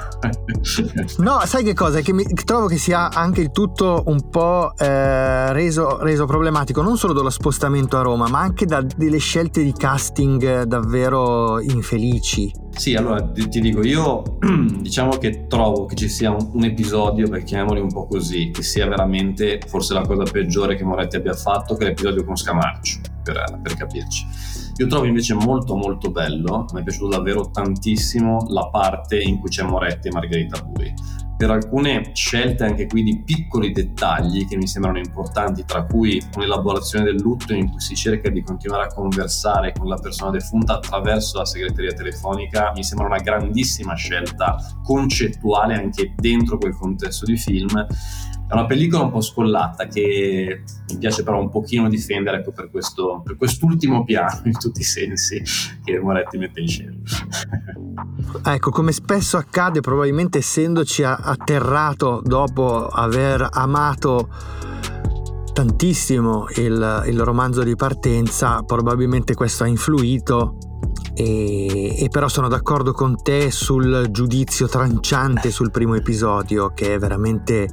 no, 1.19 1.41
sai 1.45 1.63
che 1.63 1.75
cosa? 1.75 1.99
È 1.99 2.03
che 2.03 2.15
mi, 2.15 2.25
trovo 2.25 2.69
che 2.69 2.79
sia 2.79 3.11
anche 3.11 3.43
il 3.43 3.51
tutto 3.51 4.03
un 4.07 4.31
po' 4.31 4.73
eh, 4.79 5.53
reso, 5.53 5.88
reso, 5.97 6.27
problematico, 6.27 6.83
non 6.83 6.97
solo 6.97 7.13
dallo 7.13 7.31
spostamento 7.31 7.97
a 7.97 8.03
Roma, 8.03 8.29
ma 8.29 8.41
anche 8.41 8.67
da 8.67 8.83
delle 8.83 9.19
scelte 9.19 9.63
di 9.63 9.73
casting 9.73 10.65
davvero 10.65 11.61
infelici. 11.61 12.53
Sì, 12.71 12.95
allora 12.95 13.23
ti, 13.23 13.49
ti 13.49 13.61
dico, 13.61 13.83
io 13.83 14.23
diciamo 14.81 15.17
che 15.19 15.47
trovo 15.49 15.87
che 15.87 15.95
ci 15.95 16.09
sia 16.09 16.31
un, 16.31 16.51
un 16.53 16.65
episodio, 16.65 17.29
per 17.29 17.43
chiamiamoli 17.43 17.81
un 17.81 17.93
po' 17.93 18.07
così, 18.07 18.51
che 18.51 18.63
sia 18.63 18.87
veramente 18.87 19.61
forse 19.67 19.95
la 19.95 20.03
cosa 20.03 20.25
peggiore 20.31 20.77
che 20.77 20.85
Moretti 20.85 21.17
abbia 21.17 21.35
fatto, 21.35 21.75
che 21.75 21.85
è 21.85 21.89
l'episodio 21.89 22.25
con 22.25 22.37
Scamarcio, 22.37 23.01
per, 23.23 23.59
per 23.63 23.75
capirci. 23.75 24.27
Io 24.77 24.87
trovo 24.87 25.07
invece 25.07 25.35
molto 25.35 25.75
molto 25.75 26.11
bello, 26.11 26.67
mi 26.73 26.81
è 26.81 26.83
piaciuto 26.85 27.17
davvero 27.17 27.51
tantissimo 27.51 28.47
la 28.51 28.69
parte 28.69 29.19
in 29.19 29.39
cui 29.41 29.49
c'è 29.49 29.65
Moretti 29.65 30.09
e 30.09 30.11
Margherita 30.13 30.63
Bui 30.63 30.95
per 31.39 31.53
alcune 31.53 32.11
scelte 32.15 32.65
anche 32.65 32.89
qui 32.89 33.05
di 33.05 33.23
piccoli 33.23 33.71
dettagli 33.71 34.49
che 34.49 34.57
mi 34.57 34.67
sembrano 34.67 34.99
importanti, 34.99 35.65
tra 35.65 35.85
cui 35.85 36.21
un'elaborazione 36.35 37.05
del 37.05 37.21
lutto 37.21 37.55
in 37.55 37.71
cui 37.71 37.81
si 37.81 37.95
cerca 37.95 38.29
di 38.29 38.43
continuare 38.43 38.89
a 38.89 38.93
conversare 38.93 39.73
con 39.73 39.87
la 39.87 39.97
persona 39.97 40.33
defunta 40.33 40.75
attraverso 40.75 41.39
la 41.39 41.45
segreteria 41.45 41.93
telefonica, 41.93 42.73
mi 42.75 42.83
sembra 42.83 43.07
una 43.07 43.19
grandissima 43.19 43.95
scelta 43.95 44.57
concettuale 44.83 45.75
anche 45.75 46.13
dentro 46.17 46.59
quel 46.59 46.75
contesto 46.75 47.25
di 47.25 47.37
film 47.37 47.87
è 48.49 48.55
una 48.55 48.65
pellicola 48.65 49.05
un 49.05 49.11
po' 49.11 49.21
scollata 49.21 49.87
che 49.87 50.63
mi 50.89 50.99
piace 50.99 51.23
però 51.23 51.39
un 51.39 51.51
pochino 51.51 51.87
difendere 51.89 52.39
ecco, 52.39 52.51
per, 52.51 52.71
questo, 52.71 53.21
per 53.23 53.37
quest'ultimo 53.37 54.05
piano 54.05 54.41
in 54.45 54.59
tutti 54.59 54.81
i 54.81 54.85
sensi 54.85 55.43
che 55.85 55.99
Moretti 56.01 56.39
mette 56.39 56.61
in 56.61 56.69
scena. 56.69 56.97
ecco, 58.51 58.71
come 58.71 58.93
spesso 58.93 59.37
accade, 59.37 59.81
probabilmente 59.81 60.39
essendoci 60.39 61.03
atterrato 61.03 62.23
dopo 62.25 62.87
aver 62.87 63.47
amato 63.53 64.29
tantissimo 65.53 66.47
il, 66.57 67.03
il 67.07 67.21
romanzo 67.21 67.63
di 67.63 67.77
partenza, 67.77 68.63
probabilmente 68.63 69.35
questo 69.35 69.65
ha 69.65 69.67
influito 69.67 70.68
e, 71.19 72.05
e, 72.05 72.09
però 72.11 72.29
sono 72.29 72.47
d'accordo 72.47 72.93
con 72.93 73.21
te 73.21 73.51
sul 73.51 74.07
giudizio 74.13 74.69
tranciante 74.69 75.51
sul 75.51 75.73
primo 75.73 75.97
episodio 75.97 76.71
che 76.73 76.95
è 76.95 76.99
veramente 76.99 77.69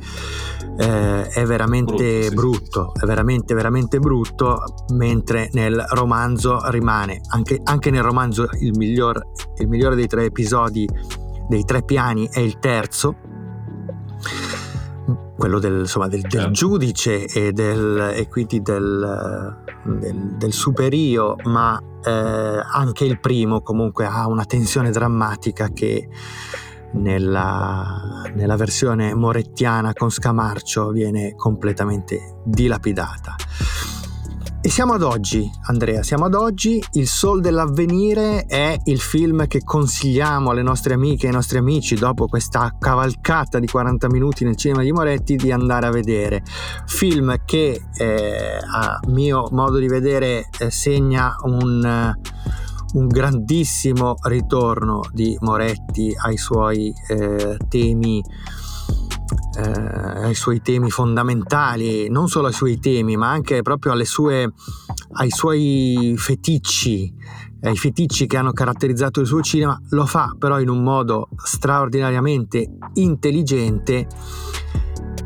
eh, 0.78 1.28
è 1.28 1.46
veramente 1.46 2.32
brutto, 2.32 2.91
è 3.00 3.06
veramente 3.06 3.54
veramente 3.54 4.00
brutto, 4.00 4.64
mentre 4.93 5.50
nel 5.54 5.84
romanzo 5.89 6.60
rimane, 6.70 7.22
anche, 7.30 7.60
anche 7.64 7.91
nel 7.91 8.02
romanzo 8.02 8.48
il, 8.60 8.72
miglior, 8.76 9.22
il 9.58 9.68
migliore 9.68 9.96
dei 9.96 10.08
tre 10.08 10.26
episodi, 10.26 10.88
dei 11.48 11.64
tre 11.64 11.84
piani 11.84 12.28
è 12.30 12.39
il 12.39 12.58
terzo, 12.58 13.16
quello 15.38 15.60
del, 15.60 15.80
insomma, 15.80 16.08
del, 16.08 16.22
del 16.22 16.32
certo. 16.32 16.52
giudice 16.52 17.26
e, 17.26 17.52
del, 17.52 18.14
e 18.16 18.28
quindi 18.28 18.62
del, 18.62 19.58
del, 19.84 20.36
del 20.38 20.54
superio, 20.54 21.36
ma 21.44 21.82
eh, 22.04 22.12
anche 22.12 23.06
il 23.06 23.20
primo 23.20 23.62
comunque 23.62 24.06
ha 24.06 24.28
una 24.28 24.46
tensione 24.46 24.92
drammatica 24.92 25.70
che 25.70 26.08
nella, 26.94 28.24
nella 28.34 28.56
versione 28.56 29.14
morettiana 29.14 29.94
con 29.94 30.10
Scamarcio 30.10 30.90
viene 30.92 31.36
completamente 31.36 32.38
dilapidata. 32.44 33.36
E 34.66 34.70
siamo 34.72 34.93
ad 34.93 35.03
oggi, 35.03 35.47
Andrea, 35.66 36.01
siamo 36.01 36.26
ad 36.26 36.34
oggi. 36.34 36.84
Il 36.93 37.07
Sol 37.07 37.39
dell'avvenire 37.39 38.45
è 38.47 38.76
il 38.86 38.99
film 38.99 39.45
che 39.45 39.63
consigliamo 39.63 40.49
alle 40.49 40.63
nostre 40.63 40.95
amiche 40.95 41.26
e 41.26 41.28
ai 41.28 41.36
nostri 41.36 41.59
amici 41.59 41.93
dopo 41.93 42.26
questa 42.26 42.76
cavalcata 42.80 43.59
di 43.59 43.68
40 43.68 44.09
minuti 44.09 44.43
nel 44.43 44.55
cinema 44.55 44.82
di 44.82 44.91
Moretti 44.91 45.36
di 45.36 45.51
andare 45.51 45.86
a 45.86 45.91
vedere. 45.91 46.41
Film 46.88 47.43
che 47.45 47.80
eh, 47.95 48.57
a 48.68 48.99
mio 49.09 49.49
modo 49.51 49.78
di 49.78 49.88
vedere 49.88 50.49
eh, 50.57 50.72
segna 50.72 51.36
un 51.43 52.13
un 52.95 53.07
grandissimo 53.07 54.16
ritorno 54.24 55.01
di 55.11 55.38
Moretti 55.41 56.16
ai 56.18 56.38
suoi 56.38 56.93
eh, 57.09 57.57
temi 57.68 58.24
eh, 59.58 60.26
ai 60.26 60.36
suoi 60.36 60.62
temi 60.62 60.89
fondamentali, 60.89 62.10
non 62.10 62.28
solo 62.28 62.47
ai 62.47 62.53
suoi 62.53 62.80
temi, 62.80 63.16
ma 63.16 63.30
anche 63.30 63.62
proprio 63.62 63.93
sue, 64.06 64.51
ai 65.14 65.30
suoi 65.30 66.16
feticci, 66.18 67.14
ai 67.62 67.76
feticci 67.76 68.28
che 68.28 68.38
hanno 68.38 68.51
caratterizzato 68.51 69.22
il 69.22 69.28
suo 69.28 69.41
cinema, 69.41 69.80
lo 69.89 70.06
fa 70.06 70.36
però 70.38 70.60
in 70.60 70.70
un 70.70 70.84
modo 70.84 71.30
straordinariamente 71.36 72.78
intelligente 72.93 74.08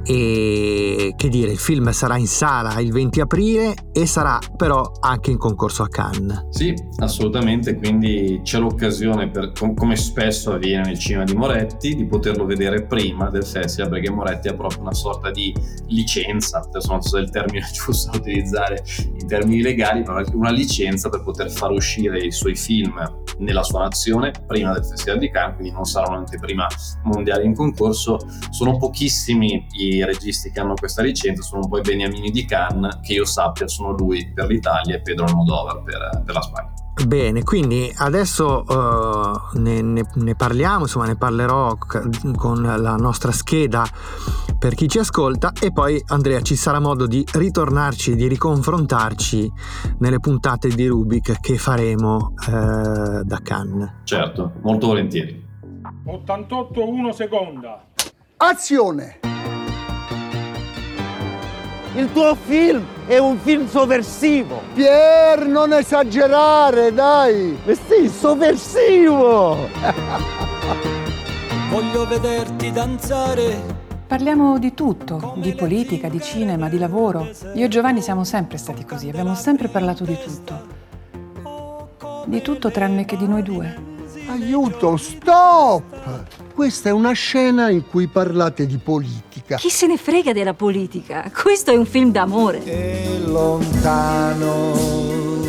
e 0.04 1.14
che 1.16 1.28
dire, 1.30 1.52
il 1.52 1.58
film 1.58 1.90
sarà 1.92 2.18
in 2.18 2.28
sala 2.28 2.80
il 2.80 2.92
20 2.92 3.22
aprile 3.22 3.74
e 3.92 4.06
sarà 4.06 4.40
però 4.56 4.92
anche 5.00 5.32
in 5.32 5.38
concorso 5.38 5.84
a 5.84 5.88
Cannes. 5.88 6.48
Sì, 6.50 6.74
assolutamente, 6.98 7.76
quindi 7.76 8.42
c'è 8.44 8.60
l'occasione, 8.60 9.30
per, 9.30 9.52
come 9.76 9.96
spesso 9.96 10.54
avviene 10.54 10.88
nel 10.88 11.00
cinema 11.00 11.26
di 11.26 11.34
Moretti, 11.34 11.96
di 11.96 12.06
poterlo 12.06 12.46
vedere 12.46 12.86
prima 12.86 13.30
del 13.30 13.46
festival, 13.46 13.90
perché 13.90 14.10
Moretti 14.10 14.48
ha 14.48 14.54
proprio 14.54 14.82
una 14.82 14.94
sorta 14.94 15.32
di 15.32 15.54
licenza, 15.88 16.60
adesso 16.60 16.92
non 16.92 17.02
so 17.02 17.10
se 17.10 17.18
è 17.20 17.22
il 17.22 17.30
termine 17.30 17.66
giusto 17.74 18.12
da 18.12 18.18
utilizzare 18.18 18.84
in 19.20 19.28
termini 19.28 19.62
legali, 19.62 20.04
ma 20.04 20.24
una 20.34 20.52
licenza 20.52 21.10
per 21.10 21.24
poter 21.24 21.52
far 21.52 21.72
uscire 21.72 22.20
i 22.20 22.32
suoi 22.32 22.56
film 22.56 22.96
nella 23.40 23.64
sua 23.64 23.82
nazione 23.82 24.32
prima 24.46 24.74
del 24.74 24.86
Festival 24.86 25.20
di 25.20 25.30
Cannes, 25.30 25.56
quindi 25.56 25.74
non 25.74 25.86
sarà 25.86 26.10
un'anteprima 26.10 26.68
mondiale 27.04 27.44
in 27.44 27.54
concorso. 27.54 28.18
Sono 28.50 28.78
pochissimi 28.78 29.66
i 29.72 29.99
registi 30.06 30.52
che 30.52 30.60
hanno 30.60 30.74
questa 30.74 31.02
licenza 31.02 31.42
sono 31.42 31.62
un 31.64 31.70
po' 31.70 31.78
i 31.78 31.82
beniamini 31.82 32.32
di 32.32 32.46
Cannes, 32.46 33.00
che 33.02 33.14
io 33.14 33.26
sappia 33.26 33.68
sono 33.68 33.92
lui 33.92 34.32
per 34.34 34.48
l'Italia 34.48 34.96
e 34.96 35.02
Pedro 35.02 35.26
Almodovar 35.26 35.84
per, 35.84 36.22
per 36.26 36.34
la 36.34 36.42
Spagna. 36.42 36.74
Bene, 37.06 37.44
quindi 37.44 37.92
adesso 37.98 38.66
uh, 38.68 39.58
ne, 39.58 39.82
ne, 39.82 40.06
ne, 40.14 40.36
parliamo, 40.36 40.82
insomma 40.82 41.06
ne 41.06 41.16
parlerò 41.16 41.76
c- 41.76 42.36
con 42.36 42.62
la 42.62 42.96
nostra 42.96 43.32
scheda 43.32 43.86
per 44.58 44.76
chi 44.76 44.90
ci 44.90 45.00
ascolta 45.00 45.54
e 45.60 45.72
poi 45.72 46.02
Andrea 46.08 46.42
ci 46.42 46.56
sarà 46.56 46.80
modo 46.80 47.08
di 47.08 47.26
ritornarci, 47.32 48.16
di 48.16 48.28
riconfrontarci 48.28 49.52
nelle 50.00 50.20
puntate 50.20 50.68
di 50.68 50.88
Rubik 50.88 51.40
che 51.40 51.58
faremo 51.58 52.34
uh, 52.48 53.24
da 53.24 53.40
Cannes. 53.42 54.02
Certo, 54.04 54.54
molto 54.62 54.88
volentieri. 54.88 55.48
88 56.06 56.90
1 56.90 57.12
seconda. 57.14 57.86
Azione! 58.38 59.39
Il 61.96 62.12
tuo 62.12 62.36
film 62.36 62.86
è 63.08 63.18
un 63.18 63.40
film 63.40 63.68
sovversivo. 63.68 64.62
Pier, 64.76 65.48
non 65.48 65.74
esagerare, 65.74 66.94
dai. 66.94 67.58
Eh 67.66 67.76
sì, 67.76 68.08
sovversivo. 68.08 69.58
Voglio 71.72 72.06
vederti 72.06 72.72
danzare. 72.72 73.78
Parliamo 74.06 74.60
di 74.60 74.76
tutto, 74.76 75.34
di 75.38 75.54
politica, 75.54 76.10
di 76.10 76.22
cinema, 76.22 76.70
di 76.70 76.78
lavoro. 76.78 77.28
Io 77.56 77.66
e 77.66 77.68
Giovanni 77.68 78.02
siamo 78.02 78.24
sempre 78.24 78.58
stati 78.58 78.86
così, 78.86 79.10
abbiamo 79.10 79.34
sempre 79.34 79.68
parlato 79.68 80.04
di 80.04 80.18
tutto. 80.18 80.78
Di 82.26 82.42
tutto 82.42 82.70
tranne 82.70 83.06
che 83.06 83.18
di 83.18 83.28
noi 83.28 83.42
due. 83.42 83.76
Aiuto, 84.28 84.96
stop! 84.96 85.84
Questa 86.60 86.90
è 86.90 86.92
una 86.92 87.14
scena 87.14 87.70
in 87.70 87.88
cui 87.88 88.08
parlate 88.08 88.66
di 88.66 88.76
politica. 88.80 89.56
Chi 89.56 89.70
se 89.70 89.88
ne 89.88 89.96
frega 89.96 90.34
della 90.34 90.54
politica? 90.54 91.32
Questo 91.34 91.72
è 91.72 91.78
un 91.78 91.86
film 91.86 92.12
d'amore. 92.12 92.62
E 92.66 93.18
lontano, 93.26 94.74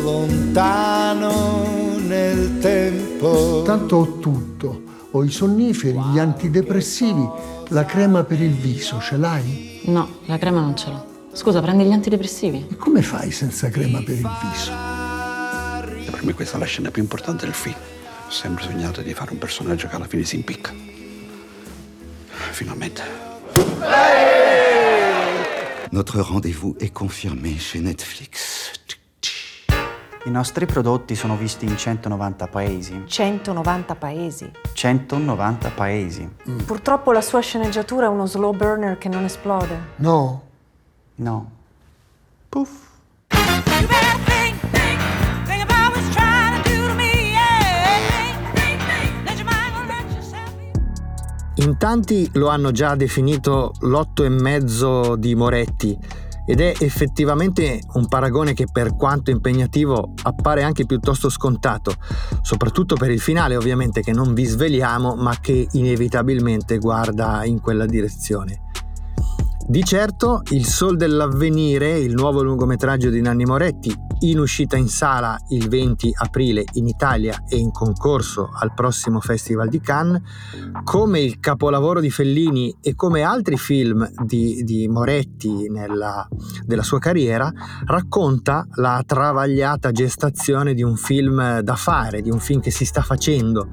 lontano 0.01 1.97
nel 1.97 2.59
tempo. 2.59 3.61
Tanto 3.65 3.97
ho 3.97 4.19
tutto. 4.19 4.83
Ho 5.11 5.25
i 5.25 5.29
sonniferi, 5.29 5.99
gli 6.13 6.17
antidepressivi, 6.17 7.29
la 7.67 7.83
crema 7.83 8.23
per 8.23 8.39
il 8.39 8.53
viso, 8.53 9.01
ce 9.01 9.17
l'hai? 9.17 9.81
No, 9.87 10.19
la 10.27 10.37
crema 10.37 10.61
non 10.61 10.77
ce 10.77 10.89
l'ho. 10.91 11.05
Scusa, 11.33 11.59
prendi 11.61 11.83
gli 11.83 11.91
antidepressivi? 11.91 12.67
E 12.71 12.77
come 12.77 13.01
fai 13.01 13.31
senza 13.31 13.67
crema 13.67 14.01
per 14.01 14.15
il 14.15 14.29
viso? 14.49 14.71
Per 16.09 16.23
me 16.23 16.33
questa 16.33 16.55
è 16.55 16.59
la 16.59 16.65
scena 16.65 16.89
più 16.89 17.01
importante 17.01 17.43
del 17.43 17.53
film. 17.53 17.75
Ho 17.75 18.31
sempre 18.31 18.63
sognato 18.63 19.01
di 19.01 19.13
fare 19.13 19.33
un 19.33 19.39
personaggio 19.39 19.89
che 19.89 19.95
alla 19.97 20.07
fine 20.07 20.23
si 20.23 20.37
impicca. 20.37 20.99
Finalmente. 22.51 23.03
Notre 25.91 26.21
rendez-vous 26.21 26.75
est 26.79 26.93
confirmé 26.93 27.57
chez 27.57 27.81
Netflix. 27.81 28.71
I 30.25 30.29
nostri 30.29 30.65
prodotti 30.67 31.15
sono 31.15 31.35
visti 31.35 31.65
in 31.65 31.75
190 31.75 32.47
paesi. 32.47 33.03
190 33.07 33.95
paesi? 33.95 34.51
190 34.73 35.69
paesi. 35.71 36.29
Mm. 36.47 36.59
Purtroppo 36.59 37.11
la 37.11 37.21
sua 37.21 37.39
sceneggiatura 37.39 38.05
è 38.05 38.09
uno 38.09 38.27
slow 38.27 38.55
burner 38.55 38.97
che 38.97 39.09
non 39.09 39.23
esplode. 39.23 39.79
No. 39.95 40.41
No. 41.15 41.51
Puff. 42.49 42.69
In 51.61 51.77
tanti 51.77 52.27
lo 52.33 52.47
hanno 52.47 52.71
già 52.71 52.95
definito 52.95 53.73
l'otto 53.81 54.23
e 54.23 54.29
mezzo 54.29 55.15
di 55.15 55.35
Moretti 55.35 55.95
ed 56.43 56.59
è 56.59 56.73
effettivamente 56.79 57.81
un 57.93 58.07
paragone 58.07 58.53
che 58.53 58.65
per 58.71 58.95
quanto 58.95 59.29
impegnativo 59.29 60.13
appare 60.23 60.63
anche 60.63 60.87
piuttosto 60.87 61.29
scontato, 61.29 61.93
soprattutto 62.41 62.95
per 62.95 63.11
il 63.11 63.19
finale 63.19 63.55
ovviamente 63.55 64.01
che 64.01 64.11
non 64.11 64.33
vi 64.33 64.45
sveliamo 64.45 65.13
ma 65.13 65.37
che 65.39 65.67
inevitabilmente 65.73 66.79
guarda 66.79 67.45
in 67.45 67.61
quella 67.61 67.85
direzione. 67.85 68.70
Di 69.67 69.83
certo 69.83 70.41
Il 70.49 70.65
Sol 70.65 70.97
dell'Avvenire, 70.97 71.97
il 71.97 72.13
nuovo 72.13 72.43
lungometraggio 72.43 73.09
di 73.09 73.21
Nanni 73.21 73.45
Moretti, 73.45 73.93
in 74.21 74.39
uscita 74.39 74.75
in 74.75 74.87
sala 74.87 75.37
il 75.49 75.69
20 75.69 76.11
aprile 76.13 76.63
in 76.73 76.87
Italia 76.87 77.43
e 77.47 77.57
in 77.57 77.71
concorso 77.71 78.49
al 78.53 78.73
prossimo 78.73 79.19
Festival 79.19 79.69
di 79.69 79.79
Cannes, 79.79 80.21
come 80.83 81.21
il 81.21 81.39
capolavoro 81.39 81.99
di 81.99 82.09
Fellini 82.09 82.75
e 82.81 82.95
come 82.95 83.21
altri 83.21 83.57
film 83.57 84.09
di, 84.25 84.63
di 84.63 84.87
Moretti 84.87 85.69
nella, 85.69 86.27
della 86.65 86.83
sua 86.83 86.99
carriera, 86.99 87.51
racconta 87.85 88.67
la 88.75 89.01
travagliata 89.05 89.91
gestazione 89.91 90.73
di 90.73 90.83
un 90.83 90.97
film 90.97 91.59
da 91.59 91.75
fare, 91.75 92.21
di 92.21 92.29
un 92.29 92.39
film 92.39 92.59
che 92.59 92.71
si 92.71 92.85
sta 92.85 93.01
facendo 93.01 93.69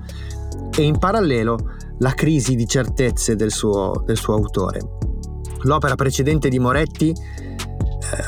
e 0.76 0.82
in 0.82 0.98
parallelo 0.98 1.58
la 1.98 2.12
crisi 2.12 2.54
di 2.54 2.66
certezze 2.66 3.34
del 3.34 3.50
suo, 3.50 4.02
del 4.06 4.16
suo 4.16 4.34
autore. 4.34 5.07
L'opera 5.62 5.94
precedente 5.94 6.48
di 6.48 6.58
Moretti 6.58 7.14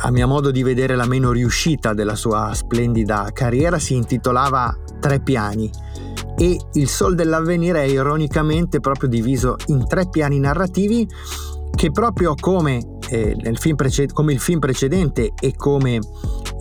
a 0.03 0.11
mio 0.11 0.27
modo 0.27 0.51
di 0.51 0.63
vedere 0.63 0.95
la 0.95 1.07
meno 1.07 1.33
riuscita 1.33 1.95
della 1.95 2.15
sua 2.15 2.53
splendida 2.53 3.29
carriera, 3.33 3.79
si 3.79 3.95
intitolava 3.95 4.77
Tre 5.01 5.21
piani 5.21 5.71
e 6.37 6.59
Il 6.73 6.89
Sol 6.89 7.15
dell'Avvenire 7.15 7.83
è 7.83 7.87
ironicamente 7.87 8.81
proprio 8.81 9.09
diviso 9.09 9.57
in 9.67 9.87
tre 9.87 10.09
piani 10.09 10.39
narrativi 10.39 11.09
che 11.75 11.91
proprio 11.91 12.35
come, 12.39 12.99
eh, 13.09 13.37
preced- 13.75 14.13
come 14.13 14.33
il 14.33 14.41
film 14.41 14.59
precedente 14.59 15.33
e 15.39 15.55
come 15.57 15.99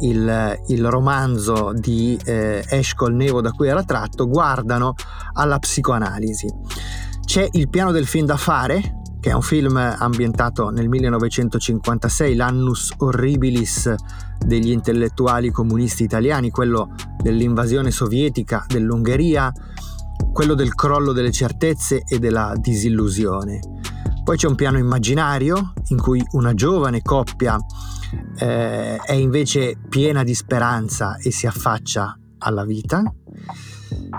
il, 0.02 0.60
il 0.68 0.90
romanzo 0.90 1.72
di 1.74 2.18
eh, 2.26 2.64
Eshkol 2.68 3.14
Nevo 3.14 3.42
da 3.42 3.52
cui 3.52 3.68
era 3.68 3.84
tratto 3.84 4.28
guardano 4.28 4.94
alla 5.34 5.60
psicoanalisi. 5.60 6.48
C'è 7.26 7.48
il 7.52 7.70
piano 7.70 7.92
del 7.92 8.06
film 8.06 8.26
da 8.26 8.38
fare, 8.38 8.99
che 9.20 9.32
è 9.32 9.34
un 9.34 9.42
film 9.42 9.76
ambientato 9.76 10.70
nel 10.70 10.88
1956, 10.88 12.36
l'annus 12.36 12.94
horribilis 12.98 13.94
degli 14.38 14.72
intellettuali 14.72 15.52
comunisti 15.52 16.04
italiani, 16.04 16.50
quello 16.50 16.96
dell'invasione 17.22 17.92
sovietica 17.92 18.66
dell'Ungheria, 18.68 19.52
quello 20.32 20.54
del 20.54 20.74
crollo 20.74 21.12
delle 21.12 21.32
certezze 21.32 22.04
e 22.08 22.20
della 22.20 22.54
disillusione. 22.56 23.60
Poi 24.24 24.38
c'è 24.38 24.48
un 24.48 24.56
piano 24.56 24.78
immaginario 24.78 25.74
in 25.88 26.00
cui 26.00 26.24
una 26.34 26.54
giovane 26.54 27.02
coppia 27.02 27.58
eh, 28.38 28.98
è 28.98 29.14
invece 29.14 29.78
piena 29.90 30.24
di 30.24 30.36
speranza 30.36 31.18
e 31.18 31.32
si 31.32 31.48
affaccia 31.48 32.18
alla 32.40 32.64
vita. 32.64 33.02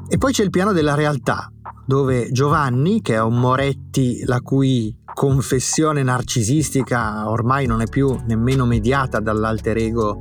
E 0.09 0.19
poi 0.19 0.33
c'è 0.33 0.43
il 0.43 0.51
piano 0.51 0.73
della 0.73 0.95
realtà, 0.95 1.51
dove 1.85 2.31
Giovanni, 2.31 3.01
che 3.03 3.15
è 3.15 3.21
un 3.21 3.39
Moretti 3.39 4.23
la 4.25 4.41
cui 4.41 4.97
confessione 5.13 6.03
narcisistica 6.03 7.29
ormai 7.29 7.67
non 7.67 7.81
è 7.81 7.89
più 7.89 8.17
nemmeno 8.27 8.65
mediata 8.65 9.21
dall'alter 9.21 9.77
ego 9.77 10.19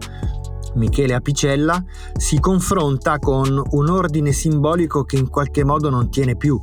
Michele 0.76 1.14
Apicella, 1.14 1.84
si 2.16 2.40
confronta 2.40 3.20
con 3.20 3.62
un 3.72 3.90
ordine 3.90 4.32
simbolico 4.32 5.04
che 5.04 5.18
in 5.18 5.30
qualche 5.30 5.64
modo 5.64 5.90
non 5.90 6.10
tiene 6.10 6.36
più. 6.36 6.60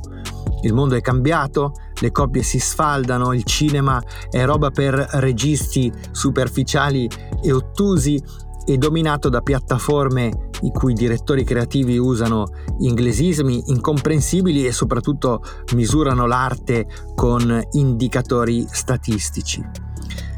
Il 0.63 0.73
mondo 0.73 0.95
è 0.95 1.01
cambiato, 1.01 1.73
le 1.99 2.11
coppie 2.11 2.41
si 2.41 2.59
sfaldano, 2.59 3.33
il 3.33 3.43
cinema 3.43 4.01
è 4.29 4.43
roba 4.45 4.71
per 4.71 4.93
registi 4.93 5.91
superficiali 6.11 7.07
e 7.41 7.51
ottusi 7.51 8.21
e 8.65 8.77
dominato 8.77 9.29
da 9.29 9.41
piattaforme 9.41 10.46
i 10.61 10.71
cui 10.71 10.93
direttori 10.93 11.43
creativi 11.43 11.97
usano 11.97 12.45
inglesismi 12.79 13.63
incomprensibili 13.67 14.65
e 14.65 14.71
soprattutto 14.71 15.43
misurano 15.75 16.25
l'arte 16.25 16.87
con 17.15 17.61
indicatori 17.71 18.65
statistici. 18.69 19.63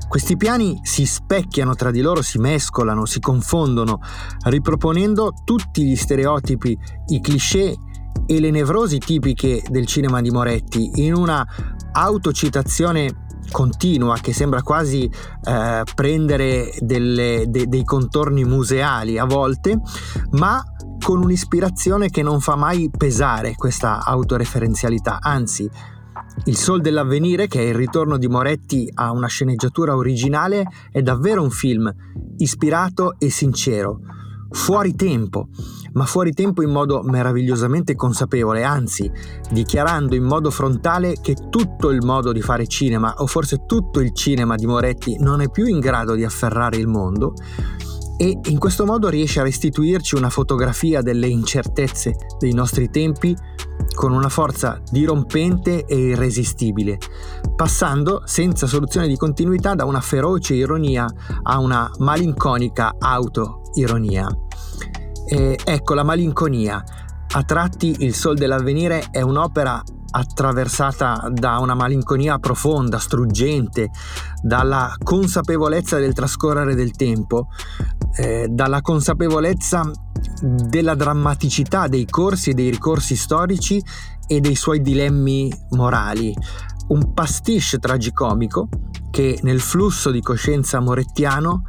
Questi 0.08 0.38
piani 0.38 0.80
si 0.82 1.06
specchiano 1.06 1.76
tra 1.76 1.92
di 1.92 2.02
loro, 2.02 2.24
si 2.24 2.40
mescolano, 2.40 3.06
si 3.06 3.20
confondono, 3.20 4.00
riproponendo 4.46 5.34
tutti 5.44 5.86
gli 5.86 5.96
stereotipi, 5.96 6.76
i 7.10 7.22
cliché 7.22 7.76
e 8.26 8.40
le 8.40 8.50
nevrosi 8.50 8.98
tipiche 8.98 9.62
del 9.70 9.86
cinema 9.86 10.20
di 10.22 10.32
Moretti 10.32 11.06
in 11.06 11.14
una 11.14 11.46
autocitazione 11.92 13.28
continua 13.50 14.18
che 14.22 14.34
sembra 14.34 14.62
quasi 14.62 15.10
eh, 15.44 15.84
prendere 15.96 16.72
delle, 16.80 17.46
de, 17.48 17.68
dei 17.68 17.84
contorni 17.84 18.44
museali 18.44 19.18
a 19.18 19.26
volte, 19.26 19.80
ma 20.32 20.64
con 21.04 21.24
un'ispirazione 21.24 22.10
che 22.10 22.22
non 22.22 22.40
fa 22.40 22.56
mai 22.56 22.90
pesare 22.96 23.56
questa 23.56 24.04
autoreferenzialità, 24.04 25.20
anzi 25.22 25.70
il 26.46 26.56
Sol 26.56 26.82
dell'Avvenire, 26.82 27.48
che 27.48 27.60
è 27.60 27.68
il 27.70 27.76
ritorno 27.76 28.18
di 28.18 28.28
Moretti 28.28 28.90
a 28.94 29.12
una 29.12 29.28
sceneggiatura 29.28 29.96
originale, 29.96 30.66
è 30.92 31.02
davvero 31.02 31.42
un 31.42 31.50
film 31.50 31.92
ispirato 32.38 33.16
e 33.18 33.30
sincero, 33.30 34.00
fuori 34.52 34.96
tempo, 34.96 35.50
ma 35.94 36.06
fuori 36.06 36.34
tempo 36.34 36.62
in 36.62 36.70
modo 36.70 37.02
meravigliosamente 37.04 37.96
consapevole, 37.96 38.64
anzi 38.64 39.10
dichiarando 39.52 40.16
in 40.16 40.24
modo 40.24 40.52
frontale 40.52 41.16
che 41.22 41.36
tutto 41.50 41.90
il 41.90 42.04
modo 42.04 42.32
di 42.32 42.42
fare 42.42 42.68
cinema, 42.68 43.16
o 43.18 43.28
forse 43.28 43.66
tutto 43.66 44.00
il 44.00 44.14
cinema 44.14 44.56
di 44.56 44.66
Moretti, 44.66 45.18
non 45.20 45.42
è 45.42 45.50
più 45.50 45.66
in 45.66 45.80
grado 45.80 46.16
di 46.16 46.24
afferrare 46.24 46.78
il 46.78 46.88
mondo 46.88 47.34
e 48.22 48.38
in 48.50 48.60
questo 48.60 48.86
modo 48.86 49.08
riesce 49.08 49.40
a 49.40 49.44
restituirci 49.44 50.16
una 50.16 50.30
fotografia 50.30 51.02
delle 51.02 51.28
incertezze 51.28 52.16
dei 52.38 52.52
nostri 52.52 52.90
tempi 52.90 53.34
con 53.96 54.12
una 54.12 54.28
forza 54.28 54.82
dirompente 54.92 55.86
e 55.86 55.98
irresistibile, 55.98 56.98
passando 57.60 58.22
senza 58.24 58.68
soluzione 58.68 59.10
di 59.10 59.18
continuità 59.18 59.76
da 59.76 59.84
una 59.84 60.00
feroce 60.00 60.54
ironia 60.54 61.06
a 61.44 61.60
una 61.60 61.92
malinconica 61.98 62.96
auto-ironia. 62.98 64.30
E 65.28 65.60
ecco 65.62 65.94
la 65.94 66.04
malinconia. 66.04 66.82
A 67.32 67.44
tratti 67.44 67.98
Il 68.00 68.16
Sol 68.16 68.38
dell'Avvenire 68.38 69.08
è 69.12 69.20
un'opera 69.20 69.84
attraversata 70.12 71.28
da 71.34 71.58
una 71.58 71.74
malinconia 71.74 72.40
profonda, 72.40 72.98
struggente, 72.98 73.90
dalla 74.42 74.96
consapevolezza 74.98 76.00
del 76.00 76.14
trascorrere 76.14 76.76
del 76.76 76.92
tempo, 76.92 77.50
eh, 78.16 78.48
dalla 78.50 78.80
consapevolezza 78.80 79.92
della 80.42 80.96
drammaticità 80.96 81.90
dei 81.90 82.06
corsi 82.06 82.52
e 82.52 82.54
dei 82.54 82.70
ricorsi 82.70 83.18
storici 83.18 83.84
e 84.28 84.40
dei 84.40 84.56
suoi 84.56 84.80
dilemmi 84.80 85.52
morali. 85.72 86.34
Un 86.90 87.14
pastiche 87.14 87.78
tragicomico 87.80 88.68
che 89.12 89.40
nel 89.44 89.60
flusso 89.60 90.12
di 90.12 90.22
coscienza 90.22 90.80
morettiano 90.80 91.64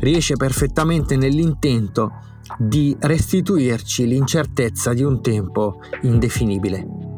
riesce 0.00 0.34
perfettamente 0.34 1.16
nell'intento 1.16 2.12
di 2.58 2.96
restituirci 2.98 4.06
l'incertezza 4.06 4.92
di 4.92 5.02
un 5.02 5.20
tempo 5.22 5.80
indefinibile. 6.02 7.15